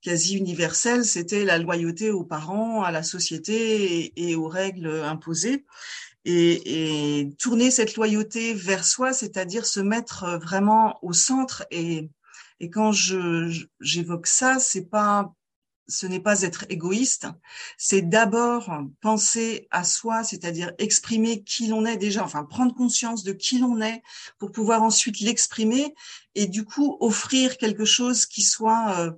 quasi 0.00 0.36
universelle, 0.36 1.04
c'était 1.04 1.44
la 1.44 1.58
loyauté 1.58 2.10
aux 2.10 2.24
parents, 2.24 2.82
à 2.82 2.90
la 2.90 3.02
société 3.02 4.12
et, 4.16 4.34
aux 4.34 4.48
règles 4.48 4.88
imposées. 5.02 5.66
Et, 6.24 7.20
et, 7.20 7.30
tourner 7.36 7.70
cette 7.70 7.96
loyauté 7.96 8.54
vers 8.54 8.84
soi, 8.84 9.12
c'est-à-dire 9.12 9.66
se 9.66 9.80
mettre 9.80 10.38
vraiment 10.42 10.98
au 11.02 11.12
centre. 11.12 11.66
Et, 11.70 12.08
et 12.60 12.70
quand 12.70 12.92
je 12.92 13.66
j'évoque 13.80 14.26
ça, 14.26 14.58
c'est 14.58 14.88
pas 14.88 15.34
ce 15.88 16.06
n'est 16.06 16.20
pas 16.20 16.42
être 16.42 16.64
égoïste, 16.68 17.28
c'est 17.78 18.02
d'abord 18.02 18.70
penser 19.00 19.68
à 19.70 19.84
soi, 19.84 20.24
c'est-à-dire 20.24 20.72
exprimer 20.78 21.42
qui 21.44 21.68
l'on 21.68 21.86
est 21.86 21.96
déjà, 21.96 22.24
enfin 22.24 22.44
prendre 22.44 22.74
conscience 22.74 23.22
de 23.22 23.32
qui 23.32 23.58
l'on 23.58 23.80
est 23.80 24.02
pour 24.38 24.50
pouvoir 24.50 24.82
ensuite 24.82 25.20
l'exprimer 25.20 25.94
et 26.34 26.46
du 26.46 26.64
coup 26.64 26.96
offrir 27.00 27.56
quelque 27.56 27.84
chose 27.84 28.26
qui 28.26 28.42
soit 28.42 28.98
euh, 28.98 29.12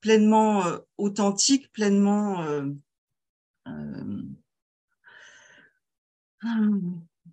pleinement 0.00 0.64
euh, 0.64 0.78
authentique, 0.96 1.72
pleinement 1.72 2.42
euh, 2.42 2.70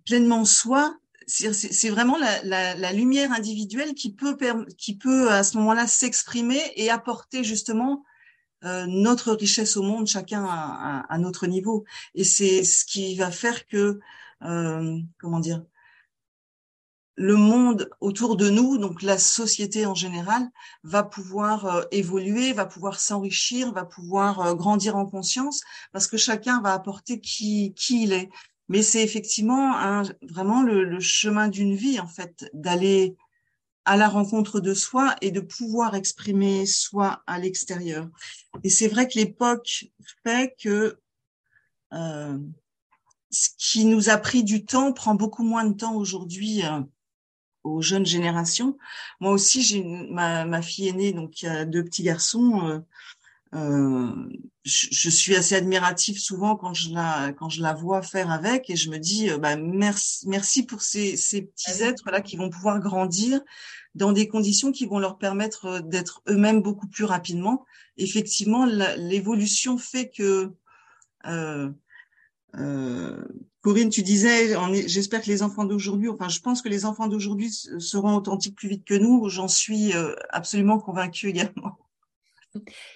pleinement 0.04 0.44
soi. 0.44 0.96
C'est 1.26 1.90
vraiment 1.90 2.18
la, 2.18 2.74
la, 2.74 2.92
lumière 2.92 3.30
individuelle 3.30 3.94
qui 3.94 4.12
peut, 4.12 4.36
qui 4.76 4.96
peut 4.96 5.30
à 5.30 5.44
ce 5.44 5.56
moment-là 5.58 5.86
s'exprimer 5.86 6.60
et 6.74 6.90
apporter 6.90 7.44
justement 7.44 8.04
euh, 8.64 8.86
notre 8.86 9.32
richesse 9.32 9.76
au 9.76 9.82
monde, 9.82 10.06
chacun 10.06 10.44
à, 10.44 11.18
notre 11.18 11.46
niveau. 11.46 11.84
Et 12.14 12.24
c'est 12.24 12.62
ce 12.64 12.84
qui 12.84 13.16
va 13.16 13.30
faire 13.30 13.66
que, 13.66 14.00
euh, 14.42 14.98
comment 15.18 15.40
dire, 15.40 15.64
le 17.16 17.36
monde 17.36 17.90
autour 18.00 18.36
de 18.36 18.48
nous, 18.48 18.78
donc 18.78 19.02
la 19.02 19.18
société 19.18 19.84
en 19.84 19.94
général, 19.94 20.48
va 20.84 21.02
pouvoir 21.02 21.66
euh, 21.66 21.82
évoluer, 21.90 22.52
va 22.52 22.66
pouvoir 22.66 23.00
s'enrichir, 23.00 23.72
va 23.72 23.84
pouvoir 23.84 24.54
grandir 24.56 24.96
en 24.96 25.06
conscience, 25.06 25.62
parce 25.92 26.06
que 26.06 26.16
chacun 26.16 26.60
va 26.60 26.72
apporter 26.72 27.20
qui, 27.20 27.74
qui 27.74 28.04
il 28.04 28.12
est. 28.12 28.30
Mais 28.68 28.82
c'est 28.82 29.02
effectivement 29.02 30.02
vraiment 30.22 30.62
le, 30.62 30.84
le 30.84 31.00
chemin 31.00 31.48
d'une 31.48 31.74
vie, 31.74 31.98
en 31.98 32.06
fait, 32.06 32.48
d'aller 32.54 33.16
à 33.84 33.96
la 33.96 34.08
rencontre 34.08 34.60
de 34.60 34.74
soi 34.74 35.16
et 35.20 35.30
de 35.30 35.40
pouvoir 35.40 35.94
exprimer 35.94 36.66
soi 36.66 37.22
à 37.26 37.38
l'extérieur. 37.38 38.08
Et 38.62 38.70
c'est 38.70 38.88
vrai 38.88 39.08
que 39.08 39.18
l'époque 39.18 39.86
fait 40.24 40.54
que 40.62 40.98
euh, 41.92 42.38
ce 43.30 43.48
qui 43.58 43.84
nous 43.84 44.10
a 44.10 44.16
pris 44.18 44.44
du 44.44 44.64
temps 44.64 44.92
prend 44.92 45.14
beaucoup 45.14 45.44
moins 45.44 45.64
de 45.64 45.74
temps 45.74 45.94
aujourd'hui 45.94 46.64
euh, 46.64 46.80
aux 47.64 47.82
jeunes 47.82 48.06
générations. 48.06 48.76
Moi 49.20 49.32
aussi, 49.32 49.62
j'ai 49.62 49.82
ma, 49.84 50.44
ma 50.44 50.62
fille 50.62 50.88
aînée, 50.88 51.12
donc 51.12 51.30
qui 51.30 51.46
a 51.46 51.64
deux 51.64 51.84
petits 51.84 52.02
garçons. 52.02 52.68
Euh, 52.68 52.80
euh, 53.54 54.12
je, 54.64 54.86
je, 54.92 55.10
suis 55.10 55.34
assez 55.34 55.56
admirative 55.56 56.18
souvent 56.18 56.54
quand 56.54 56.72
je 56.72 56.94
la 56.94 57.32
quand 57.32 57.48
je 57.48 57.62
la 57.62 57.74
vois 57.74 58.00
faire 58.00 58.30
avec 58.30 58.70
et 58.70 58.76
je 58.76 58.90
me 58.90 58.98
dis 58.98 59.28
euh, 59.28 59.38
bah, 59.38 59.56
merci 59.56 60.28
merci 60.28 60.64
pour 60.64 60.82
ces, 60.82 61.16
ces 61.16 61.42
petits 61.42 61.82
ah 61.82 61.88
êtres 61.88 62.10
là 62.12 62.20
qui 62.20 62.36
vont 62.36 62.48
pouvoir 62.48 62.78
grandir 62.78 63.40
dans 63.94 64.12
des 64.12 64.28
conditions 64.28 64.72
qui 64.72 64.86
vont 64.86 64.98
leur 64.98 65.18
permettre 65.18 65.66
euh, 65.66 65.80
d'être 65.80 66.22
eux-mêmes 66.28 66.62
beaucoup 66.62 66.86
plus 66.86 67.04
rapidement. 67.04 67.64
Effectivement, 67.96 68.64
l'évolution 68.64 69.78
fait 69.78 70.10
que 70.10 70.52
euh, 71.26 71.70
euh, 72.56 73.24
Corinne, 73.60 73.90
tu 73.90 74.02
disais, 74.02 74.56
j'espère 74.86 75.20
que 75.20 75.26
les 75.26 75.42
enfants 75.42 75.64
d'aujourd'hui, 75.64 76.08
enfin, 76.08 76.28
je 76.28 76.40
pense 76.40 76.62
que 76.62 76.70
les 76.70 76.86
enfants 76.86 77.08
d'aujourd'hui 77.08 77.50
seront 77.50 78.16
authentiques 78.16 78.56
plus 78.56 78.68
vite 78.68 78.86
que 78.86 78.94
nous. 78.94 79.28
J'en 79.28 79.48
suis 79.48 79.92
absolument 80.30 80.78
convaincue 80.78 81.28
également. 81.28 81.76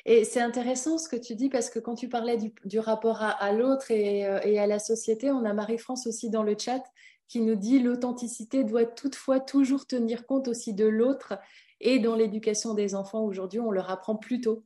Et 0.05 0.24
c'est 0.24 0.40
intéressant 0.40 0.98
ce 0.98 1.09
que 1.09 1.16
tu 1.16 1.34
dis 1.34 1.48
parce 1.48 1.70
que 1.70 1.78
quand 1.78 1.94
tu 1.94 2.09
parlais 2.09 2.38
du, 2.64 2.78
rapport 2.78 3.22
à, 3.22 3.52
l'autre 3.52 3.86
euh, 3.90 4.40
et, 4.42 4.59
à 4.59 4.66
la 4.66 4.78
société, 4.78 5.30
on 5.30 5.44
a 5.44 5.52
Marie-France 5.52 6.07
aussi 6.07 6.30
dans 6.30 6.42
le 6.42 6.57
chat 6.59 6.82
qui 7.28 7.40
nous 7.40 7.55
dit 7.55 7.78
l'authenticité 7.78 8.64
doit 8.64 8.84
toutefois 8.84 9.40
toujours 9.40 9.86
tenir 9.86 10.26
compte 10.26 10.48
aussi 10.48 10.74
de 10.74 10.84
l'autre 10.84 11.34
et 11.80 11.98
dans 11.98 12.16
l'éducation 12.16 12.74
des 12.74 12.94
enfants 12.94 13.24
aujourd'hui, 13.24 13.61
on 13.61 13.70
leur 13.70 13.90
apprend 13.90 14.16
plutôt 14.16 14.64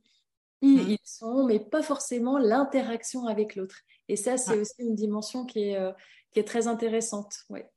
qui 0.61 0.67
mmh. 0.75 0.89
ils 0.89 0.99
sont, 1.03 1.45
mais 1.45 1.59
pas 1.59 1.81
forcément 1.81 2.37
l'interaction 2.37 3.27
avec 3.27 3.55
l'autre. 3.55 3.77
Et 4.09 4.15
ça, 4.15 4.37
c'est 4.37 4.57
ah. 4.57 4.61
aussi 4.61 4.75
une 4.79 4.95
dimension 4.95 5.45
qui 5.45 5.69
est, 5.69 5.77
euh, 5.77 5.91
qui 6.33 6.39
est 6.39 6.43
très 6.43 6.67
intéressante. 6.67 7.45
Ouais. 7.49 7.69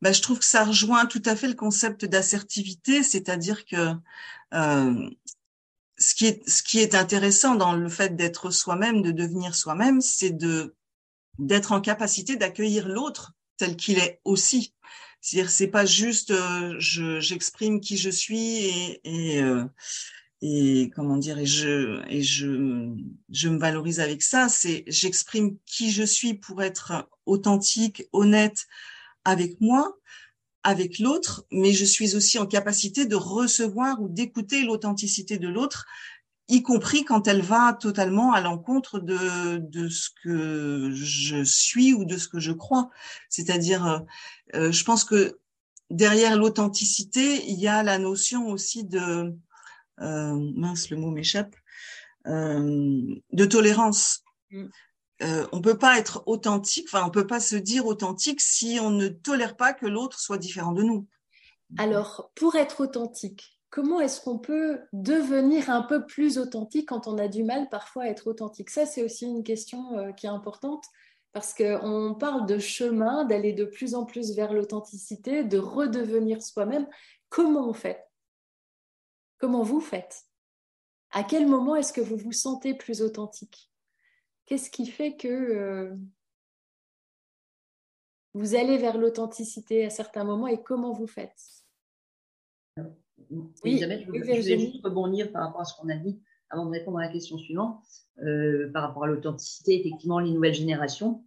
Bah, 0.00 0.12
je 0.12 0.22
trouve 0.22 0.38
que 0.38 0.44
ça 0.44 0.64
rejoint 0.64 1.06
tout 1.06 1.22
à 1.24 1.36
fait 1.36 1.48
le 1.48 1.54
concept 1.54 2.04
d'assertivité, 2.04 3.02
c'est-à-dire 3.02 3.64
que 3.64 3.94
euh, 4.54 5.10
ce 6.00 6.14
qui 6.14 6.26
est 6.26 6.48
ce 6.48 6.62
qui 6.62 6.80
est 6.80 6.94
intéressant 6.94 7.54
dans 7.54 7.74
le 7.74 7.88
fait 7.88 8.16
d'être 8.16 8.50
soi-même, 8.50 9.02
de 9.02 9.12
devenir 9.12 9.54
soi-même, 9.54 10.00
c'est 10.00 10.30
de 10.30 10.74
d'être 11.38 11.72
en 11.72 11.80
capacité 11.80 12.36
d'accueillir 12.36 12.88
l'autre 12.88 13.32
tel 13.58 13.76
qu'il 13.76 13.98
est 13.98 14.20
aussi. 14.24 14.74
C'est-à-dire 15.20 15.50
c'est 15.50 15.68
pas 15.68 15.84
juste 15.84 16.30
euh, 16.30 16.74
je 16.78 17.20
j'exprime 17.20 17.80
qui 17.80 17.98
je 17.98 18.10
suis 18.10 18.64
et 18.64 19.00
et, 19.04 19.42
euh, 19.42 19.64
et 20.40 20.90
comment 20.94 21.18
dire 21.18 21.38
et 21.38 21.46
je 21.46 22.02
et 22.08 22.22
je 22.22 22.94
je 23.30 23.48
me 23.50 23.58
valorise 23.58 24.00
avec 24.00 24.22
ça, 24.22 24.48
c'est 24.48 24.84
j'exprime 24.86 25.58
qui 25.66 25.92
je 25.92 26.02
suis 26.02 26.34
pour 26.34 26.62
être 26.62 27.08
authentique, 27.26 28.04
honnête 28.12 28.66
avec 29.24 29.60
moi, 29.60 29.98
avec 30.62 30.98
l'autre, 30.98 31.46
mais 31.50 31.72
je 31.72 31.84
suis 31.84 32.14
aussi 32.16 32.38
en 32.38 32.46
capacité 32.46 33.06
de 33.06 33.16
recevoir 33.16 34.00
ou 34.00 34.08
d'écouter 34.08 34.62
l'authenticité 34.62 35.38
de 35.38 35.48
l'autre, 35.48 35.86
y 36.48 36.62
compris 36.62 37.04
quand 37.04 37.28
elle 37.28 37.42
va 37.42 37.72
totalement 37.72 38.32
à 38.32 38.40
l'encontre 38.40 38.98
de, 38.98 39.58
de 39.58 39.88
ce 39.88 40.10
que 40.22 40.90
je 40.92 41.44
suis 41.44 41.94
ou 41.94 42.04
de 42.04 42.18
ce 42.18 42.28
que 42.28 42.40
je 42.40 42.52
crois. 42.52 42.90
C'est-à-dire, 43.28 43.86
euh, 43.86 43.98
euh, 44.54 44.72
je 44.72 44.84
pense 44.84 45.04
que 45.04 45.38
derrière 45.90 46.36
l'authenticité, 46.36 47.48
il 47.48 47.58
y 47.58 47.68
a 47.68 47.82
la 47.82 47.98
notion 47.98 48.48
aussi 48.48 48.84
de, 48.84 49.32
euh, 50.00 50.50
mince, 50.56 50.90
le 50.90 50.96
mot 50.96 51.10
m'échappe, 51.10 51.54
de 52.26 53.44
tolérance. 53.46 54.24
Euh, 55.22 55.46
on 55.52 55.60
peut 55.60 55.76
pas 55.76 55.98
être 55.98 56.22
authentique, 56.26 56.86
enfin 56.90 57.04
on 57.06 57.10
peut 57.10 57.26
pas 57.26 57.40
se 57.40 57.56
dire 57.56 57.86
authentique 57.86 58.40
si 58.40 58.78
on 58.80 58.90
ne 58.90 59.08
tolère 59.08 59.56
pas 59.56 59.74
que 59.74 59.86
l'autre 59.86 60.18
soit 60.18 60.38
différent 60.38 60.72
de 60.72 60.82
nous. 60.82 61.06
Alors, 61.78 62.30
pour 62.34 62.56
être 62.56 62.80
authentique, 62.80 63.60
comment 63.68 64.00
est-ce 64.00 64.20
qu'on 64.20 64.38
peut 64.38 64.80
devenir 64.92 65.70
un 65.70 65.82
peu 65.82 66.06
plus 66.06 66.38
authentique 66.38 66.88
quand 66.88 67.06
on 67.06 67.18
a 67.18 67.28
du 67.28 67.44
mal 67.44 67.68
parfois 67.68 68.04
à 68.04 68.06
être 68.06 68.26
authentique? 68.28 68.70
Ça, 68.70 68.86
c'est 68.86 69.04
aussi 69.04 69.26
une 69.26 69.44
question 69.44 69.98
euh, 69.98 70.12
qui 70.12 70.26
est 70.26 70.30
importante 70.30 70.84
parce 71.32 71.54
qu'on 71.54 72.16
parle 72.18 72.46
de 72.46 72.58
chemin, 72.58 73.24
d'aller 73.24 73.52
de 73.52 73.64
plus 73.64 73.94
en 73.94 74.04
plus 74.04 74.34
vers 74.34 74.52
l'authenticité, 74.52 75.44
de 75.44 75.58
redevenir 75.58 76.42
soi-même. 76.42 76.88
Comment 77.28 77.68
on 77.68 77.72
fait? 77.72 78.04
Comment 79.38 79.62
vous 79.62 79.80
faites? 79.80 80.24
À 81.12 81.22
quel 81.22 81.46
moment 81.46 81.76
est-ce 81.76 81.92
que 81.92 82.00
vous 82.00 82.16
vous 82.16 82.32
sentez 82.32 82.74
plus 82.74 83.00
authentique? 83.00 83.69
Qu'est-ce 84.50 84.68
qui 84.68 84.86
fait 84.86 85.14
que 85.14 85.28
euh, 85.28 85.94
vous 88.34 88.56
allez 88.56 88.78
vers 88.78 88.98
l'authenticité 88.98 89.84
à 89.84 89.90
certains 89.90 90.24
moments 90.24 90.48
et 90.48 90.60
comment 90.60 90.92
vous 90.92 91.06
faites? 91.06 91.40
Oui, 93.62 93.78
je, 93.78 93.86
vais 93.86 94.58
juste 94.58 94.82
rebondir 94.82 95.30
par 95.30 95.46
rapport 95.46 95.60
à 95.60 95.64
ce 95.64 95.76
qu'on 95.76 95.88
a 95.88 95.94
dit 95.94 96.20
avant 96.48 96.66
de 96.66 96.72
répondre 96.72 96.98
à 96.98 97.02
la 97.02 97.12
question 97.12 97.38
suivante. 97.38 97.80
Euh, 98.24 98.68
par 98.72 98.82
rapport 98.82 99.04
à 99.04 99.06
l'authenticité, 99.06 99.78
effectivement, 99.78 100.18
les 100.18 100.32
nouvelles 100.32 100.52
générations. 100.52 101.24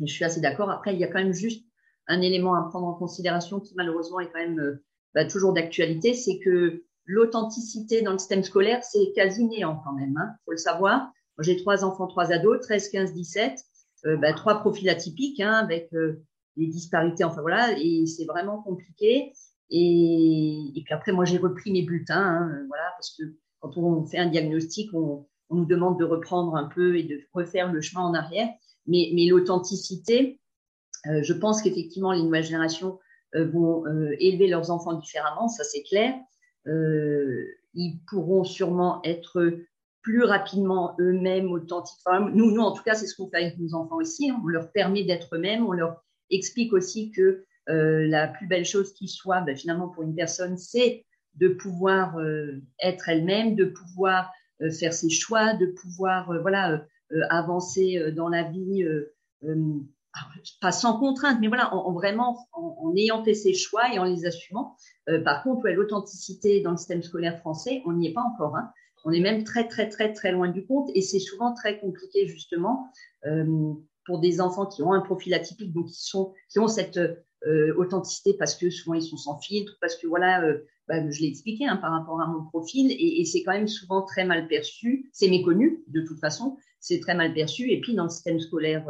je 0.00 0.12
suis 0.12 0.24
assez 0.24 0.40
d'accord. 0.40 0.68
Après, 0.68 0.92
il 0.92 0.98
y 0.98 1.04
a 1.04 1.06
quand 1.06 1.22
même 1.22 1.32
juste 1.32 1.64
un 2.08 2.20
élément 2.20 2.56
à 2.56 2.68
prendre 2.68 2.88
en 2.88 2.94
considération 2.94 3.60
qui 3.60 3.74
malheureusement 3.76 4.18
est 4.18 4.26
quand 4.26 4.40
même 4.40 4.58
euh, 4.58 4.84
bah, 5.14 5.24
toujours 5.24 5.52
d'actualité, 5.52 6.14
c'est 6.14 6.40
que 6.40 6.82
l'authenticité 7.04 8.02
dans 8.02 8.10
le 8.10 8.18
système 8.18 8.42
scolaire, 8.42 8.82
c'est 8.82 9.12
quasi 9.14 9.44
néant 9.44 9.80
quand 9.84 9.92
même. 9.92 10.14
Il 10.16 10.20
hein, 10.20 10.34
faut 10.44 10.50
le 10.50 10.56
savoir. 10.56 11.12
J'ai 11.40 11.56
trois 11.56 11.84
enfants, 11.84 12.06
trois 12.06 12.32
ados, 12.32 12.60
13, 12.60 12.88
15, 12.88 13.12
17, 13.12 13.60
bah, 14.18 14.32
trois 14.32 14.60
profils 14.60 14.88
atypiques 14.88 15.40
hein, 15.40 15.52
avec 15.52 15.92
euh, 15.92 16.24
des 16.56 16.66
disparités. 16.66 17.24
Enfin 17.24 17.40
voilà, 17.40 17.76
et 17.78 18.06
c'est 18.06 18.24
vraiment 18.24 18.62
compliqué. 18.62 19.32
Et, 19.70 20.82
puis 20.84 20.94
après, 20.94 21.12
moi, 21.12 21.24
j'ai 21.24 21.38
repris 21.38 21.72
mes 21.72 21.82
bulletins, 21.82 22.20
hein, 22.20 22.64
voilà, 22.68 22.92
parce 22.96 23.16
que 23.16 23.24
quand 23.60 23.76
on 23.76 24.04
fait 24.06 24.18
un 24.18 24.26
diagnostic, 24.26 24.92
on, 24.94 25.26
nous 25.50 25.64
demande 25.64 25.98
de 25.98 26.04
reprendre 26.04 26.56
un 26.56 26.64
peu 26.64 26.98
et 26.98 27.04
de 27.04 27.20
refaire 27.32 27.72
le 27.72 27.80
chemin 27.80 28.02
en 28.02 28.14
arrière. 28.14 28.48
Mais, 28.86 29.10
l'authenticité, 29.28 30.40
euh, 31.06 31.22
je 31.22 31.32
pense 31.32 31.62
qu'effectivement, 31.62 32.12
les 32.12 32.22
nouvelles 32.22 32.44
générations 32.44 32.98
euh, 33.34 33.48
vont 33.48 33.86
euh, 33.86 34.14
élever 34.18 34.48
leurs 34.48 34.70
enfants 34.70 34.94
différemment, 34.94 35.48
ça 35.48 35.64
c'est 35.64 35.82
clair. 35.82 36.14
Euh, 36.66 37.44
ils 37.74 38.00
pourront 38.08 38.44
sûrement 38.44 39.00
être 39.04 39.52
plus 40.06 40.22
rapidement 40.22 40.94
eux-mêmes 41.00 41.50
authentiques. 41.50 41.98
Nous, 42.32 42.52
nous, 42.52 42.62
en 42.62 42.70
tout 42.70 42.84
cas, 42.84 42.94
c'est 42.94 43.08
ce 43.08 43.16
qu'on 43.16 43.28
fait 43.28 43.38
avec 43.38 43.58
nos 43.58 43.74
enfants 43.74 43.96
aussi. 43.96 44.30
Hein. 44.30 44.40
On 44.44 44.46
leur 44.46 44.70
permet 44.70 45.02
d'être 45.02 45.34
eux-mêmes, 45.34 45.66
on 45.66 45.72
leur 45.72 46.04
explique 46.30 46.72
aussi 46.72 47.10
que 47.10 47.44
euh, 47.68 48.06
la 48.06 48.28
plus 48.28 48.46
belle 48.46 48.64
chose 48.64 48.92
qui 48.92 49.08
soit, 49.08 49.40
ben, 49.40 49.56
finalement, 49.56 49.88
pour 49.88 50.04
une 50.04 50.14
personne, 50.14 50.58
c'est 50.58 51.04
de 51.34 51.48
pouvoir 51.48 52.18
euh, 52.18 52.62
être 52.80 53.08
elle-même, 53.08 53.56
de 53.56 53.64
pouvoir 53.64 54.30
euh, 54.62 54.70
faire 54.70 54.92
ses 54.92 55.10
choix, 55.10 55.54
de 55.54 55.66
pouvoir 55.66 56.40
voilà 56.40 56.86
avancer 57.30 58.12
dans 58.12 58.28
la 58.28 58.44
vie, 58.44 58.84
pas 60.60 60.72
sans 60.72 60.98
contrainte, 60.98 61.38
mais 61.40 61.46
voilà, 61.46 61.72
en, 61.72 61.92
vraiment 61.92 62.36
en, 62.52 62.92
ayant 62.96 63.22
fait 63.24 63.34
ses 63.34 63.54
choix 63.54 63.92
et 63.94 64.00
en 64.00 64.04
les 64.04 64.26
assumant. 64.26 64.76
par 65.24 65.44
contre, 65.44 65.68
l'authenticité 65.68 66.62
dans 66.62 66.72
le 66.72 66.76
système 66.76 67.04
scolaire 67.04 67.38
français, 67.38 67.82
on 67.86 67.92
n'y 67.92 68.08
est 68.08 68.12
pas 68.12 68.22
encore. 68.22 68.56
Hein. 68.56 68.72
On 69.06 69.12
est 69.12 69.20
même 69.20 69.44
très, 69.44 69.68
très, 69.68 69.88
très, 69.88 70.12
très 70.12 70.32
loin 70.32 70.48
du 70.48 70.66
compte 70.66 70.90
et 70.94 71.00
c'est 71.00 71.20
souvent 71.20 71.54
très 71.54 71.78
compliqué, 71.78 72.26
justement, 72.26 72.90
pour 74.04 74.20
des 74.20 74.40
enfants 74.40 74.66
qui 74.66 74.82
ont 74.82 74.92
un 74.92 75.00
profil 75.00 75.32
atypique, 75.32 75.72
donc 75.72 75.86
qui, 75.86 76.04
sont, 76.04 76.34
qui 76.50 76.58
ont 76.58 76.66
cette 76.66 76.98
euh, 77.46 77.72
authenticité 77.76 78.34
parce 78.34 78.56
que 78.56 78.68
souvent 78.68 78.94
ils 78.94 79.02
sont 79.02 79.16
sans 79.16 79.38
filtre, 79.38 79.76
parce 79.80 79.94
que 79.94 80.08
voilà, 80.08 80.42
euh, 80.42 80.58
bah, 80.88 81.08
je 81.08 81.20
l'ai 81.20 81.28
expliqué 81.28 81.66
hein, 81.66 81.76
par 81.76 81.92
rapport 81.92 82.20
à 82.20 82.26
mon 82.26 82.44
profil, 82.46 82.90
et, 82.90 83.20
et 83.20 83.24
c'est 83.24 83.44
quand 83.44 83.52
même 83.52 83.68
souvent 83.68 84.02
très 84.02 84.24
mal 84.24 84.48
perçu, 84.48 85.08
c'est 85.12 85.28
méconnu 85.28 85.84
de 85.86 86.00
toute 86.00 86.18
façon, 86.18 86.56
c'est 86.80 86.98
très 86.98 87.14
mal 87.14 87.32
perçu, 87.32 87.70
et 87.70 87.80
puis 87.80 87.94
dans 87.94 88.04
le 88.04 88.10
système 88.10 88.40
scolaire 88.40 88.84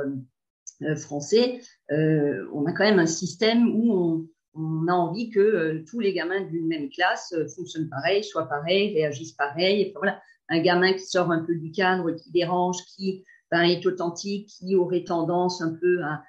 euh, 0.82 0.96
français, 0.96 1.60
on 1.90 2.64
a 2.66 2.72
quand 2.72 2.84
même 2.84 2.98
un 2.98 3.06
système 3.06 3.68
où 3.74 3.92
on, 3.92 4.28
on 4.58 4.88
a 4.88 4.92
envie 4.92 5.30
que 5.30 5.84
tous 5.88 6.00
les 6.00 6.12
gamins 6.12 6.42
d'une 6.42 6.66
même 6.66 6.88
classe 6.90 7.34
fonctionnent 7.54 7.88
pareil, 7.88 8.24
soient 8.24 8.48
pareils, 8.48 8.94
réagissent 8.94 9.32
pareil. 9.32 9.92
Voilà, 9.96 10.20
un 10.48 10.60
gamin 10.60 10.92
qui 10.92 11.04
sort 11.04 11.30
un 11.30 11.44
peu 11.44 11.54
du 11.54 11.70
cadre, 11.70 12.12
qui 12.12 12.30
dérange, 12.30 12.76
qui 12.94 13.24
ben, 13.50 13.62
est 13.62 13.84
authentique, 13.86 14.48
qui 14.48 14.76
aurait 14.76 15.04
tendance 15.04 15.60
un 15.60 15.74
peu 15.74 16.02
à 16.02 16.22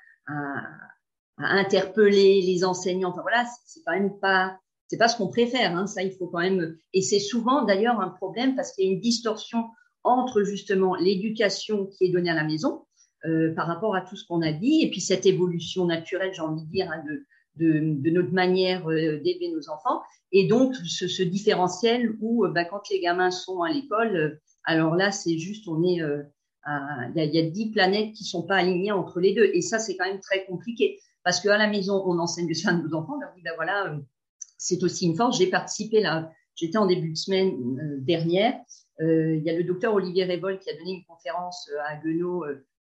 interpeller 1.38 2.42
les 2.42 2.64
enseignants. 2.64 3.10
Enfin 3.10 3.22
voilà, 3.22 3.46
c'est 3.66 3.82
quand 3.86 3.94
même 3.94 4.20
pas, 4.20 4.60
c'est 4.88 4.98
pas 4.98 5.08
ce 5.08 5.18
qu'on 5.18 5.30
préfère. 5.30 5.76
Hein, 5.76 5.88
ça, 5.88 6.04
il 6.04 6.12
faut 6.12 6.28
quand 6.28 6.40
même. 6.40 6.76
Et 6.94 7.02
c'est 7.02 7.20
souvent 7.20 7.64
d'ailleurs 7.64 8.00
un 8.02 8.10
problème 8.10 8.56
parce 8.56 8.74
qu'il 8.74 8.86
y 8.86 8.90
a 8.90 8.92
une 8.92 9.00
distorsion 9.00 9.66
entre 10.04 10.44
justement 10.44 10.96
l'éducation 10.96 11.86
qui 11.86 12.06
est 12.06 12.10
donnée 12.10 12.30
à 12.30 12.36
la 12.36 12.44
maison 12.44 12.86
euh, 13.26 13.54
par 13.56 13.68
rapport 13.68 13.96
à 13.96 14.02
tout 14.02 14.16
ce 14.16 14.26
qu'on 14.26 14.42
a 14.42 14.52
dit 14.52 14.82
et 14.84 14.90
puis 14.90 15.02
cette 15.02 15.26
évolution 15.26 15.86
naturelle, 15.86 16.34
j'ai 16.34 16.42
envie 16.42 16.64
de 16.64 16.70
dire, 16.70 16.90
hein, 16.92 17.04
de, 17.08 17.26
de, 17.58 18.10
notre 18.12 18.32
manière 18.32 18.88
euh, 18.90 19.20
d'élever 19.20 19.52
nos 19.52 19.70
enfants. 19.70 20.02
Et 20.32 20.48
donc 20.48 20.76
ce, 20.76 21.24
différentiel 21.24 22.16
où, 22.22 22.46
euh, 22.46 22.52
bah, 22.52 22.66
quand 22.66 22.90
les 22.90 23.00
gamins 23.00 23.32
sont 23.32 23.62
à 23.62 23.72
l'école, 23.72 24.16
euh, 24.16 24.42
alors 24.64 24.96
là, 24.96 25.12
c'est 25.12 25.38
juste, 25.38 25.68
on 25.68 25.84
est 25.84 26.02
il 27.16 27.34
y, 27.34 27.40
a, 27.40 27.50
dix 27.50 27.72
planètes 27.72 28.12
qui 28.14 28.26
sont 28.26 28.44
pas 28.44 28.58
alignées 28.58 28.92
entre 28.92 29.22
les 29.22 29.34
deux. 29.34 29.50
Et 29.54 29.62
ça, 29.62 29.80
c'est 29.80 29.96
quand 29.96 30.06
même 30.06 30.20
très 30.20 30.46
compliqué. 30.46 31.00
Parce 31.24 31.40
qu'à 31.40 31.58
la 31.58 31.68
maison, 31.68 32.04
on 32.06 32.20
enseigne 32.20 32.54
ça 32.54 32.72
à 32.72 32.74
nos 32.74 32.94
enfants, 32.94 33.14
on 33.16 33.22
leur 33.22 33.34
dit, 33.34 33.42
ben 33.42 33.54
voilà, 33.56 33.98
c'est 34.58 34.84
aussi 34.84 35.06
une 35.06 35.16
force. 35.16 35.38
J'ai 35.38 35.48
participé 35.48 36.02
là, 36.02 36.30
j'étais 36.56 36.78
en 36.78 36.86
début 36.86 37.12
de 37.12 37.18
semaine 37.18 38.02
dernière. 38.02 38.60
Il 39.00 39.42
y 39.42 39.50
a 39.50 39.54
le 39.54 39.64
docteur 39.64 39.94
Olivier 39.94 40.26
Révol 40.26 40.60
qui 40.60 40.70
a 40.70 40.74
donné 40.78 40.92
une 40.92 41.06
conférence 41.06 41.70
à 41.88 41.96
Guenot, 41.96 42.44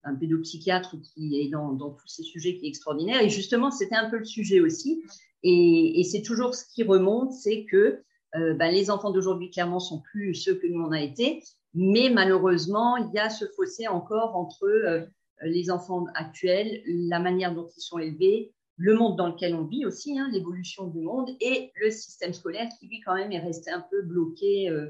un 0.05 0.15
pédopsychiatre 0.15 0.97
qui 1.03 1.41
est 1.41 1.49
dans, 1.49 1.77
tous 1.77 2.07
ces 2.07 2.23
sujets 2.23 2.57
qui 2.57 2.67
est 2.67 2.69
extraordinaire. 2.69 3.23
Et 3.23 3.29
justement, 3.29 3.71
c'était 3.71 3.97
un 3.97 4.09
peu 4.11 4.19
le 4.19 4.25
sujet 4.25 4.61
aussi. 4.61 5.03
Et, 5.43 6.03
c'est 6.11 6.23
toujours 6.23 6.55
ce 6.55 6.65
qui 6.73 6.83
remonte, 6.83 7.33
c'est 7.33 7.65
que 7.65 8.03
ben, 8.35 8.73
les 8.73 8.91
enfants 8.91 9.11
d'aujourd'hui, 9.11 9.51
clairement, 9.51 9.81
sont 9.81 10.01
plus 10.01 10.35
ceux 10.35 10.55
que 10.55 10.67
nous 10.67 10.83
on 10.83 10.93
a 10.93 11.01
été. 11.01 11.43
Mais 11.75 12.11
malheureusement, 12.11 12.97
il 12.97 13.11
y 13.15 13.19
a 13.19 13.31
ce 13.31 13.45
fossé 13.57 13.89
encore 13.89 14.37
entre 14.37 15.09
les 15.43 15.71
enfants 15.71 16.07
actuels, 16.15 16.83
la 16.87 17.21
manière 17.21 17.55
dont 17.55 17.69
ils 17.77 17.81
sont 17.81 17.99
élevés, 17.99 18.53
le 18.79 18.95
monde 18.95 19.17
dans 19.17 19.27
lequel 19.27 19.55
on 19.55 19.65
vit 19.65 19.85
aussi, 19.85 20.19
hein, 20.19 20.31
l'évolution 20.33 20.87
du 20.87 21.01
monde 21.01 21.29
et 21.41 21.73
le 21.81 21.91
système 21.91 22.33
scolaire 22.33 22.69
qui, 22.79 22.87
lui, 22.87 23.01
quand 23.01 23.15
même, 23.15 23.33
est 23.33 23.41
resté 23.41 23.71
un 23.71 23.85
peu 23.91 24.03
bloqué 24.03 24.71
euh, 24.71 24.89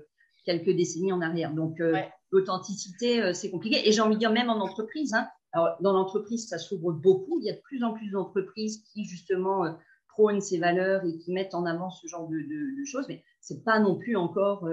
quelques 0.48 0.74
décennies 0.74 1.12
en 1.12 1.20
arrière. 1.20 1.52
Donc, 1.52 1.78
euh, 1.80 2.00
l'authenticité, 2.30 3.22
euh, 3.22 3.34
c'est 3.34 3.50
compliqué. 3.50 3.86
Et 3.86 3.92
j'ai 3.92 4.00
envie 4.00 4.14
de 4.14 4.20
dire, 4.20 4.32
même 4.32 4.48
en 4.48 4.60
entreprise, 4.60 5.12
hein, 5.12 5.28
alors, 5.52 5.76
dans 5.80 5.92
l'entreprise, 5.92 6.48
ça 6.48 6.58
s'ouvre 6.58 6.92
beaucoup. 6.92 7.38
Il 7.40 7.46
y 7.46 7.50
a 7.50 7.54
de 7.54 7.60
plus 7.60 7.84
en 7.84 7.92
plus 7.92 8.10
d'entreprises 8.10 8.82
qui, 8.92 9.04
justement, 9.04 9.76
prônent 10.08 10.40
ces 10.40 10.58
valeurs 10.58 11.04
et 11.04 11.18
qui 11.18 11.32
mettent 11.32 11.54
en 11.54 11.66
avant 11.66 11.90
ce 11.90 12.06
genre 12.06 12.28
de, 12.28 12.36
de, 12.36 12.80
de 12.80 12.84
choses. 12.86 13.06
Mais 13.08 13.22
c'est 13.40 13.62
pas 13.62 13.78
non 13.78 13.96
plus 13.96 14.16
encore, 14.16 14.68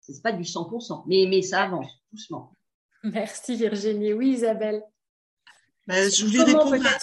c'est 0.00 0.22
pas 0.22 0.32
du 0.32 0.42
100%. 0.42 1.04
Mais, 1.06 1.26
mais 1.28 1.42
ça 1.42 1.62
avance 1.62 1.90
doucement. 2.12 2.56
Merci 3.04 3.56
Virginie. 3.56 4.12
Oui, 4.12 4.30
Isabelle. 4.30 4.82
Ben, 5.86 6.10
je 6.10 6.24
voulais 6.24 6.44
comment, 6.44 6.64
répondre 6.64 6.88
à... 6.88 6.98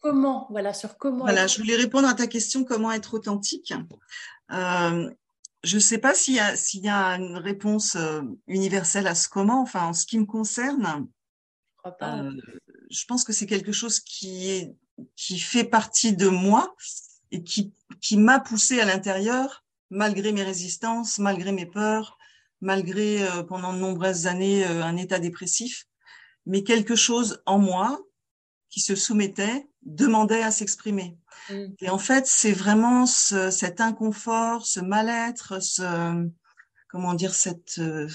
comment, 0.00 0.46
voilà, 0.50 0.72
sur 0.72 0.96
comment. 0.96 1.24
Voilà, 1.24 1.46
je 1.46 1.58
voulais 1.58 1.76
répondre 1.76 2.08
à 2.08 2.14
ta 2.14 2.26
question 2.26 2.64
comment 2.64 2.90
être 2.92 3.14
authentique. 3.14 3.72
Euh, 4.52 5.10
je 5.64 5.76
ne 5.76 5.80
sais 5.80 5.98
pas 5.98 6.14
s'il 6.14 6.34
y, 6.34 6.40
a, 6.40 6.56
s'il 6.56 6.84
y 6.84 6.88
a 6.88 7.16
une 7.16 7.36
réponse 7.36 7.96
euh, 7.96 8.22
universelle 8.46 9.06
à 9.06 9.14
ce 9.14 9.28
comment. 9.28 9.62
Enfin, 9.62 9.86
en 9.86 9.92
ce 9.92 10.06
qui 10.06 10.18
me 10.18 10.26
concerne, 10.26 11.08
je, 11.84 11.90
euh, 12.02 12.30
je 12.90 13.04
pense 13.06 13.24
que 13.24 13.32
c'est 13.32 13.46
quelque 13.46 13.72
chose 13.72 14.00
qui 14.00 14.50
est 14.50 14.76
qui 15.16 15.40
fait 15.40 15.64
partie 15.64 16.14
de 16.14 16.28
moi 16.28 16.76
et 17.32 17.42
qui 17.42 17.72
qui 18.00 18.16
m'a 18.16 18.38
poussé 18.38 18.78
à 18.78 18.84
l'intérieur 18.84 19.64
malgré 19.90 20.32
mes 20.32 20.44
résistances, 20.44 21.18
malgré 21.18 21.50
mes 21.50 21.66
peurs, 21.66 22.18
malgré 22.60 23.26
euh, 23.26 23.42
pendant 23.42 23.72
de 23.72 23.78
nombreuses 23.78 24.26
années 24.26 24.64
un 24.64 24.96
état 24.96 25.18
dépressif, 25.18 25.86
mais 26.46 26.62
quelque 26.62 26.94
chose 26.94 27.42
en 27.46 27.58
moi 27.58 27.98
qui 28.68 28.80
se 28.80 28.94
soumettaient 28.94 29.66
demandaient 29.82 30.42
à 30.42 30.50
s'exprimer. 30.50 31.16
Mm. 31.50 31.64
Et 31.80 31.90
en 31.90 31.98
fait, 31.98 32.26
c'est 32.26 32.52
vraiment 32.52 33.06
ce, 33.06 33.50
cet 33.50 33.80
inconfort, 33.80 34.66
ce 34.66 34.80
mal-être, 34.80 35.62
ce 35.62 36.28
comment 36.88 37.14
dire, 37.14 37.34
cette, 37.34 37.78
euh, 37.78 38.08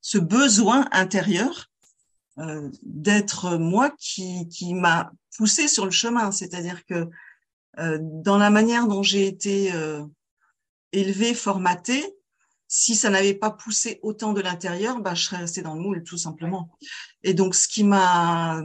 ce 0.00 0.18
besoin 0.18 0.86
intérieur 0.90 1.70
euh, 2.38 2.68
d'être 2.82 3.56
moi 3.56 3.94
qui, 3.96 4.48
qui 4.48 4.74
m'a 4.74 5.12
poussé 5.36 5.68
sur 5.68 5.84
le 5.84 5.92
chemin. 5.92 6.32
C'est-à-dire 6.32 6.84
que 6.84 7.08
euh, 7.78 7.98
dans 8.00 8.36
la 8.36 8.50
manière 8.50 8.88
dont 8.88 9.04
j'ai 9.04 9.26
été 9.26 9.72
euh, 9.72 10.04
élevée, 10.92 11.34
formatée, 11.34 12.04
si 12.66 12.96
ça 12.96 13.10
n'avait 13.10 13.34
pas 13.34 13.50
poussé 13.50 14.00
autant 14.02 14.32
de 14.32 14.40
l'intérieur, 14.40 15.00
bah, 15.00 15.14
je 15.14 15.22
serais 15.22 15.36
restée 15.36 15.62
dans 15.62 15.74
le 15.74 15.80
moule, 15.80 16.02
tout 16.02 16.18
simplement. 16.18 16.70
Et 17.22 17.34
donc, 17.34 17.54
ce 17.54 17.68
qui 17.68 17.84
m'a, 17.84 18.60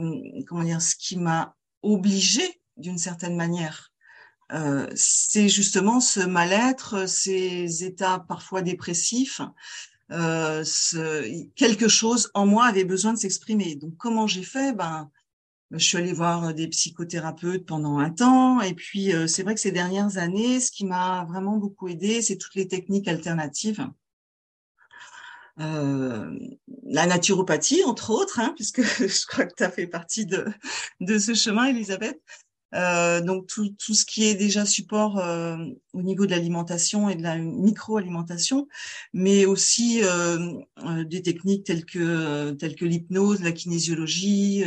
comment 0.48 0.64
dire, 0.64 0.82
ce 0.82 0.96
qui 0.96 1.16
m'a 1.16 1.54
obligée 1.82 2.59
d'une 2.80 2.98
certaine 2.98 3.36
manière, 3.36 3.90
euh, 4.52 4.88
c'est 4.94 5.48
justement 5.48 6.00
ce 6.00 6.20
mal-être, 6.20 7.08
ces 7.08 7.84
états 7.84 8.18
parfois 8.18 8.62
dépressifs. 8.62 9.40
Euh, 10.10 10.64
quelque 11.54 11.86
chose 11.86 12.30
en 12.34 12.46
moi 12.46 12.66
avait 12.66 12.84
besoin 12.84 13.12
de 13.12 13.18
s'exprimer. 13.18 13.76
Donc, 13.76 13.96
comment 13.96 14.26
j'ai 14.26 14.42
fait? 14.42 14.72
Ben, 14.72 15.08
je 15.70 15.78
suis 15.78 15.98
allée 15.98 16.12
voir 16.12 16.52
des 16.52 16.66
psychothérapeutes 16.66 17.64
pendant 17.64 17.98
un 17.98 18.10
temps, 18.10 18.60
et 18.60 18.74
puis 18.74 19.14
euh, 19.14 19.28
c'est 19.28 19.44
vrai 19.44 19.54
que 19.54 19.60
ces 19.60 19.70
dernières 19.70 20.18
années, 20.18 20.58
ce 20.58 20.72
qui 20.72 20.84
m'a 20.84 21.24
vraiment 21.26 21.58
beaucoup 21.58 21.86
aidé, 21.86 22.22
c'est 22.22 22.38
toutes 22.38 22.56
les 22.56 22.66
techniques 22.66 23.06
alternatives. 23.08 23.86
La 25.58 27.06
naturopathie, 27.06 27.84
entre 27.84 28.10
autres, 28.10 28.40
hein, 28.40 28.54
puisque 28.56 28.82
je 29.06 29.26
crois 29.26 29.44
que 29.44 29.54
tu 29.54 29.62
as 29.62 29.70
fait 29.70 29.86
partie 29.86 30.24
de, 30.24 30.46
de 31.00 31.18
ce 31.18 31.34
chemin, 31.34 31.66
Elisabeth. 31.66 32.18
Euh, 32.74 33.20
donc 33.20 33.46
tout, 33.46 33.74
tout 33.78 33.94
ce 33.94 34.04
qui 34.04 34.24
est 34.24 34.34
déjà 34.34 34.64
support 34.64 35.18
euh, 35.18 35.56
au 35.92 36.02
niveau 36.02 36.26
de 36.26 36.30
l'alimentation 36.30 37.08
et 37.08 37.16
de 37.16 37.22
la 37.22 37.36
micro-alimentation, 37.36 38.68
mais 39.12 39.44
aussi 39.44 40.02
euh, 40.04 40.52
euh 40.84 41.04
des 41.04 41.22
techniques 41.22 41.64
telles 41.64 41.84
que 41.84 41.98
euh, 41.98 42.52
telles 42.52 42.76
que 42.76 42.84
l'hypnose, 42.84 43.42
la 43.42 43.52
kinésiologie, 43.52 44.64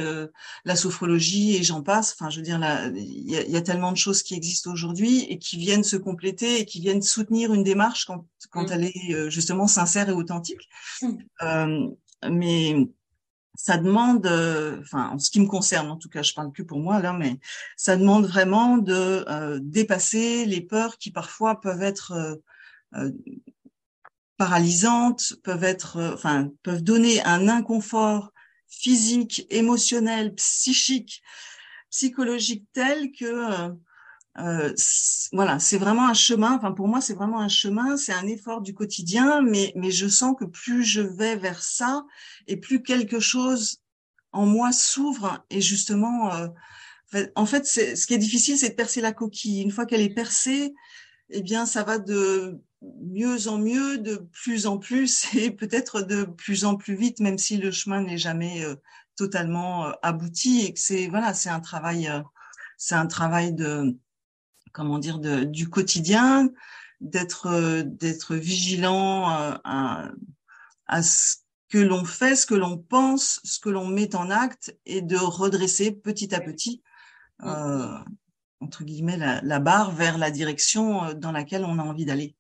la 0.66 0.76
sophrologie 0.76 1.56
et 1.56 1.64
j'en 1.64 1.82
passe. 1.82 2.16
Enfin, 2.18 2.30
je 2.30 2.38
veux 2.38 2.44
dire, 2.44 2.60
il 2.96 3.30
y 3.30 3.38
a, 3.38 3.44
y 3.44 3.56
a, 3.56 3.62
tellement 3.62 3.92
de 3.92 3.98
choses 3.98 4.24
qui 4.24 4.36
existent 4.36 4.72
aujourd'hui 4.72 5.26
et 5.30 5.38
qui 5.38 5.58
viennent 5.58 5.84
se 5.84 5.98
compléter 5.98 6.60
et 6.60 6.66
qui 6.66 6.82
viennent 6.82 7.02
soutenir 7.02 7.54
une 7.54 7.64
démarche 7.64 8.06
quand 8.06 8.26
quand 8.50 8.70
mmh. 8.70 8.74
elle 8.74 8.84
est 8.86 9.30
justement 9.32 9.68
sincère 9.68 10.10
et 10.10 10.14
authentique. 10.14 10.70
Mmh. 11.02 11.96
mais 12.30 12.76
ça 13.56 13.78
demande, 13.78 14.26
euh, 14.26 14.80
enfin, 14.82 15.10
en 15.10 15.20
ce 15.20 15.30
qui 15.30 15.40
me 15.40 15.48
concerne, 15.48 15.92
en 15.92 15.98
tout 15.98 16.10
cas, 16.10 16.24
je 16.24 16.34
parle 16.34 16.52
que 16.52 16.64
pour 16.64 16.80
moi 16.80 17.00
là, 17.00 17.14
mais 17.14 17.40
ça 17.78 17.96
demande 17.98 18.26
vraiment 18.26 18.78
de 18.78 19.26
euh, 19.28 19.60
dépasser 19.62 20.46
les 20.46 20.62
peurs 20.62 20.98
qui 20.98 21.12
parfois 21.12 21.62
peuvent 21.62 21.84
être 21.84 22.42
euh, 22.94 23.12
paralysantes, 24.38 25.36
peuvent 25.44 25.64
être, 25.64 26.00
enfin, 26.14 26.50
peuvent 26.64 26.84
donner 26.84 27.24
un 27.24 27.48
inconfort 27.48 28.32
physique, 28.68 29.46
émotionnel, 29.52 30.34
psychique, 30.36 31.22
psychologique 31.92 32.66
tel 32.74 33.12
que 33.12 33.72
euh, 34.40 34.74
voilà, 35.32 35.60
c'est 35.60 35.78
vraiment 35.78 36.08
un 36.08 36.14
chemin. 36.14 36.56
Enfin, 36.56 36.72
pour 36.72 36.88
moi, 36.88 37.02
c'est 37.02 37.14
vraiment 37.14 37.40
un 37.40 37.50
chemin. 37.50 37.98
C'est 37.98 38.14
un 38.14 38.28
effort 38.28 38.62
du 38.62 38.74
quotidien, 38.74 39.42
mais 39.42 39.72
mais 39.76 39.92
je 39.92 40.08
sens 40.08 40.36
que 40.38 40.46
plus 40.46 40.84
je 40.84 41.02
vais 41.02 41.36
vers 41.36 41.62
ça, 41.62 42.06
et 42.48 42.58
plus 42.58 42.82
quelque 42.82 43.20
chose 43.20 43.82
en 44.32 44.46
moi 44.46 44.72
s'ouvre. 44.72 45.46
Et 45.50 45.62
justement, 45.62 46.34
euh, 46.34 46.48
en 47.36 47.46
fait, 47.46 47.66
ce 47.68 48.08
qui 48.08 48.14
est 48.14 48.18
difficile, 48.18 48.58
c'est 48.58 48.70
de 48.70 48.76
percer 48.76 49.02
la 49.02 49.14
coquille. 49.14 49.62
Une 49.62 49.72
fois 49.72 49.86
qu'elle 49.86 50.02
est 50.02 50.14
percée, 50.14 50.74
eh 51.30 51.42
bien, 51.42 51.66
ça 51.66 51.84
va 51.84 52.00
de 52.00 52.60
mieux 52.82 53.48
en 53.48 53.58
mieux, 53.60 53.98
de 54.00 54.18
plus 54.34 54.66
en 54.68 54.78
plus, 54.80 55.34
et 55.36 55.52
peut-être 55.52 56.02
de 56.02 56.24
plus 56.26 56.66
en 56.66 56.76
plus 56.76 56.96
vite, 56.96 57.20
même 57.20 57.38
si 57.38 57.58
le 57.58 57.72
chemin 57.72 58.02
n'est 58.02 58.18
jamais 58.18 58.64
euh, 58.66 58.76
totalement 59.16 59.92
abouti 60.02 60.66
et 60.66 60.74
que 60.74 60.80
c'est 60.80 61.08
voilà, 61.08 61.36
c'est 61.36 61.50
un 61.50 61.60
travail, 61.60 62.12
c'est 62.78 62.96
un 62.96 63.06
travail 63.06 63.54
de 63.54 63.96
comment 64.74 65.00
dire, 65.00 65.20
du 65.20 65.70
quotidien, 65.70 66.50
d'être 67.00 67.48
euh, 67.48 67.84
vigilant 68.32 69.30
euh, 69.30 69.56
à, 70.88 71.02
ce 71.02 71.38
que 71.70 71.78
l'on 71.78 72.06
fait, 72.06 72.36
ce 72.36 72.46
que 72.46 72.56
l'on 72.56 72.78
pense, 72.78 73.40
ce 73.44 73.60
que 73.60 73.70
l'on 73.70 73.88
met 73.88 74.16
en 74.16 74.30
acte, 74.30 74.78
et 74.86 75.02
de 75.02 75.18
redresser 75.18 75.92
petit 75.92 76.34
à 76.36 76.42
petit, 76.42 76.82
euh, 77.44 77.98
entre 78.60 78.84
guillemets, 78.84 79.18
la, 79.18 79.60
barre 79.60 79.92
vers 79.92 80.18
la 80.18 80.32
direction 80.32 81.14
dans 81.14 81.32
laquelle 81.32 81.66
on 81.66 81.80
a 81.80 81.84
envie 81.84 82.06
d'aller. 82.06 82.36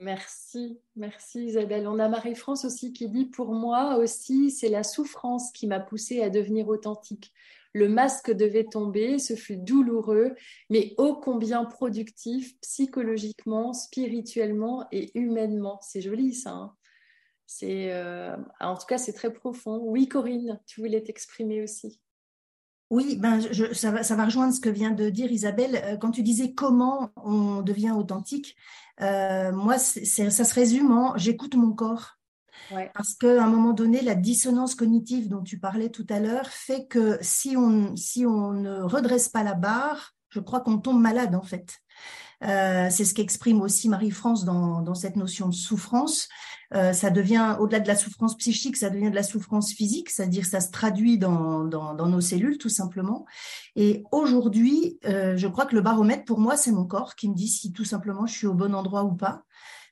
Merci, 0.00 0.78
merci 0.94 1.46
Isabelle. 1.46 1.86
On 1.86 1.98
a 1.98 2.08
Marie-France 2.08 2.64
aussi 2.64 2.92
qui 2.92 3.08
dit, 3.08 3.26
pour 3.26 3.52
moi 3.52 3.96
aussi, 3.96 4.50
c'est 4.50 4.68
la 4.68 4.82
souffrance 4.82 5.52
qui 5.52 5.66
m'a 5.66 5.80
poussée 5.80 6.22
à 6.22 6.30
devenir 6.30 6.68
authentique. 6.68 7.32
Le 7.76 7.90
masque 7.90 8.30
devait 8.30 8.64
tomber, 8.64 9.18
ce 9.18 9.36
fut 9.36 9.58
douloureux, 9.58 10.34
mais 10.70 10.94
ô 10.96 11.14
combien 11.14 11.66
productif 11.66 12.58
psychologiquement, 12.62 13.74
spirituellement 13.74 14.86
et 14.92 15.10
humainement. 15.18 15.78
C'est 15.82 16.00
joli 16.00 16.32
ça. 16.32 16.52
Hein. 16.52 16.74
c'est, 17.44 17.92
euh, 17.92 18.34
en 18.60 18.78
tout 18.78 18.86
cas, 18.86 18.96
c'est 18.96 19.12
très 19.12 19.30
profond. 19.30 19.78
Oui, 19.82 20.08
Corinne, 20.08 20.58
tu 20.66 20.80
voulais 20.80 21.02
t'exprimer 21.02 21.62
aussi. 21.62 22.00
Oui, 22.88 23.16
ben 23.16 23.40
ça, 23.74 23.90
va, 23.90 24.02
ça, 24.02 24.16
va, 24.16 24.24
rejoindre 24.24 24.54
ce 24.54 24.60
que 24.60 24.70
vient 24.70 24.92
de 24.92 25.10
dire 25.10 25.30
Isabelle. 25.30 25.82
Euh, 25.84 25.96
quand 25.98 26.12
tu 26.12 26.22
disais 26.22 26.54
comment 26.54 27.10
on 27.16 27.60
devient 27.60 27.90
authentique, 27.90 28.56
euh, 29.02 29.52
moi, 29.52 29.76
ça 29.76 30.30
se 30.30 30.54
résume 30.54 30.92
en 30.92 31.14
j'écoute 31.18 31.56
mon 31.56 31.72
corps. 31.72 32.15
Parce 32.94 33.14
qu'à 33.14 33.42
un 33.42 33.48
moment 33.48 33.72
donné, 33.72 34.02
la 34.02 34.14
dissonance 34.14 34.74
cognitive 34.74 35.28
dont 35.28 35.42
tu 35.42 35.58
parlais 35.58 35.88
tout 35.88 36.06
à 36.08 36.20
l'heure 36.20 36.48
fait 36.48 36.86
que 36.86 37.18
si 37.20 37.56
on, 37.56 37.96
si 37.96 38.26
on 38.26 38.52
ne 38.52 38.82
redresse 38.82 39.28
pas 39.28 39.42
la 39.42 39.54
barre, 39.54 40.14
je 40.30 40.40
crois 40.40 40.60
qu'on 40.60 40.78
tombe 40.78 41.00
malade 41.00 41.34
en 41.34 41.42
fait. 41.42 41.80
Euh, 42.44 42.88
c'est 42.90 43.04
ce 43.04 43.14
qu'exprime 43.14 43.62
aussi 43.62 43.88
Marie-France 43.88 44.44
dans, 44.44 44.82
dans, 44.82 44.94
cette 44.94 45.16
notion 45.16 45.48
de 45.48 45.54
souffrance. 45.54 46.28
Euh, 46.74 46.92
ça 46.92 47.10
devient, 47.10 47.56
au-delà 47.60 47.80
de 47.80 47.88
la 47.88 47.96
souffrance 47.96 48.36
psychique, 48.36 48.76
ça 48.76 48.90
devient 48.90 49.10
de 49.10 49.14
la 49.14 49.22
souffrance 49.22 49.72
physique, 49.72 50.10
c'est-à-dire 50.10 50.44
ça 50.44 50.60
se 50.60 50.70
traduit 50.70 51.16
dans, 51.16 51.64
dans, 51.64 52.06
nos 52.06 52.20
cellules 52.20 52.58
tout 52.58 52.68
simplement. 52.68 53.24
Et 53.74 54.02
aujourd'hui, 54.12 54.98
euh, 55.06 55.36
je 55.36 55.46
crois 55.46 55.64
que 55.64 55.74
le 55.74 55.80
baromètre 55.80 56.24
pour 56.24 56.38
moi, 56.38 56.56
c'est 56.56 56.72
mon 56.72 56.84
corps 56.84 57.14
qui 57.14 57.28
me 57.28 57.34
dit 57.34 57.48
si 57.48 57.72
tout 57.72 57.84
simplement 57.84 58.26
je 58.26 58.34
suis 58.34 58.46
au 58.46 58.54
bon 58.54 58.74
endroit 58.74 59.04
ou 59.04 59.14
pas. 59.14 59.44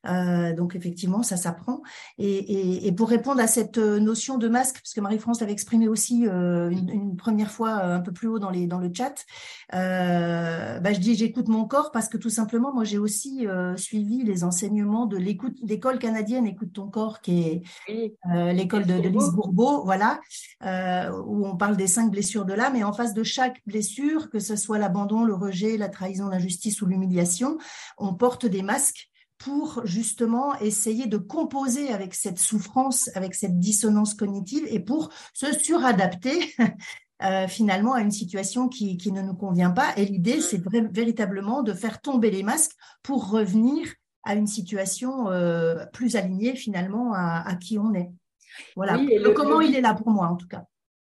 Euh, 0.06 0.54
donc 0.54 0.76
effectivement, 0.76 1.22
ça 1.22 1.36
s'apprend. 1.36 1.82
Et, 2.18 2.92
pour 2.96 3.08
répondre 3.08 3.40
à 3.40 3.46
cette 3.46 3.78
euh, 3.78 3.98
notion 3.98 4.38
de 4.38 4.48
masque, 4.48 4.76
parce 4.76 4.94
que 4.94 5.00
Marie-France 5.00 5.40
l'avait 5.40 5.52
exprimé 5.52 5.88
aussi 5.88 6.26
euh, 6.28 6.70
une, 6.70 7.16
première 7.16 7.50
fois 7.50 7.70
un 7.70 8.00
peu 8.00 8.12
plus 8.12 8.28
haut 8.28 8.38
dans, 8.38 8.50
les, 8.50 8.66
dans 8.66 8.78
le 8.78 8.90
chat, 8.92 9.24
bah, 9.72 10.92
je 10.92 10.98
dis 10.98 11.14
j'écoute 11.14 11.48
mon 11.48 11.64
corps 11.64 11.90
parce 11.90 12.08
que 12.08 12.16
tout 12.16 12.30
simplement, 12.30 12.72
moi 12.72 12.84
j'ai 12.84 12.98
aussi 12.98 13.46
suivi 13.76 14.22
les 14.22 14.44
enseignements 14.44 15.06
de 15.06 15.16
l'écoute 15.16 15.64
d'école 15.64 15.98
canadienne 15.98 16.46
Écoute 16.46 16.72
ton 16.72 16.88
corps, 16.88 17.20
qui 17.20 17.42
est 17.42 17.62
l'école 18.52 18.86
de, 18.86 19.00
de 19.00 19.08
Lise 19.08 19.30
Bourbeau, 19.30 19.84
voilà, 19.84 20.20
où 20.62 21.46
on 21.46 21.56
parle 21.56 21.76
des 21.76 21.86
cinq 21.86 22.10
blessures 22.10 22.44
de 22.44 22.52
l'âme. 22.52 22.76
Et 22.76 22.84
en 22.84 22.92
face 22.92 23.14
de 23.14 23.22
chaque 23.22 23.60
blessure, 23.66 24.30
que 24.30 24.38
ce 24.38 24.56
soit 24.56 24.78
l'abandon, 24.78 25.24
le 25.24 25.34
rejet, 25.34 25.76
la 25.76 25.88
trahison, 25.88 26.28
l'injustice 26.28 26.82
ou 26.82 26.86
l'humiliation, 26.86 27.58
on 27.98 28.14
porte 28.14 28.46
des 28.46 28.62
masques 28.62 29.10
pour 29.38 29.82
justement 29.84 30.58
essayer 30.60 31.06
de 31.06 31.16
composer 31.16 31.92
avec 31.92 32.14
cette 32.14 32.38
souffrance, 32.38 33.10
avec 33.14 33.34
cette 33.34 33.58
dissonance 33.58 34.14
cognitive 34.14 34.64
et 34.68 34.80
pour 34.80 35.10
se 35.32 35.52
suradapter 35.52 36.54
euh, 37.22 37.48
finalement 37.48 37.94
à 37.94 38.00
une 38.00 38.10
situation 38.10 38.68
qui, 38.68 38.96
qui, 38.96 39.12
ne 39.12 39.22
nous 39.22 39.34
convient 39.34 39.70
pas. 39.70 39.92
Et 39.96 40.04
l'idée, 40.04 40.40
c'est 40.40 40.62
véritablement 40.90 41.62
de 41.62 41.72
faire 41.72 42.00
tomber 42.00 42.30
les 42.30 42.42
masques 42.42 42.76
pour 43.02 43.30
revenir 43.30 43.88
à 44.24 44.34
une 44.34 44.46
situation 44.46 45.28
euh, 45.28 45.84
plus 45.92 46.16
alignée 46.16 46.56
finalement 46.56 47.12
à, 47.14 47.42
à, 47.46 47.54
qui 47.56 47.78
on 47.78 47.92
est. 47.94 48.10
Voilà. 48.76 48.96
le, 48.96 49.30
comment 49.32 49.60
il 49.60 49.74
est 49.74 49.80
là 49.80 49.94
pour 49.94 50.10
moi 50.10 50.28
en 50.28 50.36
tout 50.36 50.48
cas. 50.48 50.64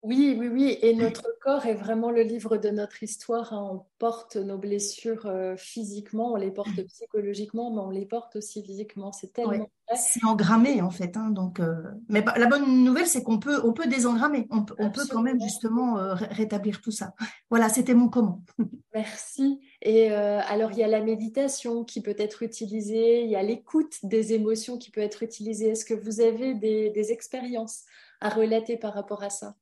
Oui, 0.05 0.35
oui, 0.37 0.47
oui. 0.47 0.77
Et 0.83 0.93
notre 0.93 1.35
corps 1.41 1.65
est 1.65 1.73
vraiment 1.73 2.11
le 2.11 2.21
livre 2.21 2.57
de 2.57 2.69
notre 2.69 3.01
histoire. 3.01 3.53
Hein. 3.53 3.69
On 3.71 3.85
porte 3.97 4.35
nos 4.35 4.59
blessures 4.59 5.25
euh, 5.25 5.55
physiquement, 5.57 6.33
on 6.33 6.35
les 6.35 6.51
porte 6.51 6.79
psychologiquement, 6.87 7.71
mais 7.71 7.81
on 7.81 7.89
les 7.89 8.05
porte 8.05 8.35
aussi 8.35 8.63
physiquement. 8.63 9.11
C'est 9.11 9.33
tellement 9.33 9.67
C'est 9.95 10.23
engrammé 10.23 10.83
en 10.83 10.91
fait. 10.91 11.17
Hein, 11.17 11.31
donc, 11.31 11.59
euh, 11.59 11.81
Mais 12.07 12.23
la 12.35 12.45
bonne 12.45 12.83
nouvelle, 12.83 13.07
c'est 13.07 13.23
qu'on 13.23 13.39
peut, 13.39 13.59
on 13.63 13.73
peut 13.73 13.87
désengrammer. 13.87 14.45
On, 14.51 14.63
on 14.77 14.91
peut 14.91 15.07
quand 15.09 15.23
même 15.23 15.41
justement 15.41 15.97
euh, 15.97 16.13
rétablir 16.13 16.81
tout 16.81 16.91
ça. 16.91 17.13
Voilà, 17.49 17.69
c'était 17.69 17.93
mon 17.93 18.09
comment. 18.09 18.43
Merci. 18.93 19.59
Et 19.81 20.09
alors, 20.09 20.71
il 20.71 20.79
y 20.79 20.83
a 20.83 20.87
la 20.87 21.01
méditation 21.01 21.83
qui 21.83 22.01
peut 22.01 22.15
être 22.17 22.43
utilisée, 22.43 23.23
il 23.23 23.29
y 23.29 23.35
a 23.35 23.43
l'écoute 23.43 23.99
des 24.03 24.33
émotions 24.33 24.77
qui 24.77 24.91
peut 24.91 25.01
être 25.01 25.23
utilisée. 25.23 25.69
Est-ce 25.69 25.85
que 25.85 25.93
vous 25.93 26.21
avez 26.21 26.55
des, 26.55 26.89
des 26.89 27.11
expériences 27.11 27.83
à 28.19 28.29
relater 28.29 28.77
par 28.77 28.93
rapport 28.93 29.23
à 29.23 29.29
ça? 29.29 29.55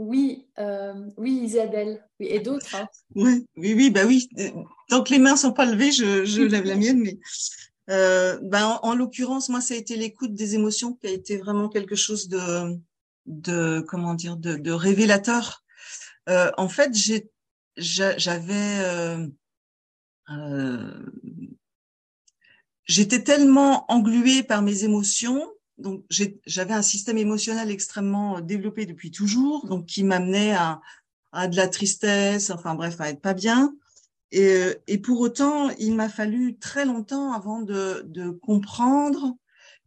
Oui, 0.00 0.46
euh, 0.58 0.94
oui, 1.18 1.42
Isabelle, 1.44 2.02
et 2.20 2.40
d'autres. 2.40 2.74
Hein. 2.74 2.88
Oui, 3.14 3.46
oui, 3.56 3.74
oui, 3.74 3.90
bah 3.90 4.06
oui. 4.06 4.30
Tant 4.88 5.02
que 5.02 5.10
les 5.10 5.18
mains 5.18 5.36
sont 5.36 5.52
pas 5.52 5.66
levées, 5.66 5.92
je, 5.92 6.42
lève 6.42 6.64
la 6.64 6.76
mienne. 6.76 7.00
Mais 7.00 7.18
euh, 7.90 8.38
bah, 8.42 8.80
en, 8.82 8.94
l'occurrence, 8.94 9.50
moi, 9.50 9.60
ça 9.60 9.74
a 9.74 9.76
été 9.76 9.96
l'écoute 9.96 10.32
des 10.32 10.54
émotions 10.54 10.94
qui 10.94 11.06
a 11.06 11.10
été 11.10 11.36
vraiment 11.36 11.68
quelque 11.68 11.96
chose 11.96 12.28
de, 12.28 12.78
de 13.26 13.84
comment 13.86 14.14
dire, 14.14 14.38
de, 14.38 14.70
révélateur. 14.70 15.64
Euh, 16.30 16.50
en 16.56 16.68
fait, 16.68 16.92
j'avais 17.76 19.28
j'étais 22.86 23.22
tellement 23.22 23.84
engluée 23.92 24.44
par 24.44 24.62
mes 24.62 24.84
émotions. 24.84 25.46
Donc, 25.80 26.04
j'avais 26.46 26.74
un 26.74 26.82
système 26.82 27.18
émotionnel 27.18 27.70
extrêmement 27.70 28.40
développé 28.40 28.86
depuis 28.86 29.10
toujours, 29.10 29.66
donc 29.66 29.86
qui 29.86 30.04
m'amenait 30.04 30.52
à, 30.54 30.80
à 31.32 31.48
de 31.48 31.56
la 31.56 31.68
tristesse, 31.68 32.50
enfin 32.50 32.74
bref, 32.74 33.00
à 33.00 33.10
être 33.10 33.20
pas 33.20 33.34
bien. 33.34 33.74
Et, 34.32 34.76
et 34.86 34.98
pour 34.98 35.20
autant, 35.20 35.70
il 35.78 35.94
m'a 35.94 36.08
fallu 36.08 36.58
très 36.58 36.84
longtemps 36.84 37.32
avant 37.32 37.60
de, 37.62 38.02
de 38.06 38.30
comprendre 38.30 39.36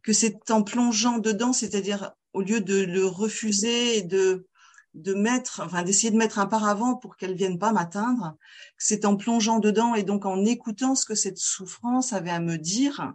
que 0.01 0.13
c'est 0.13 0.51
en 0.51 0.63
plongeant 0.63 1.17
dedans, 1.17 1.53
c'est-à-dire 1.53 2.11
au 2.33 2.41
lieu 2.41 2.59
de 2.59 2.83
le 2.83 3.05
refuser 3.05 3.97
et 3.97 4.01
de 4.01 4.47
de 4.93 5.13
mettre, 5.13 5.61
enfin 5.65 5.83
d'essayer 5.83 6.11
de 6.11 6.17
mettre 6.17 6.39
un 6.39 6.45
paravent 6.45 6.95
pour 6.95 7.17
qu'elle 7.17 7.35
vienne 7.35 7.57
pas 7.57 7.71
m'atteindre, 7.71 8.37
c'est 8.77 9.05
en 9.05 9.15
plongeant 9.15 9.59
dedans 9.59 9.95
et 9.95 10.03
donc 10.03 10.25
en 10.25 10.45
écoutant 10.45 10.95
ce 10.95 11.05
que 11.05 11.15
cette 11.15 11.39
souffrance 11.39 12.13
avait 12.13 12.29
à 12.29 12.39
me 12.39 12.57
dire 12.57 13.13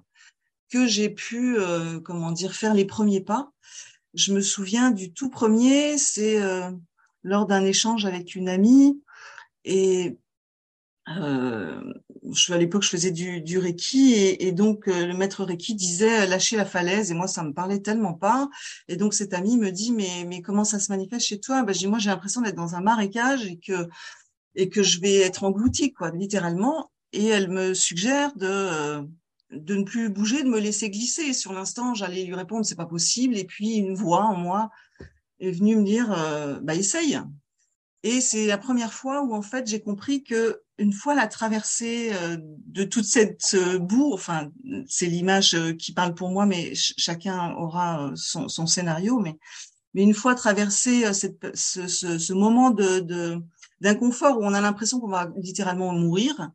que 0.70 0.86
j'ai 0.86 1.08
pu, 1.10 1.58
euh, 1.58 2.00
comment 2.00 2.32
dire, 2.32 2.54
faire 2.54 2.74
les 2.74 2.84
premiers 2.84 3.20
pas. 3.20 3.52
Je 4.14 4.32
me 4.32 4.40
souviens 4.40 4.90
du 4.90 5.12
tout 5.12 5.30
premier, 5.30 5.98
c'est 5.98 6.40
euh, 6.42 6.70
lors 7.22 7.46
d'un 7.46 7.64
échange 7.64 8.06
avec 8.06 8.34
une 8.34 8.48
amie 8.48 9.00
et 9.64 10.18
euh, 11.16 11.80
je, 12.32 12.52
à 12.52 12.58
l'époque, 12.58 12.82
je 12.82 12.90
faisais 12.90 13.10
du, 13.10 13.40
du 13.40 13.58
Reiki 13.58 14.14
et, 14.14 14.52
donc 14.52 14.88
euh, 14.88 15.06
le 15.06 15.14
maître 15.14 15.44
Reiki 15.44 15.74
disait 15.74 16.22
euh, 16.22 16.26
lâcher 16.26 16.56
la 16.56 16.64
falaise 16.64 17.10
et 17.10 17.14
moi, 17.14 17.26
ça 17.28 17.42
me 17.42 17.52
parlait 17.52 17.80
tellement 17.80 18.14
pas. 18.14 18.48
Et 18.88 18.96
donc 18.96 19.14
cette 19.14 19.32
amie 19.32 19.56
me 19.56 19.70
dit 19.70 19.92
mais 19.92 20.24
mais 20.26 20.42
comment 20.42 20.64
ça 20.64 20.78
se 20.78 20.90
manifeste 20.92 21.26
chez 21.26 21.40
toi? 21.40 21.62
Ben, 21.62 21.72
je 21.72 21.78
dis, 21.80 21.86
moi 21.86 21.98
j'ai 21.98 22.10
l'impression 22.10 22.40
d'être 22.42 22.56
dans 22.56 22.74
un 22.74 22.80
marécage 22.80 23.46
et 23.46 23.58
que 23.58 23.88
et 24.54 24.68
que 24.68 24.82
je 24.82 25.00
vais 25.00 25.16
être 25.20 25.44
engloutie 25.44 25.92
quoi, 25.92 26.10
littéralement. 26.10 26.90
Et 27.12 27.26
elle 27.26 27.48
me 27.48 27.72
suggère 27.72 28.34
de 28.36 29.02
de 29.50 29.76
ne 29.76 29.84
plus 29.84 30.08
bouger, 30.08 30.42
de 30.42 30.48
me 30.48 30.60
laisser 30.60 30.90
glisser. 30.90 31.32
Sur 31.32 31.52
l'instant, 31.52 31.94
j'allais 31.94 32.24
lui 32.24 32.34
répondre 32.34 32.64
c'est 32.64 32.74
pas 32.74 32.86
possible. 32.86 33.36
Et 33.36 33.44
puis 33.44 33.76
une 33.76 33.94
voix 33.94 34.24
en 34.24 34.36
moi 34.36 34.70
est 35.40 35.50
venue 35.50 35.76
me 35.76 35.84
dire 35.84 36.60
bah 36.62 36.74
essaye. 36.74 37.18
Et 38.04 38.20
c'est 38.20 38.46
la 38.46 38.58
première 38.58 38.92
fois 38.92 39.22
où 39.22 39.34
en 39.34 39.42
fait 39.42 39.66
j'ai 39.66 39.80
compris 39.80 40.22
que 40.22 40.62
une 40.78 40.92
fois 40.92 41.14
la 41.14 41.26
traversée 41.26 42.10
euh, 42.12 42.36
de 42.40 42.84
toute 42.84 43.04
cette 43.04 43.54
euh, 43.54 43.78
boue, 43.78 44.12
enfin 44.14 44.50
c'est 44.86 45.06
l'image 45.06 45.54
euh, 45.54 45.72
qui 45.72 45.92
parle 45.92 46.14
pour 46.14 46.30
moi, 46.30 46.46
mais 46.46 46.72
chacun 46.74 47.52
aura 47.54 48.12
son, 48.14 48.66
scénario, 48.66 49.18
mais 49.18 49.36
mais 49.94 50.02
une 50.02 50.14
fois 50.14 50.34
traversé 50.36 51.12
cette, 51.12 51.56
ce, 51.56 51.88
ce, 51.88 52.18
ce, 52.18 52.32
moment 52.32 52.70
de 52.70 53.40
d'inconfort 53.80 54.38
où 54.38 54.44
on 54.44 54.54
a 54.54 54.60
l'impression 54.60 55.00
qu'on 55.00 55.08
va 55.08 55.32
littéralement 55.36 55.92
mourir, 55.92 56.50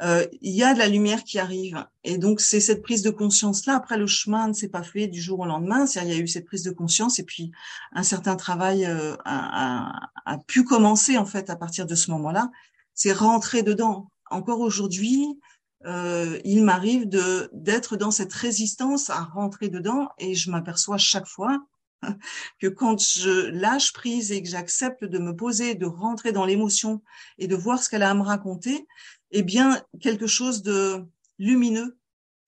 euh, 0.00 0.26
il 0.40 0.52
y 0.52 0.62
a 0.62 0.74
de 0.74 0.78
la 0.78 0.88
lumière 0.88 1.22
qui 1.22 1.38
arrive. 1.38 1.84
Et 2.02 2.18
donc, 2.18 2.40
c'est 2.40 2.60
cette 2.60 2.82
prise 2.82 3.02
de 3.02 3.10
conscience-là. 3.10 3.76
Après, 3.76 3.96
le 3.96 4.06
chemin 4.06 4.48
ne 4.48 4.52
s'est 4.52 4.68
pas 4.68 4.82
fait 4.82 5.06
du 5.06 5.20
jour 5.20 5.40
au 5.40 5.46
lendemain. 5.46 5.84
Il 5.86 6.08
y 6.08 6.12
a 6.12 6.16
eu 6.18 6.26
cette 6.26 6.46
prise 6.46 6.62
de 6.62 6.70
conscience 6.70 7.18
et 7.18 7.24
puis 7.24 7.52
un 7.92 8.02
certain 8.02 8.36
travail 8.36 8.84
euh, 8.86 9.14
a, 9.24 9.92
a, 10.24 10.38
pu 10.38 10.64
commencer, 10.64 11.18
en 11.18 11.26
fait, 11.26 11.50
à 11.50 11.56
partir 11.56 11.86
de 11.86 11.94
ce 11.94 12.10
moment-là. 12.10 12.50
C'est 12.94 13.12
rentrer 13.12 13.62
dedans. 13.62 14.10
Encore 14.30 14.60
aujourd'hui, 14.60 15.38
euh, 15.84 16.38
il 16.44 16.64
m'arrive 16.64 17.08
de 17.08 17.50
d'être 17.52 17.96
dans 17.96 18.12
cette 18.12 18.32
résistance 18.32 19.10
à 19.10 19.20
rentrer 19.22 19.68
dedans 19.68 20.08
et 20.18 20.34
je 20.34 20.50
m'aperçois 20.50 20.96
chaque 20.96 21.26
fois 21.26 21.60
que 22.60 22.66
quand 22.66 22.98
je 23.00 23.48
lâche 23.50 23.92
prise 23.92 24.32
et 24.32 24.42
que 24.42 24.48
j'accepte 24.48 25.04
de 25.04 25.18
me 25.18 25.34
poser, 25.34 25.74
de 25.74 25.86
rentrer 25.86 26.32
dans 26.32 26.44
l'émotion 26.44 27.02
et 27.38 27.46
de 27.46 27.56
voir 27.56 27.82
ce 27.82 27.88
qu'elle 27.88 28.02
a 28.02 28.10
à 28.10 28.14
me 28.14 28.22
raconter, 28.22 28.86
eh 29.30 29.42
bien, 29.42 29.82
quelque 30.00 30.26
chose 30.26 30.62
de 30.62 31.04
lumineux 31.38 31.98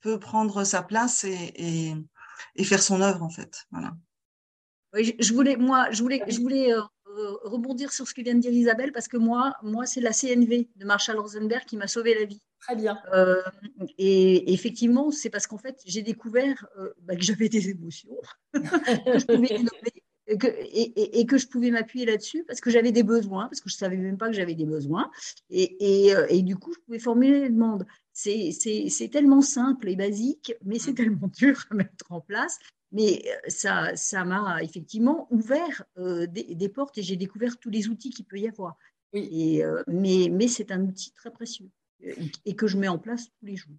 peut 0.01 0.19
prendre 0.19 0.65
sa 0.65 0.83
place 0.83 1.25
et, 1.25 1.95
faire 2.63 2.83
son 2.83 3.01
œuvre, 3.01 3.23
en 3.23 3.31
fait. 3.31 3.67
Voilà. 3.71 3.97
Je 4.95 5.33
voulais, 5.33 5.57
moi, 5.57 5.91
je 5.91 6.03
voulais, 6.03 6.23
voulais 6.41 6.73
euh, 6.73 6.83
rebondir 7.45 7.93
sur 7.93 8.07
ce 8.07 8.15
que 8.15 8.23
vient 8.23 8.35
de 8.35 8.41
dire 8.41 8.53
Isabelle, 8.53 8.93
parce 8.93 9.09
que 9.09 9.17
moi, 9.17 9.55
moi 9.63 9.87
c'est 9.87 10.01
la 10.01 10.13
CNV 10.13 10.69
de 10.77 10.85
Marshall 10.85 11.19
Rosenberg 11.19 11.65
qui 11.65 11.77
m'a 11.77 11.87
sauvé 11.87 12.15
la 12.15 12.25
vie. 12.25 12.43
Très 12.65 12.77
bien. 12.77 12.99
Euh, 13.13 13.43
et 13.99 14.55
effectivement, 14.55 15.11
c'est 15.11 15.29
parce 15.29 15.47
qu'en 15.47 15.59
fait, 15.59 15.83
j'ai 15.85 16.01
découvert 16.01 16.67
euh, 16.79 16.95
bah, 17.03 17.15
que 17.15 17.23
j'avais 17.23 17.51
des 17.51 17.69
émotions, 17.69 18.17
que 18.55 19.19
je 19.19 19.27
pouvais 19.27 19.65
et 20.27 20.39
que, 20.39 20.47
et, 20.47 21.21
et 21.21 21.27
que 21.27 21.37
je 21.37 21.47
pouvais 21.47 21.71
m'appuyer 21.71 22.07
là-dessus 22.07 22.45
parce 22.45 22.63
que 22.63 22.71
j'avais 22.71 22.93
des 22.93 23.03
besoins, 23.03 23.49
parce 23.49 23.61
que 23.61 23.69
je 23.69 23.77
savais 23.77 23.99
même 23.99 24.17
pas 24.17 24.29
que 24.29 24.33
j'avais 24.33 24.55
des 24.55 24.65
besoins. 24.65 25.11
Et, 25.51 26.07
et, 26.07 26.17
euh, 26.17 26.27
et, 26.31 26.41
du 26.41 26.57
coup, 26.57 26.73
je 26.73 26.79
pouvais 26.81 26.99
formuler 26.99 27.41
les 27.41 27.51
demandes. 27.51 27.85
C'est 28.13 29.11
tellement 29.13 29.43
simple 29.43 29.89
et 29.91 29.97
basique, 29.97 30.55
mais 30.65 30.79
c'est 30.79 30.93
mm. 30.93 30.97
tellement 30.97 31.29
dur 31.29 31.67
à 31.71 31.75
mettre 31.75 32.11
en 32.11 32.21
place. 32.21 32.59
Mais 32.93 33.25
ça 33.49 33.95
ça 33.97 34.25
m'a 34.25 34.63
effectivement 34.63 35.27
ouvert 35.31 35.85
euh, 35.99 36.27
des, 36.27 36.55
des, 36.55 36.69
portes 36.69 36.97
et 36.97 37.03
j'ai 37.03 37.17
découvert 37.17 37.59
tous 37.59 37.71
les 37.71 37.89
outils 37.89 38.11
qu'il 38.11 38.25
peut 38.25 38.39
y 38.39 38.49
avoir. 38.49 38.79
Oui. 39.13 39.29
Et, 39.33 39.65
euh, 39.65 39.83
mais 39.89 40.29
mais 40.31 40.49
c'est 40.49 40.71
un 40.71 40.81
outil 40.83 41.13
très 41.13 41.31
précieux 41.31 41.69
et 42.01 42.57
que 42.57 42.67
je 42.67 42.77
mets 42.77 42.89
en 42.89 42.99
place 42.99 43.27
tous 43.39 43.47
les 43.47 43.57
jours. 43.57 43.77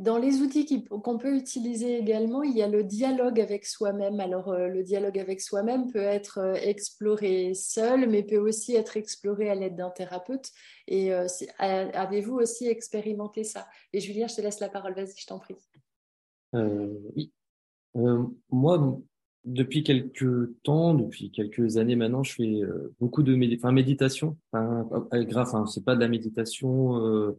Dans 0.00 0.18
les 0.18 0.40
outils 0.40 0.84
qu'on 0.84 1.18
peut 1.18 1.36
utiliser 1.36 1.98
également, 1.98 2.42
il 2.42 2.56
y 2.56 2.62
a 2.62 2.68
le 2.68 2.82
dialogue 2.82 3.40
avec 3.40 3.64
soi-même. 3.64 4.18
Alors, 4.18 4.48
euh, 4.48 4.66
le 4.66 4.82
dialogue 4.82 5.20
avec 5.20 5.40
soi-même 5.40 5.92
peut 5.92 6.00
être 6.00 6.38
euh, 6.38 6.54
exploré 6.54 7.54
seul, 7.54 8.10
mais 8.10 8.24
peut 8.24 8.38
aussi 8.38 8.74
être 8.74 8.96
exploré 8.96 9.50
à 9.50 9.54
l'aide 9.54 9.76
d'un 9.76 9.90
thérapeute. 9.90 10.50
Et 10.88 11.14
euh, 11.14 11.28
avez-vous 11.60 12.34
aussi 12.34 12.66
expérimenté 12.66 13.44
ça? 13.44 13.68
Et 13.92 14.00
Julien, 14.00 14.26
je 14.26 14.34
te 14.34 14.40
laisse 14.40 14.58
la 14.58 14.68
parole. 14.68 14.94
Vas-y, 14.94 15.14
je 15.16 15.26
t'en 15.28 15.38
prie. 15.38 15.54
oui. 16.52 17.32
moi, 18.50 19.00
depuis 19.44 19.84
quelques 19.84 20.60
temps, 20.64 20.94
depuis 20.94 21.30
quelques 21.30 21.76
années 21.76 21.94
maintenant, 21.94 22.24
je 22.24 22.34
fais 22.34 22.62
beaucoup 22.98 23.22
de 23.22 23.36
méditation. 23.36 24.36
Enfin, 24.50 24.88
grave, 25.22 25.46
enfin, 25.46 25.66
c'est 25.66 25.84
pas 25.84 25.94
de 25.94 26.00
la 26.00 26.08
méditation 26.08 27.36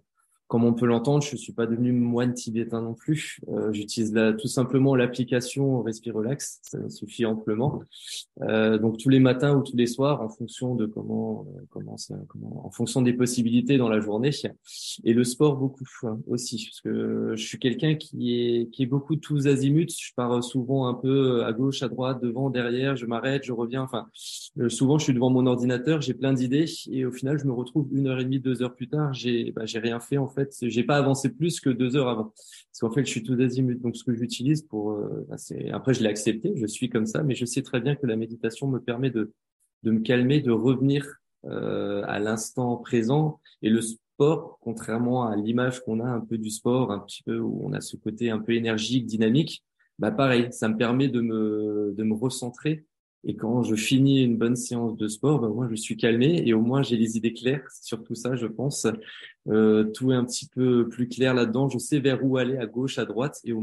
comme 0.47 0.63
on 0.63 0.73
peut 0.73 0.85
l'entendre, 0.85 1.23
je 1.23 1.35
suis 1.35 1.53
pas 1.53 1.65
devenu 1.65 1.91
moine 1.91 2.33
tibétain 2.33 2.81
non 2.81 2.93
plus. 2.93 3.39
Euh, 3.49 3.73
J'utilise 3.73 4.13
tout 4.39 4.47
simplement 4.47 4.95
l'application 4.95 5.81
Respirelax, 5.81 6.59
ça 6.61 6.89
suffit 6.89 7.25
amplement. 7.25 7.81
Euh, 8.41 8.77
donc 8.77 8.97
tous 8.97 9.09
les 9.09 9.19
matins 9.19 9.55
ou 9.55 9.63
tous 9.63 9.75
les 9.75 9.87
soirs, 9.87 10.21
en 10.21 10.29
fonction 10.29 10.75
de 10.75 10.85
comment, 10.85 11.45
euh, 11.55 11.61
comment, 11.69 11.97
ça, 11.97 12.15
comment, 12.27 12.65
en 12.65 12.69
fonction 12.69 13.01
des 13.01 13.13
possibilités 13.13 13.77
dans 13.77 13.89
la 13.89 13.99
journée. 13.99 14.31
Et 15.03 15.13
le 15.13 15.23
sport 15.23 15.55
beaucoup 15.57 15.85
hein, 16.03 16.19
aussi, 16.27 16.67
parce 16.69 16.81
que 16.81 17.33
je 17.35 17.45
suis 17.45 17.59
quelqu'un 17.59 17.95
qui 17.95 18.33
est 18.33 18.69
qui 18.71 18.83
est 18.83 18.87
beaucoup 18.87 19.15
tous 19.15 19.47
azimuts. 19.47 19.87
Je 19.99 20.13
pars 20.15 20.43
souvent 20.43 20.87
un 20.87 20.93
peu 20.93 21.43
à 21.43 21.53
gauche, 21.53 21.81
à 21.81 21.87
droite, 21.87 22.21
devant, 22.21 22.49
derrière. 22.49 22.95
Je 22.95 23.05
m'arrête, 23.05 23.43
je 23.43 23.51
reviens. 23.51 23.83
Enfin, 23.83 24.07
euh, 24.59 24.69
souvent 24.69 24.97
je 24.97 25.05
suis 25.05 25.13
devant 25.13 25.29
mon 25.29 25.45
ordinateur, 25.45 26.01
j'ai 26.01 26.13
plein 26.13 26.33
d'idées 26.33 26.65
et 26.91 27.05
au 27.05 27.11
final 27.11 27.37
je 27.39 27.45
me 27.45 27.51
retrouve 27.51 27.87
une 27.91 28.07
heure 28.07 28.19
et 28.19 28.23
demie, 28.23 28.39
deux 28.39 28.61
heures 28.61 28.75
plus 28.75 28.87
tard, 28.87 29.13
j'ai 29.13 29.51
bah, 29.51 29.65
j'ai 29.65 29.79
rien 29.79 29.99
fait 29.99 30.17
fait, 30.35 30.53
j'ai 30.61 30.83
pas 30.83 30.97
avancé 30.97 31.29
plus 31.29 31.59
que 31.59 31.69
deux 31.69 31.95
heures 31.95 32.09
avant. 32.09 32.25
Parce 32.25 32.79
qu'en 32.81 32.91
fait, 32.91 33.05
je 33.05 33.09
suis 33.09 33.23
tout 33.23 33.37
azimut. 33.39 33.81
Donc, 33.81 33.95
ce 33.95 34.03
que 34.03 34.13
j'utilise 34.13 34.61
pour, 34.63 34.91
euh, 34.91 35.25
bah, 35.29 35.37
c'est, 35.37 35.71
après, 35.71 35.93
je 35.93 36.03
l'ai 36.03 36.09
accepté, 36.09 36.53
je 36.55 36.67
suis 36.67 36.89
comme 36.89 37.05
ça, 37.07 37.23
mais 37.23 37.35
je 37.35 37.45
sais 37.45 37.63
très 37.63 37.79
bien 37.81 37.95
que 37.95 38.05
la 38.05 38.15
méditation 38.15 38.67
me 38.67 38.79
permet 38.79 39.09
de, 39.09 39.33
de 39.83 39.91
me 39.91 40.01
calmer, 40.01 40.41
de 40.41 40.51
revenir 40.51 41.07
euh, 41.45 42.03
à 42.07 42.19
l'instant 42.19 42.77
présent. 42.77 43.39
Et 43.61 43.69
le 43.69 43.81
sport, 43.81 44.59
contrairement 44.61 45.27
à 45.27 45.35
l'image 45.35 45.81
qu'on 45.81 45.99
a 45.99 46.07
un 46.07 46.21
peu 46.21 46.37
du 46.37 46.49
sport, 46.49 46.91
un 46.91 46.99
petit 46.99 47.23
peu 47.23 47.39
où 47.39 47.61
on 47.63 47.73
a 47.73 47.81
ce 47.81 47.95
côté 47.97 48.29
un 48.29 48.39
peu 48.39 48.53
énergique, 48.53 49.05
dynamique, 49.05 49.63
bah 49.99 50.11
pareil, 50.11 50.47
ça 50.51 50.67
me 50.67 50.77
permet 50.77 51.07
de 51.07 51.21
me, 51.21 51.93
de 51.95 52.03
me 52.03 52.13
recentrer 52.13 52.85
et 53.27 53.35
quand 53.35 53.63
je 53.63 53.75
finis 53.75 54.23
une 54.23 54.37
bonne 54.37 54.55
séance 54.55 54.95
de 54.95 55.07
sport, 55.07 55.39
ben 55.39 55.49
moi 55.49 55.67
je 55.69 55.75
suis 55.75 55.97
calmé 55.97 56.43
et 56.45 56.53
au 56.53 56.61
moins 56.61 56.83
j'ai 56.83 56.95
les 56.95 57.17
idées 57.17 57.33
claires 57.33 57.67
sur 57.81 58.03
tout 58.03 58.13
ça, 58.13 58.35
je 58.35 58.45
pense. 58.45 58.85
Euh, 59.47 59.83
tout 59.83 60.11
est 60.11 60.15
un 60.15 60.25
petit 60.25 60.47
peu 60.47 60.87
plus 60.87 61.07
clair 61.07 61.33
là-dedans. 61.33 61.67
Je 61.67 61.79
sais 61.79 61.99
vers 61.99 62.23
où 62.23 62.37
aller, 62.37 62.57
à 62.57 62.67
gauche, 62.67 62.99
à 62.99 63.05
droite. 63.05 63.41
Et, 63.43 63.53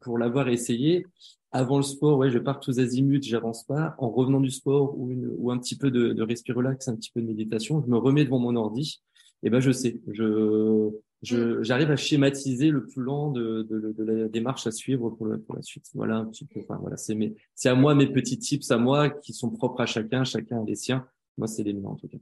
pour 0.00 0.18
l'avoir 0.18 0.48
essayé, 0.48 1.06
avant 1.50 1.78
le 1.78 1.82
sport, 1.82 2.18
ouais, 2.18 2.30
je 2.30 2.38
pars 2.38 2.60
tous 2.60 2.78
azimuts, 2.78 3.22
j'avance 3.22 3.64
pas. 3.64 3.94
En 3.98 4.10
revenant 4.10 4.40
du 4.40 4.50
sport 4.50 4.98
ou, 4.98 5.10
une, 5.10 5.34
ou 5.38 5.50
un 5.50 5.58
petit 5.58 5.76
peu 5.76 5.90
de, 5.90 6.12
de 6.12 6.22
respirolax, 6.22 6.88
un 6.88 6.96
petit 6.96 7.10
peu 7.10 7.22
de 7.22 7.26
méditation, 7.26 7.82
je 7.82 7.90
me 7.90 7.96
remets 7.96 8.26
devant 8.26 8.38
mon 8.38 8.54
ordi. 8.54 9.00
Et 9.42 9.50
ben 9.50 9.60
je 9.60 9.70
sais, 9.70 9.98
je. 10.12 10.90
J'arrive 11.22 11.90
à 11.90 11.96
schématiser 11.96 12.70
le 12.70 12.86
plan 12.86 13.30
de, 13.30 13.62
de, 13.62 13.92
de, 13.92 14.04
la 14.04 14.28
démarche 14.28 14.66
à 14.66 14.70
suivre 14.70 15.10
pour, 15.10 15.28
pour 15.46 15.56
la 15.56 15.62
suite. 15.62 15.86
Voilà 15.94 16.16
un 16.16 16.26
petit 16.26 16.44
peu. 16.44 16.60
Enfin, 16.60 16.78
voilà, 16.80 16.96
c'est 16.96 17.14
mes, 17.14 17.34
c'est 17.54 17.68
à 17.68 17.74
moi 17.74 17.94
mes 17.94 18.06
petits 18.06 18.38
tips 18.38 18.70
à 18.70 18.78
moi 18.78 19.10
qui 19.10 19.32
sont 19.32 19.50
propres 19.50 19.80
à 19.80 19.86
chacun, 19.86 20.24
chacun 20.24 20.62
a 20.62 20.64
les 20.64 20.76
siens. 20.76 21.06
Moi, 21.36 21.46
c'est 21.46 21.62
les 21.62 21.72
miens 21.72 21.90
en 21.90 21.96
tout 21.96 22.08
cas. 22.08 22.18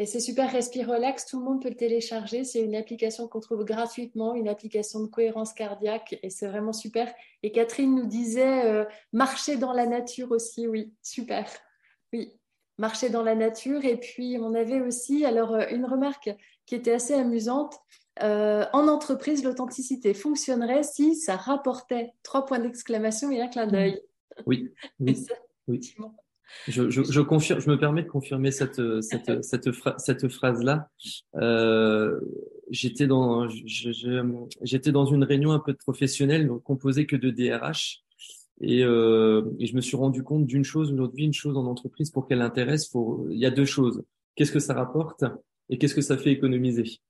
Et 0.00 0.06
c'est 0.06 0.20
super 0.20 0.52
Respire 0.52 0.88
Relax, 0.88 1.26
tout 1.26 1.40
le 1.40 1.44
monde 1.44 1.60
peut 1.60 1.70
le 1.70 1.74
télécharger. 1.74 2.44
C'est 2.44 2.62
une 2.62 2.76
application 2.76 3.26
qu'on 3.26 3.40
trouve 3.40 3.64
gratuitement, 3.64 4.36
une 4.36 4.46
application 4.46 5.00
de 5.00 5.08
cohérence 5.08 5.52
cardiaque 5.52 6.16
et 6.22 6.30
c'est 6.30 6.46
vraiment 6.46 6.72
super. 6.72 7.12
Et 7.42 7.50
Catherine 7.50 7.96
nous 7.96 8.06
disait 8.06 8.64
euh, 8.66 8.84
marcher 9.12 9.56
dans 9.56 9.72
la 9.72 9.86
nature 9.86 10.30
aussi, 10.30 10.68
oui, 10.68 10.94
super. 11.02 11.50
Oui, 12.12 12.32
marcher 12.78 13.10
dans 13.10 13.24
la 13.24 13.34
nature. 13.34 13.84
Et 13.84 13.96
puis 13.96 14.38
on 14.40 14.54
avait 14.54 14.80
aussi 14.80 15.24
alors 15.24 15.54
euh, 15.54 15.66
une 15.72 15.84
remarque 15.84 16.30
qui 16.64 16.76
était 16.76 16.92
assez 16.92 17.14
amusante. 17.14 17.74
En 18.20 18.88
entreprise, 18.88 19.44
l'authenticité 19.44 20.14
fonctionnerait 20.14 20.82
si 20.82 21.16
ça 21.16 21.36
rapportait 21.36 22.12
trois 22.22 22.46
points 22.46 22.58
d'exclamation 22.58 23.30
et 23.30 23.40
un 23.40 23.48
clin 23.48 23.66
d'œil. 23.66 24.00
Oui, 24.46 24.70
oui, 25.00 25.16
oui. 25.66 25.80
Je, 26.68 26.90
je, 26.90 27.02
je, 27.02 27.20
confirme, 27.20 27.60
je 27.60 27.68
me 27.68 27.76
permets 27.76 28.04
de 28.04 28.08
confirmer 28.08 28.52
cette, 28.52 28.80
cette, 29.02 29.42
cette, 29.44 29.70
cette 29.98 30.28
phrase-là. 30.28 30.88
Euh, 31.36 32.20
j'étais 32.70 33.06
dans, 33.06 33.48
j'étais 33.48 34.92
dans 34.92 35.06
une 35.06 35.24
réunion 35.24 35.52
un 35.52 35.58
peu 35.58 35.74
professionnelle, 35.74 36.48
composée 36.64 37.06
que 37.06 37.16
de 37.16 37.30
DRH. 37.30 38.04
Et, 38.60 38.82
euh, 38.82 39.42
et 39.58 39.66
je 39.66 39.76
me 39.76 39.80
suis 39.80 39.96
rendu 39.96 40.24
compte 40.24 40.46
d'une 40.46 40.64
chose 40.64 40.92
aujourd'hui, 40.92 41.24
une 41.24 41.32
chose 41.32 41.56
en 41.56 41.66
entreprise 41.66 42.10
pour 42.10 42.26
qu'elle 42.26 42.42
intéresse, 42.42 42.88
faut, 42.88 43.26
il 43.30 43.38
y 43.38 43.46
a 43.46 43.50
deux 43.50 43.64
choses. 43.64 44.02
Qu'est-ce 44.34 44.52
que 44.52 44.58
ça 44.58 44.74
rapporte 44.74 45.24
et 45.68 45.78
qu'est-ce 45.78 45.94
que 45.94 46.00
ça 46.00 46.16
fait 46.16 46.32
économiser? 46.32 47.00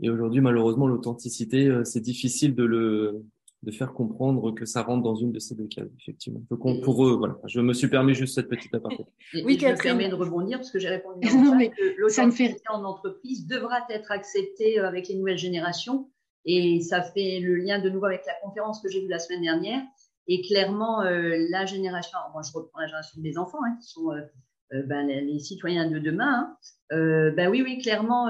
Et 0.00 0.10
aujourd'hui, 0.10 0.40
malheureusement, 0.40 0.86
l'authenticité, 0.86 1.66
euh, 1.66 1.84
c'est 1.84 2.00
difficile 2.00 2.54
de 2.54 2.64
le, 2.64 3.24
de 3.62 3.72
faire 3.72 3.92
comprendre 3.92 4.52
que 4.52 4.64
ça 4.64 4.82
rentre 4.82 5.02
dans 5.02 5.16
une 5.16 5.32
de 5.32 5.38
ces 5.38 5.54
deux 5.54 5.66
cases, 5.66 5.88
effectivement. 6.00 6.42
Donc, 6.50 6.82
pour 6.82 7.06
eux, 7.06 7.16
voilà. 7.16 7.38
Je 7.46 7.60
me 7.60 7.72
suis 7.72 7.88
permis 7.88 8.14
juste 8.14 8.34
cette 8.34 8.48
petite 8.48 8.72
aparté. 8.74 9.04
oui, 9.44 9.58
je 9.60 9.66
me 9.66 9.82
permets 9.82 10.08
de 10.08 10.14
rebondir 10.14 10.58
parce 10.58 10.70
que 10.70 10.78
j'ai 10.78 10.88
répondu 10.88 11.28
non, 11.36 11.56
mais 11.56 11.70
que 11.70 11.98
l'authenticité 11.98 12.54
fait... 12.54 12.62
en 12.70 12.84
entreprise 12.84 13.46
devra 13.46 13.80
être 13.90 14.12
acceptée 14.12 14.78
euh, 14.78 14.86
avec 14.86 15.08
les 15.08 15.16
nouvelles 15.16 15.38
générations. 15.38 16.10
Et 16.44 16.80
ça 16.80 17.02
fait 17.02 17.40
le 17.40 17.56
lien 17.56 17.80
de 17.80 17.90
nouveau 17.90 18.06
avec 18.06 18.22
la 18.26 18.34
conférence 18.42 18.80
que 18.80 18.88
j'ai 18.88 19.00
vue 19.00 19.08
la 19.08 19.18
semaine 19.18 19.42
dernière. 19.42 19.82
Et 20.28 20.40
clairement, 20.42 21.02
euh, 21.02 21.46
la 21.50 21.66
génération, 21.66 22.18
moi 22.32 22.42
je 22.42 22.52
reprends 22.56 22.80
la 22.80 22.86
génération 22.86 23.20
des 23.20 23.38
enfants, 23.38 23.58
hein, 23.64 23.76
qui 23.80 23.88
sont 23.88 24.12
euh, 24.12 24.20
euh 24.72 24.82
ben, 24.82 25.06
les, 25.06 25.38
citoyens 25.38 25.90
de 25.90 25.98
demain. 25.98 26.56
Hein. 26.92 26.96
Euh, 26.96 27.30
ben 27.30 27.50
oui, 27.50 27.62
oui, 27.62 27.78
clairement, 27.78 28.28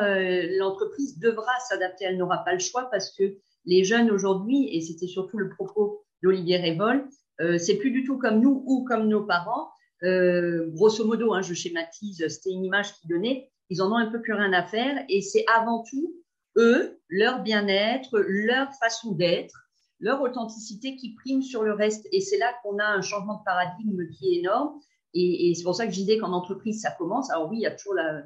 l'entreprise 0.59 1.19
devra 1.19 1.53
s'adapter. 1.69 2.05
Elle 2.05 2.17
n'aura 2.17 2.45
pas 2.45 2.53
le 2.53 2.59
choix 2.59 2.89
parce 2.91 3.15
que 3.17 3.37
les 3.65 3.85
jeunes 3.85 4.11
aujourd'hui, 4.11 4.75
et 4.75 4.81
c'était 4.81 5.07
surtout 5.07 5.39
le 5.39 5.51
propos 5.51 6.03
d'Olivier 6.23 6.57
Révol, 6.57 7.07
euh, 7.41 7.59
c'est 7.59 7.77
plus 7.77 7.91
du 7.91 8.05
tout 8.05 8.19
comme 8.19 8.41
nous 8.41 8.63
ou 8.67 8.85
comme 8.85 9.09
nos 9.09 9.25
parents. 9.25 9.69
Euh, 10.03 10.71
grosso 10.71 11.05
modo, 11.05 11.35
hein, 11.35 11.43
je 11.43 11.55
schématise, 11.55 12.27
c'était 12.29 12.51
une 12.51 12.65
image 12.65 12.95
qui 12.95 13.09
donnait, 13.09 13.51
ils 13.71 13.83
en 13.83 13.93
ont 13.93 13.97
un 13.97 14.11
peu 14.11 14.21
plus 14.21 14.33
rien 14.33 14.53
à 14.53 14.65
faire 14.65 15.05
et 15.09 15.21
c'est 15.21 15.45
avant 15.55 15.85
tout 15.89 16.15
eux, 16.57 16.99
leur 17.09 17.43
bien-être, 17.43 18.19
leur 18.19 18.73
façon 18.75 19.13
d'être, 19.13 19.55
leur 20.01 20.23
authenticité 20.23 20.97
qui 20.97 21.15
prime 21.15 21.43
sur 21.43 21.63
le 21.63 21.73
reste. 21.73 22.09
Et 22.13 22.21
c'est 22.21 22.39
là 22.39 22.53
qu'on 22.63 22.79
a 22.79 22.85
un 22.85 23.03
changement 23.03 23.39
de 23.39 23.45
paradigme 23.45 24.09
qui 24.11 24.35
est 24.35 24.39
énorme. 24.39 24.81
Et, 25.15 25.53
c'est 25.57 25.63
pour 25.63 25.75
ça 25.75 25.87
que 25.87 25.93
je 25.93 25.99
disais 25.99 26.19
qu'en 26.19 26.33
entreprise, 26.33 26.81
ça 26.81 26.91
commence. 26.91 27.31
Alors 27.31 27.51
oui, 27.51 27.59
il 27.59 27.63
y 27.63 27.67
a 27.67 27.71
toujours 27.71 27.95
la, 27.95 28.23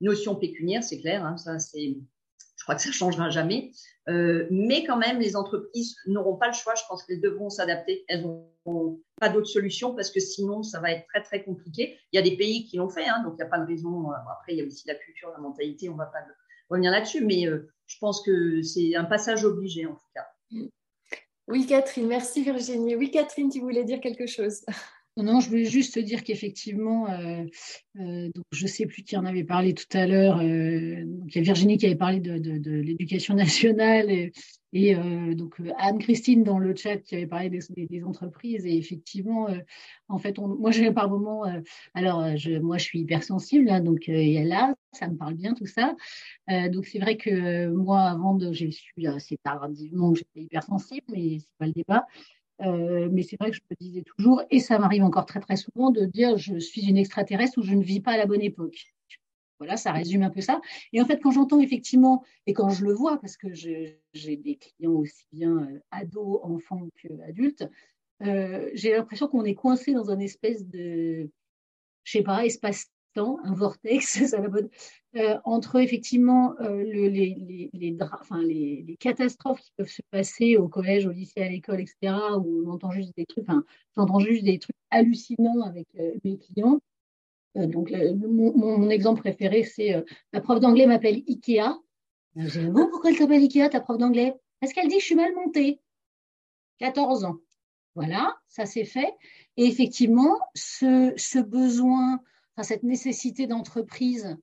notion 0.00 0.34
pécuniaire, 0.34 0.82
c'est 0.82 0.98
clair, 0.98 1.26
hein, 1.26 1.36
ça 1.36 1.58
c'est 1.58 1.98
je 2.60 2.64
crois 2.64 2.74
que 2.74 2.82
ça 2.82 2.92
changera 2.92 3.30
jamais. 3.30 3.72
Euh, 4.10 4.46
mais 4.50 4.84
quand 4.84 4.98
même, 4.98 5.18
les 5.18 5.34
entreprises 5.34 5.96
n'auront 6.06 6.36
pas 6.36 6.48
le 6.48 6.52
choix. 6.52 6.74
Je 6.74 6.82
pense 6.90 7.02
qu'elles 7.04 7.22
devront 7.22 7.48
s'adapter. 7.48 8.04
Elles 8.06 8.22
n'ont 8.22 9.00
pas 9.18 9.30
d'autre 9.30 9.46
solution 9.46 9.94
parce 9.94 10.10
que 10.10 10.20
sinon, 10.20 10.62
ça 10.62 10.78
va 10.78 10.92
être 10.92 11.06
très, 11.06 11.22
très 11.22 11.42
compliqué. 11.42 11.98
Il 12.12 12.16
y 12.16 12.18
a 12.18 12.22
des 12.22 12.36
pays 12.36 12.66
qui 12.66 12.76
l'ont 12.76 12.90
fait, 12.90 13.06
hein, 13.06 13.22
donc 13.24 13.32
il 13.34 13.36
n'y 13.36 13.44
a 13.44 13.46
pas 13.46 13.58
de 13.58 13.66
raison. 13.66 14.10
Euh, 14.10 14.14
après, 14.30 14.52
il 14.52 14.58
y 14.58 14.62
a 14.62 14.66
aussi 14.66 14.86
la 14.86 14.94
culture, 14.94 15.30
la 15.30 15.38
mentalité. 15.38 15.88
On 15.88 15.94
ne 15.94 15.98
va 15.98 16.06
pas 16.06 16.18
revenir 16.68 16.90
là-dessus, 16.90 17.24
mais 17.24 17.46
euh, 17.46 17.72
je 17.86 17.96
pense 17.98 18.20
que 18.20 18.60
c'est 18.60 18.94
un 18.94 19.04
passage 19.04 19.42
obligé 19.42 19.86
en 19.86 19.94
tout 19.94 20.10
cas. 20.14 20.26
Oui, 21.48 21.66
Catherine. 21.66 22.08
Merci, 22.08 22.42
Virginie. 22.42 22.94
Oui, 22.94 23.10
Catherine, 23.10 23.48
tu 23.48 23.60
voulais 23.60 23.84
dire 23.84 24.00
quelque 24.00 24.26
chose 24.26 24.60
non, 25.22 25.40
je 25.40 25.48
voulais 25.48 25.64
juste 25.64 25.94
te 25.94 26.00
dire 26.00 26.24
qu'effectivement, 26.24 27.08
euh, 27.10 27.44
euh, 27.98 28.30
je 28.52 28.62
ne 28.62 28.68
sais 28.68 28.86
plus 28.86 29.02
qui 29.02 29.16
en 29.16 29.24
avait 29.24 29.44
parlé 29.44 29.74
tout 29.74 29.86
à 29.92 30.06
l'heure. 30.06 30.38
Euh, 30.38 31.04
il 31.26 31.34
y 31.34 31.38
a 31.38 31.42
Virginie 31.42 31.78
qui 31.78 31.86
avait 31.86 31.96
parlé 31.96 32.20
de, 32.20 32.70
l'éducation 32.70 33.34
nationale 33.34 34.10
et, 34.10 34.94
donc 35.34 35.56
Anne-Christine 35.78 36.44
dans 36.44 36.60
le 36.60 36.76
chat 36.76 36.98
qui 36.98 37.16
avait 37.16 37.26
parlé 37.26 37.50
des, 37.50 38.04
entreprises. 38.04 38.64
Et 38.66 38.76
effectivement, 38.76 39.48
en 40.08 40.18
fait, 40.18 40.38
moi 40.38 40.70
j'ai 40.70 40.92
par 40.92 41.10
moment, 41.10 41.42
alors 41.94 42.36
je, 42.36 42.58
moi 42.58 42.78
je 42.78 42.84
suis 42.84 43.00
hypersensible, 43.00 43.68
hein, 43.68 43.80
donc 43.80 44.08
et 44.08 44.44
là, 44.44 44.74
ça 44.92 45.08
me 45.08 45.16
parle 45.16 45.34
bien 45.34 45.54
tout 45.54 45.66
ça. 45.66 45.96
donc 46.68 46.86
c'est 46.86 47.00
vrai 47.00 47.16
que 47.16 47.66
moi, 47.68 48.02
avant 48.02 48.38
j'ai 48.52 48.70
su 48.70 48.92
assez 49.06 49.38
tardivement 49.42 50.12
que 50.12 50.18
j'étais 50.20 50.42
hypersensible, 50.42 51.06
mais 51.08 51.38
c'est 51.40 51.58
pas 51.58 51.66
le 51.66 51.72
débat. 51.72 52.06
Euh, 52.62 53.08
mais 53.10 53.22
c'est 53.22 53.36
vrai 53.40 53.50
que 53.50 53.56
je 53.56 53.62
me 53.70 53.76
disais 53.76 54.02
toujours, 54.02 54.42
et 54.50 54.60
ça 54.60 54.78
m'arrive 54.78 55.02
encore 55.04 55.26
très 55.26 55.40
très 55.40 55.56
souvent, 55.56 55.90
de 55.90 56.04
dire 56.04 56.36
je 56.36 56.58
suis 56.58 56.86
une 56.86 56.96
extraterrestre 56.98 57.58
ou 57.58 57.62
je 57.62 57.74
ne 57.74 57.82
vis 57.82 58.00
pas 58.00 58.12
à 58.12 58.16
la 58.16 58.26
bonne 58.26 58.42
époque. 58.42 58.92
Voilà, 59.58 59.76
ça 59.76 59.92
résume 59.92 60.22
un 60.22 60.30
peu 60.30 60.40
ça. 60.40 60.60
Et 60.92 61.02
en 61.02 61.04
fait, 61.04 61.18
quand 61.18 61.30
j'entends 61.32 61.60
effectivement, 61.60 62.24
et 62.46 62.54
quand 62.54 62.70
je 62.70 62.84
le 62.84 62.94
vois, 62.94 63.18
parce 63.20 63.36
que 63.36 63.52
j'ai 63.52 64.00
des 64.14 64.56
clients 64.56 64.92
aussi 64.92 65.26
bien 65.32 65.58
euh, 65.58 65.80
ados, 65.90 66.40
enfants 66.42 66.88
qu'adultes, 66.96 67.68
euh, 68.22 68.70
j'ai 68.74 68.92
l'impression 68.92 69.28
qu'on 69.28 69.44
est 69.44 69.54
coincé 69.54 69.92
dans 69.92 70.10
un 70.10 70.18
espèce 70.18 70.66
de, 70.66 71.30
je 72.04 72.12
sais 72.12 72.22
pas, 72.22 72.44
espace 72.44 72.90
un 73.16 73.54
vortex, 73.54 74.24
ça 74.26 74.40
la 74.40 74.48
bonne, 74.48 74.68
euh, 75.16 75.38
entre 75.44 75.76
effectivement 75.76 76.54
euh, 76.60 76.82
le, 76.84 77.08
les, 77.08 78.96
catastrophes 78.98 79.60
qui 79.60 79.72
peuvent 79.76 79.88
se 79.88 80.02
passer 80.10 80.56
au 80.56 80.68
collège, 80.68 81.06
au 81.06 81.10
lycée, 81.10 81.42
à 81.42 81.48
l'école, 81.48 81.80
etc., 81.80 82.14
où 82.38 82.62
on 82.66 82.70
entend 82.70 82.90
juste 82.90 83.16
des 83.16 83.26
trucs, 83.26 83.44
enfin, 83.48 83.64
j'entends 83.96 84.20
juste 84.20 84.44
des 84.44 84.58
trucs 84.58 84.76
hallucinants 84.90 85.62
avec 85.62 85.88
euh, 85.98 86.12
mes 86.24 86.38
clients. 86.38 86.80
Donc, 87.56 87.90
mon, 87.90 88.88
exemple 88.90 89.22
préféré, 89.22 89.64
c'est 89.64 90.04
la 90.32 90.40
prof 90.40 90.60
d'anglais 90.60 90.86
m'appelle 90.86 91.24
Ikea. 91.26 91.80
Je 92.36 92.60
dis, 92.60 92.70
pourquoi 92.70 93.10
elle 93.10 93.16
s'appelle 93.16 93.42
Ikea, 93.42 93.68
ta 93.68 93.80
prof 93.80 93.98
d'anglais? 93.98 94.34
Parce 94.60 94.72
qu'elle 94.72 94.86
dit 94.86 94.94
que 94.94 95.00
je 95.00 95.06
suis 95.06 95.16
mal 95.16 95.34
montée. 95.34 95.80
14 96.78 97.24
ans. 97.24 97.38
Voilà, 97.96 98.38
ça 98.46 98.66
c'est 98.66 98.84
fait. 98.84 99.12
Et 99.56 99.66
effectivement, 99.66 100.38
ce 100.54 101.40
besoin 101.40 102.20
cette 102.62 102.82
nécessité 102.82 103.46
d'entreprise 103.46 104.36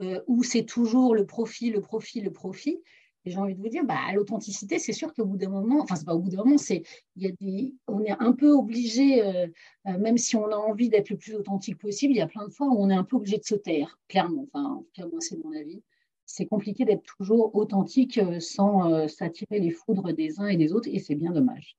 euh, 0.00 0.20
où 0.26 0.42
c'est 0.42 0.64
toujours 0.64 1.14
le 1.14 1.26
profit, 1.26 1.70
le 1.70 1.80
profit, 1.80 2.20
le 2.20 2.32
profit. 2.32 2.80
Et 3.24 3.30
j'ai 3.30 3.38
envie 3.38 3.54
de 3.54 3.60
vous 3.60 3.68
dire, 3.68 3.84
bah, 3.84 4.00
l'authenticité, 4.14 4.80
c'est 4.80 4.92
sûr 4.92 5.14
qu'au 5.14 5.24
bout 5.24 5.36
d'un 5.36 5.48
moment, 5.48 5.80
enfin, 5.80 5.94
c'est 5.94 6.04
pas 6.04 6.14
au 6.14 6.18
bout 6.18 6.30
d'un 6.30 6.38
moment, 6.38 6.58
c'est, 6.58 6.82
y 7.14 7.28
a 7.28 7.30
des, 7.40 7.72
on 7.86 8.02
est 8.02 8.16
un 8.18 8.32
peu 8.32 8.50
obligé, 8.50 9.22
euh, 9.22 9.46
euh, 9.86 9.98
même 9.98 10.18
si 10.18 10.34
on 10.34 10.46
a 10.46 10.56
envie 10.56 10.88
d'être 10.88 11.10
le 11.10 11.16
plus 11.16 11.34
authentique 11.36 11.78
possible, 11.78 12.14
il 12.14 12.16
y 12.16 12.20
a 12.20 12.26
plein 12.26 12.48
de 12.48 12.52
fois 12.52 12.66
où 12.66 12.82
on 12.82 12.90
est 12.90 12.94
un 12.94 13.04
peu 13.04 13.16
obligé 13.16 13.38
de 13.38 13.44
se 13.44 13.54
taire, 13.54 14.00
clairement. 14.08 14.48
Enfin, 14.52 14.64
en 14.64 14.78
tout 14.78 14.90
cas, 14.94 15.06
moi, 15.06 15.20
c'est 15.20 15.36
mon 15.44 15.52
avis. 15.52 15.82
C'est 16.26 16.46
compliqué 16.46 16.84
d'être 16.84 17.04
toujours 17.18 17.54
authentique 17.54 18.18
sans 18.40 19.06
s'attirer 19.06 19.60
les 19.60 19.70
foudres 19.70 20.14
des 20.14 20.40
uns 20.40 20.46
et 20.46 20.56
des 20.56 20.72
autres, 20.72 20.88
et 20.90 20.98
c'est 20.98 21.14
bien 21.14 21.30
dommage. 21.30 21.76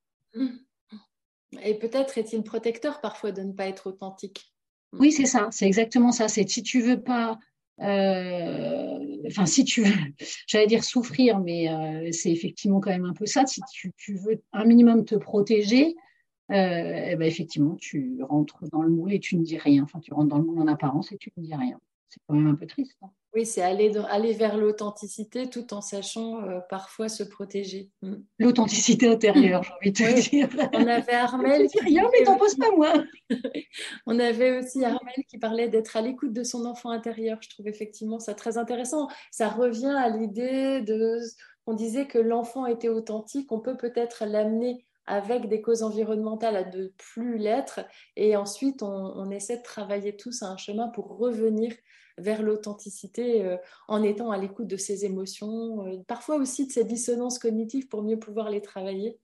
Et 1.64 1.78
peut-être 1.78 2.18
est-il 2.18 2.44
protecteur 2.44 3.02
parfois 3.02 3.32
de 3.32 3.42
ne 3.42 3.52
pas 3.52 3.68
être 3.68 3.88
authentique? 3.88 4.53
Oui, 5.00 5.12
c'est 5.12 5.26
ça, 5.26 5.50
c'est 5.52 5.66
exactement 5.66 6.12
ça. 6.12 6.28
C'est 6.28 6.48
si 6.48 6.62
tu 6.64 6.82
veux 6.82 7.02
pas, 7.02 7.40
euh, 7.82 9.00
enfin 9.28 9.46
si 9.46 9.64
tu 9.64 9.84
veux, 9.84 9.94
j'allais 10.48 10.68
dire 10.68 10.84
souffrir, 10.84 11.40
mais 11.40 11.70
euh, 11.70 12.10
c'est 12.12 12.32
effectivement 12.32 12.80
quand 12.80 12.92
même 12.92 13.06
un 13.06 13.14
peu 13.14 13.26
ça. 13.26 13.46
Si 13.46 13.62
tu, 13.98 14.16
veux 14.16 14.42
un 14.54 14.66
minimum 14.66 15.06
te 15.06 15.16
protéger, 15.16 15.96
euh, 16.52 17.08
eh 17.12 17.16
ben 17.16 17.24
effectivement 17.24 17.76
tu 17.76 18.20
rentres 18.22 18.66
dans 18.72 18.84
le 18.84 18.90
moule 18.90 19.14
et 19.14 19.20
tu 19.20 19.38
ne 19.38 19.44
dis 19.44 19.58
rien. 19.58 19.84
Enfin, 19.84 20.00
tu 20.00 20.14
rentres 20.14 20.30
dans 20.30 20.38
le 20.38 20.46
moule 20.46 20.60
en 20.60 20.68
apparence 20.68 21.12
et 21.12 21.18
tu 21.18 21.32
ne 21.38 21.44
dis 21.44 21.56
rien. 21.56 21.80
C'est 22.14 22.22
quand 22.28 22.36
même 22.36 22.48
un 22.48 22.56
peu 22.56 22.68
triste. 22.68 22.96
Hein. 23.02 23.10
Oui, 23.34 23.48
c'est 23.48 23.64
aller, 23.64 23.92
aller 24.10 24.34
vers 24.34 24.56
l'authenticité 24.58 25.50
tout 25.50 25.74
en 25.74 25.82
sachant 25.82 26.44
euh, 26.44 26.60
parfois 26.70 27.10
se 27.10 27.24
protéger. 27.24 27.90
Mm. 28.04 28.14
L'authenticité 28.38 29.08
intérieure, 29.08 29.64
j'ai 29.64 29.74
envie 29.74 29.92
de 29.92 29.98
te 29.98 30.30
dire. 30.30 30.50
On 30.74 30.86
avait 30.86 31.14
Armel. 31.14 31.64
Je 31.64 31.80
dis 31.80 31.84
rien, 31.84 32.08
mais 32.12 32.24
t'en 32.26 32.38
poses 32.38 32.56
pas 32.56 32.70
moi. 32.76 32.94
On 34.06 34.20
avait 34.20 34.60
aussi 34.60 34.86
Armel 34.86 35.16
qui 35.28 35.40
parlait 35.40 35.68
d'être 35.68 35.98
à 35.98 36.02
l'écoute 36.02 36.34
de 36.34 36.44
son 36.44 36.66
enfant 36.66 36.92
intérieur. 36.92 37.40
Je 37.42 37.50
trouve 37.50 37.68
effectivement 37.68 38.20
ça 38.20 38.36
très 38.36 38.60
intéressant. 38.60 39.08
Ça 39.32 39.50
revient 39.50 39.96
à 39.98 40.10
l'idée 40.10 40.82
de. 40.82 41.18
On 41.66 41.74
disait 41.74 42.06
que 42.06 42.20
l'enfant 42.20 42.68
était 42.68 42.90
authentique. 42.90 43.52
On 43.52 43.60
peut 43.60 43.78
peut-être 43.78 44.26
l'amener 44.28 44.86
avec 45.08 45.50
des 45.50 45.62
causes 45.62 45.82
environnementales 45.82 46.56
à 46.56 46.64
de 46.64 46.94
plus 46.98 47.40
l'être. 47.40 47.80
Et 48.16 48.36
ensuite, 48.36 48.84
on, 48.84 49.14
on, 49.16 49.32
essaie 49.32 49.58
de 49.58 49.64
travailler 49.64 50.16
tous 50.16 50.44
à 50.44 50.48
un 50.48 50.58
chemin 50.58 50.88
pour 50.90 51.18
revenir 51.18 51.74
vers 52.18 52.42
l'authenticité 52.42 53.46
euh, 53.46 53.58
en 53.88 54.04
étant 54.04 54.32
à 54.32 54.38
l'écoute 54.38 54.68
de 54.68 54.78
ses 54.78 55.06
émotions, 55.06 55.86
euh, 55.86 55.98
parfois 56.08 56.36
aussi 56.38 56.68
de 56.68 56.72
ses 56.72 56.84
dissonances 56.84 57.40
cognitives 57.40 57.88
pour 57.88 58.04
mieux 58.04 58.20
pouvoir 58.20 58.50
les 58.50 58.62
travailler 58.62 59.20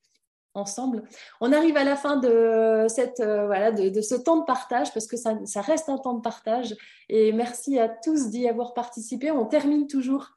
ensemble. 0.56 1.04
On 1.42 1.54
arrive 1.54 1.78
à 1.78 1.84
la 1.84 1.96
fin 1.96 2.18
de, 2.18 2.88
cette, 2.88 3.20
euh, 3.20 3.46
voilà, 3.46 3.72
de, 3.72 4.02
ce 4.02 4.16
temps 4.16 4.38
de 4.38 4.46
partage 4.46 4.92
parce 4.94 5.06
que 5.06 5.18
ça, 5.18 5.38
ça, 5.46 5.62
reste 5.62 5.90
un 5.90 5.98
temps 5.98 6.16
de 6.16 6.22
partage 6.22 6.76
et 7.08 7.32
merci 7.32 7.78
à 7.78 7.88
tous 7.88 8.30
d'y 8.30 8.48
avoir 8.48 8.74
participé. 8.74 9.30
On 9.32 9.46
termine 9.46 9.88
toujours 9.88 10.32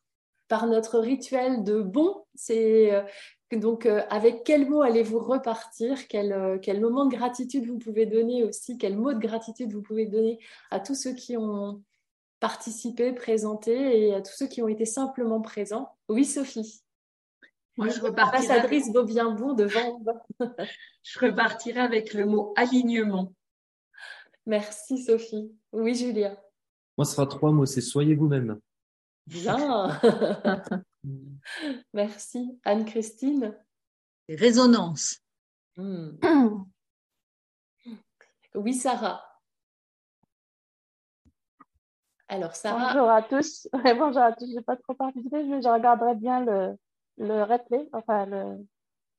par 0.48 0.66
notre 0.66 0.98
rituel 0.98 1.64
de 1.64 1.80
bon. 1.80 2.24
C'est 2.34 2.92
donc 3.52 3.86
avec 3.86 4.44
quel 4.44 4.68
mot 4.68 4.82
allez-vous 4.82 5.18
repartir? 5.18 6.06
Quel, 6.08 6.58
quel 6.60 6.78
moment 6.80 7.06
de 7.06 7.14
gratitude 7.16 7.66
vous 7.66 7.78
pouvez 7.78 8.04
donner 8.04 8.44
aussi? 8.44 8.76
Quel 8.76 8.98
mot 8.98 9.14
de 9.14 9.18
gratitude 9.18 9.72
vous 9.72 9.80
pouvez 9.80 10.04
donner 10.04 10.38
à 10.70 10.78
tous 10.78 10.94
ceux 10.94 11.14
qui 11.14 11.38
ont 11.38 11.82
participer, 12.42 13.12
présenter 13.12 14.08
et 14.08 14.14
à 14.14 14.20
tous 14.20 14.32
ceux 14.32 14.48
qui 14.48 14.62
ont 14.62 14.68
été 14.68 14.84
simplement 14.84 15.40
présents. 15.40 15.96
Oui, 16.08 16.24
Sophie. 16.24 16.82
Moi, 17.76 17.88
je 17.88 18.00
repartirai. 18.00 18.46
Ambassadrice 18.46 18.92
devant. 18.92 20.02
je 21.04 21.18
repartirai 21.20 21.78
avec 21.78 22.14
le 22.14 22.26
mot 22.26 22.52
alignement. 22.56 23.32
Merci, 24.44 25.04
Sophie. 25.04 25.52
Oui, 25.70 25.94
Julia. 25.94 26.36
Moi, 26.98 27.04
ce 27.04 27.12
sera 27.12 27.28
trois 27.28 27.52
mots, 27.52 27.64
c'est 27.64 27.80
soyez 27.80 28.16
vous-même. 28.16 28.58
Bien. 29.28 30.00
Merci. 31.94 32.58
Anne-Christine. 32.64 33.56
Résonance. 34.28 35.20
Hmm. 35.76 36.16
Oui, 38.56 38.74
Sarah. 38.74 39.31
Alors, 42.32 42.54
Sarah? 42.54 42.94
Bonjour 42.94 43.10
à 43.10 43.20
tous. 43.20 43.68
Bonjour 43.98 44.22
à 44.22 44.32
tous. 44.32 44.48
Je 44.48 44.54
n'ai 44.54 44.62
pas 44.62 44.76
trop 44.76 44.94
participé, 44.94 45.44
mais 45.44 45.60
je 45.60 45.68
regarderai 45.68 46.14
bien 46.14 46.42
le, 46.42 46.78
le 47.18 47.42
replay, 47.42 47.86
enfin 47.92 48.26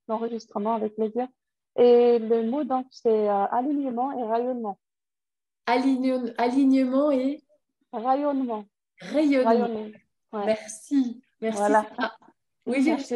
l'enregistrement 0.07 0.73
avec 0.73 0.95
plaisir. 0.95 1.27
Et 1.75 2.17
le 2.17 2.49
mot, 2.49 2.63
donc, 2.63 2.87
c'est 2.89 3.29
euh, 3.29 3.45
alignement 3.51 4.11
et 4.13 4.23
rayonnement. 4.23 4.79
alignement 6.39 7.11
et 7.11 7.43
Rayonnement. 7.91 8.65
Rayonnement. 8.99 9.91
Merci. 10.33 11.21
Merci. 11.39 11.57
Voilà. 11.59 11.85
Oui, 12.65 12.81
merci. 12.83 13.15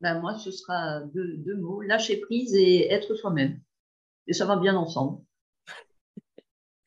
Ben, 0.00 0.18
moi, 0.18 0.38
ce 0.38 0.50
sera 0.50 1.00
deux, 1.00 1.36
deux 1.36 1.56
mots, 1.56 1.82
lâcher 1.82 2.20
prise 2.20 2.54
et 2.54 2.90
être 2.90 3.14
soi-même. 3.16 3.60
Et 4.26 4.32
ça 4.32 4.46
va 4.46 4.56
bien 4.56 4.76
ensemble. 4.76 5.22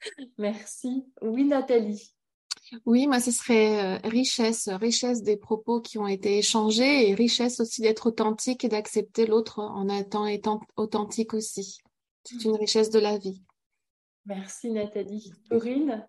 Merci. 0.37 1.05
Oui, 1.21 1.45
Nathalie. 1.45 2.15
Oui, 2.85 3.05
moi, 3.07 3.19
ce 3.19 3.31
serait 3.31 3.97
euh, 3.97 4.07
richesse, 4.07 4.69
richesse 4.69 5.21
des 5.21 5.37
propos 5.37 5.81
qui 5.81 5.97
ont 5.97 6.07
été 6.07 6.39
échangés 6.39 7.09
et 7.09 7.13
richesse 7.13 7.59
aussi 7.59 7.81
d'être 7.81 8.07
authentique 8.07 8.63
et 8.63 8.69
d'accepter 8.69 9.27
l'autre 9.27 9.59
en 9.59 9.87
étant, 9.89 10.25
étant 10.25 10.61
authentique 10.75 11.33
aussi. 11.33 11.79
C'est 12.23 12.43
une 12.43 12.55
richesse 12.55 12.89
de 12.89 12.99
la 12.99 13.17
vie. 13.17 13.43
Merci, 14.25 14.71
Nathalie. 14.71 15.31
Corinne? 15.49 16.07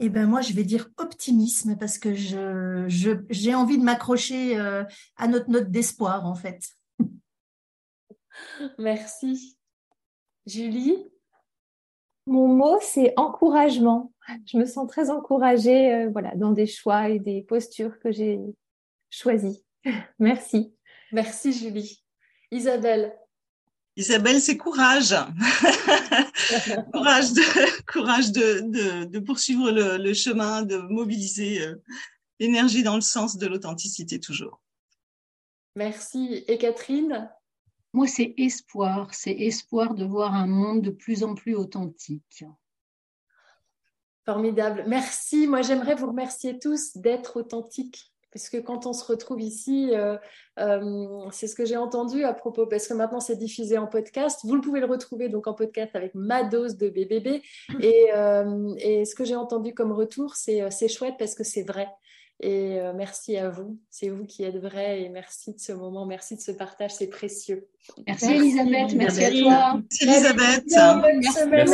Eh 0.00 0.10
ben 0.10 0.26
moi, 0.26 0.42
je 0.42 0.52
vais 0.52 0.62
dire 0.62 0.90
optimisme 0.98 1.76
parce 1.76 1.98
que 1.98 2.14
je, 2.14 2.84
j'ai 3.30 3.54
envie 3.54 3.78
de 3.78 3.82
m'accrocher 3.82 4.58
euh, 4.58 4.84
à 5.16 5.26
notre 5.26 5.50
note 5.50 5.70
d'espoir, 5.70 6.26
en 6.26 6.34
fait. 6.34 6.68
Merci. 8.78 9.58
Julie? 10.46 11.10
Mon 12.28 12.46
mot, 12.46 12.78
c'est 12.82 13.14
encouragement. 13.16 14.12
Je 14.44 14.58
me 14.58 14.66
sens 14.66 14.86
très 14.86 15.08
encouragée 15.08 15.94
euh, 15.94 16.10
voilà, 16.10 16.34
dans 16.36 16.52
des 16.52 16.66
choix 16.66 17.08
et 17.08 17.18
des 17.18 17.40
postures 17.40 17.98
que 18.00 18.12
j'ai 18.12 18.38
choisis. 19.08 19.62
Merci. 20.18 20.74
Merci, 21.10 21.54
Julie. 21.54 22.04
Isabelle 22.50 23.14
Isabelle, 23.96 24.42
c'est 24.42 24.58
courage. 24.58 25.10
courage 26.92 27.32
de, 27.32 27.90
courage 27.90 28.30
de, 28.30 29.06
de, 29.06 29.18
poursuivre 29.18 29.70
le, 29.70 30.12
chemin, 30.12 30.62
de 30.62 30.76
mobiliser 30.76 31.62
euh, 31.62 31.82
l'énergie 32.38 32.82
dans 32.82 32.94
le 32.94 33.00
sens 33.00 33.38
de 33.38 33.46
l'authenticité 33.46 34.20
toujours. 34.20 34.60
Merci. 35.74 36.44
Et 36.46 36.58
Catherine? 36.58 37.30
Moi, 37.92 38.06
c'est 38.06 38.34
espoir. 38.36 39.14
C'est 39.14 39.32
espoir 39.32 39.94
de 39.94 40.04
voir 40.04 40.34
un 40.34 40.46
monde 40.46 40.82
de 40.82 40.90
plus 40.90 41.24
en 41.24 41.34
plus 41.34 41.54
authentique. 41.54 42.44
Formidable. 44.24 44.84
Merci. 44.86 45.46
Moi, 45.46 45.62
j'aimerais 45.62 45.94
vous 45.94 46.08
remercier 46.08 46.58
tous 46.58 46.96
d'être 46.96 47.38
authentiques 47.38 48.12
parce 48.32 48.50
que 48.50 48.58
quand 48.58 48.86
on 48.86 48.92
se 48.92 49.04
retrouve 49.04 49.40
ici, 49.40 49.90
euh, 49.92 50.16
euh, 50.58 51.28
c'est 51.30 51.46
ce 51.46 51.54
que 51.54 51.64
j'ai 51.64 51.76
entendu 51.76 52.24
à 52.24 52.34
propos, 52.34 52.66
parce 52.66 52.86
que 52.86 52.94
maintenant 52.94 53.20
c'est 53.20 53.36
diffusé 53.36 53.78
en 53.78 53.86
podcast. 53.86 54.40
Vous 54.44 54.54
le 54.54 54.60
pouvez 54.60 54.80
le 54.80 54.86
retrouver 54.86 55.28
donc 55.28 55.46
en 55.46 55.54
podcast 55.54 55.96
avec 55.96 56.14
ma 56.14 56.44
dose 56.44 56.76
de 56.76 56.90
BBB. 56.90 57.42
Et, 57.80 58.08
euh, 58.14 58.74
et 58.78 59.04
ce 59.04 59.14
que 59.14 59.24
j'ai 59.24 59.36
entendu 59.36 59.72
comme 59.74 59.92
retour, 59.92 60.34
c'est 60.36 60.88
chouette 60.88 61.14
parce 61.18 61.34
que 61.34 61.44
c'est 61.44 61.62
vrai. 61.62 61.88
Et 62.40 62.78
merci 62.94 63.36
à 63.36 63.50
vous. 63.50 63.78
C'est 63.90 64.10
vous 64.10 64.24
qui 64.24 64.44
êtes 64.44 64.58
vrai. 64.58 65.02
Et 65.02 65.08
merci 65.08 65.54
de 65.54 65.58
ce 65.58 65.72
moment, 65.72 66.06
merci 66.06 66.36
de 66.36 66.40
ce 66.40 66.52
partage, 66.52 66.94
c'est 66.94 67.08
précieux. 67.08 67.68
Merci, 68.06 68.32
Elisabeth, 68.32 68.94
merci, 68.94 69.24
à 69.24 69.30
toi. 69.30 69.74
Merci 69.74 70.04
Elisabeth. 70.04 70.64
Bonne 70.68 71.22
semaine. 71.22 71.66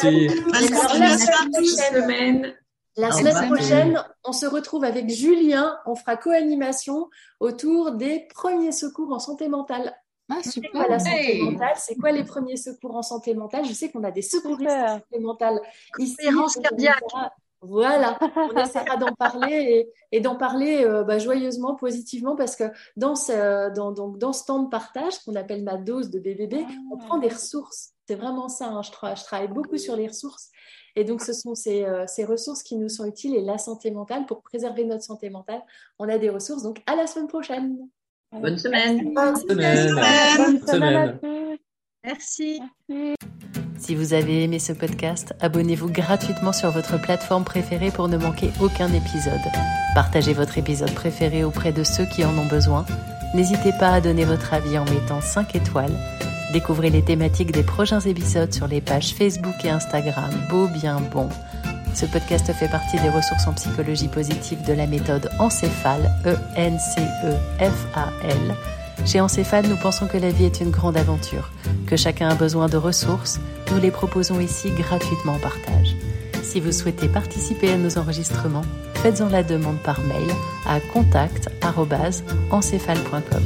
Bonne 1.52 1.64
semaine. 1.66 2.54
La 2.96 3.10
semaine 3.10 3.46
prochaine, 3.46 4.04
on 4.24 4.32
se 4.32 4.46
retrouve 4.46 4.84
avec 4.84 5.10
Julien. 5.10 5.76
On 5.84 5.96
fera 5.96 6.16
co-animation 6.16 7.10
autour 7.40 7.92
des 7.92 8.28
premiers 8.32 8.72
secours 8.72 9.12
en 9.12 9.18
santé 9.18 9.48
mentale. 9.48 9.94
Ah, 10.30 10.42
super. 10.42 10.70
C'est 10.70 10.78
quoi 10.78 10.88
la 10.88 10.98
santé 10.98 11.42
mentale 11.42 11.72
C'est 11.76 11.96
quoi 11.96 12.12
les 12.12 12.24
premiers 12.24 12.56
secours 12.56 12.96
en 12.96 13.02
santé 13.02 13.34
mentale 13.34 13.64
Je 13.66 13.72
sais 13.72 13.90
qu'on 13.90 14.04
a 14.04 14.10
des 14.10 14.22
secouristes 14.22 14.70
en 14.70 14.98
santé 15.00 15.18
mentale 15.18 15.60
ici. 15.98 16.16
cardiaque. 16.62 17.02
Voilà, 17.66 18.18
on 18.36 18.56
essaiera 18.56 18.96
d'en 18.96 19.12
parler 19.14 19.88
et, 20.12 20.20
d'en 20.20 20.36
parler 20.36 20.84
euh, 20.84 21.04
bah, 21.04 21.18
joyeusement, 21.18 21.74
positivement, 21.74 22.36
parce 22.36 22.56
que 22.56 22.64
dans 22.96 23.14
ce, 23.14 23.74
dans, 23.74 23.92
dans 23.92 24.32
ce 24.32 24.44
temps 24.44 24.62
de 24.62 24.68
partage 24.68 25.18
qu'on 25.24 25.34
appelle 25.34 25.62
ma 25.62 25.76
dose 25.76 26.10
de 26.10 26.18
BBB, 26.18 26.66
on 26.92 26.96
prend 26.96 27.18
des 27.18 27.28
ressources. 27.28 27.90
C'est 28.06 28.16
vraiment 28.16 28.48
ça. 28.48 28.68
Hein. 28.68 28.82
Je, 28.82 28.90
je, 28.90 29.24
travaille 29.24 29.48
beaucoup 29.48 29.78
sur 29.78 29.96
les 29.96 30.08
ressources 30.08 30.50
et 30.96 31.04
donc, 31.04 31.22
ce 31.22 31.32
sont 31.32 31.54
euh, 31.66 32.04
ces, 32.06 32.24
ressources 32.24 32.62
qui 32.62 32.76
nous 32.76 32.88
sont 32.88 33.04
utiles 33.04 33.34
et 33.34 33.40
la 33.40 33.58
santé 33.58 33.90
mentale. 33.90 34.26
Pour 34.26 34.42
préserver 34.42 34.84
notre 34.84 35.02
santé 35.02 35.28
mentale, 35.28 35.62
on 35.98 36.08
a 36.08 36.18
des 36.18 36.30
ressources. 36.30 36.62
Donc, 36.62 36.82
à 36.86 36.94
la 36.94 37.06
semaine 37.06 37.28
prochaine. 37.28 37.76
Bonne 38.32 38.58
semaine. 38.58 39.12
Bonne 39.12 39.36
semaine. 39.36 39.94
Bonne 40.36 40.66
semaine. 40.66 41.58
Merci. 42.04 42.60
Si 43.85 43.95
vous 43.95 44.14
avez 44.14 44.45
aimé 44.45 44.59
ce 44.59 44.72
podcast, 44.72 45.35
abonnez-vous 45.41 45.91
gratuitement 45.91 46.55
sur 46.55 46.70
votre 46.70 46.99
plateforme 46.99 47.45
préférée 47.45 47.91
pour 47.91 48.09
ne 48.09 48.16
manquer 48.16 48.51
aucun 48.59 48.91
épisode. 48.91 49.43
Partagez 49.95 50.32
votre 50.32 50.57
épisode 50.57 50.95
préféré 50.95 51.45
auprès 51.45 51.70
de 51.70 51.85
ceux 51.85 52.07
qui 52.07 52.24
en 52.24 52.35
ont 52.39 52.47
besoin. 52.47 52.87
N'hésitez 53.35 53.72
pas 53.78 53.91
à 53.91 54.01
donner 54.01 54.24
votre 54.24 54.55
avis 54.55 54.78
en 54.78 54.87
mettant 54.87 55.20
5 55.20 55.55
étoiles 55.57 55.93
Découvrez 56.55 56.89
les 56.89 57.03
thématiques 57.03 57.53
des 57.53 57.62
prochains 57.62 58.01
épisodes 58.01 58.55
sur 58.55 58.68
les 58.68 58.80
pages 58.80 59.12
Facebook 59.12 59.62
et 59.66 59.70
Instagram 59.70 60.32
Beau 60.49 60.66
Bien 60.66 61.03
Bon. 61.12 61.28
Ce 61.93 62.07
podcast 62.07 62.51
fait 62.55 62.70
partie 62.70 62.99
des 63.01 63.11
ressources 63.11 63.47
en 63.47 63.53
psychologie 63.53 64.09
positive 64.09 64.62
de 64.66 64.72
la 64.72 64.87
méthode 64.87 65.28
Encéphale, 65.39 66.11
E-N-C-E-F-A-L. 66.24 67.35
Chez 69.07 69.20
Encéphale, 69.20 69.66
nous 69.66 69.76
pensons 69.76 70.07
que 70.07 70.16
la 70.16 70.30
vie 70.30 70.45
est 70.45 70.61
une 70.61 70.70
grande 70.70 70.97
aventure, 70.97 71.51
que 71.86 71.97
chacun 71.97 72.28
a 72.28 72.34
besoin 72.34 72.68
de 72.68 72.76
ressources. 72.76 73.40
Nous 73.70 73.78
les 73.78 73.90
proposons 73.90 74.40
ici 74.40 74.70
gratuitement 74.70 75.34
en 75.34 75.38
partage. 75.38 75.95
Si 76.42 76.61
vous 76.61 76.72
souhaitez 76.72 77.09
participer 77.09 77.72
à 77.72 77.76
nos 77.76 77.99
enregistrements, 77.99 78.64
faites-en 78.97 79.28
la 79.28 79.42
demande 79.42 79.78
par 79.78 80.01
mail 80.01 80.30
à 80.66 80.80
contact.encéphale.com. 80.80 83.42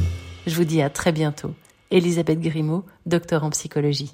Je 0.47 0.55
vous 0.55 0.65
dis 0.65 0.81
à 0.81 0.89
très 0.89 1.11
bientôt 1.11 1.51
Elisabeth 1.91 2.39
Grimaud, 2.39 2.85
docteur 3.05 3.43
en 3.43 3.49
psychologie. 3.49 4.13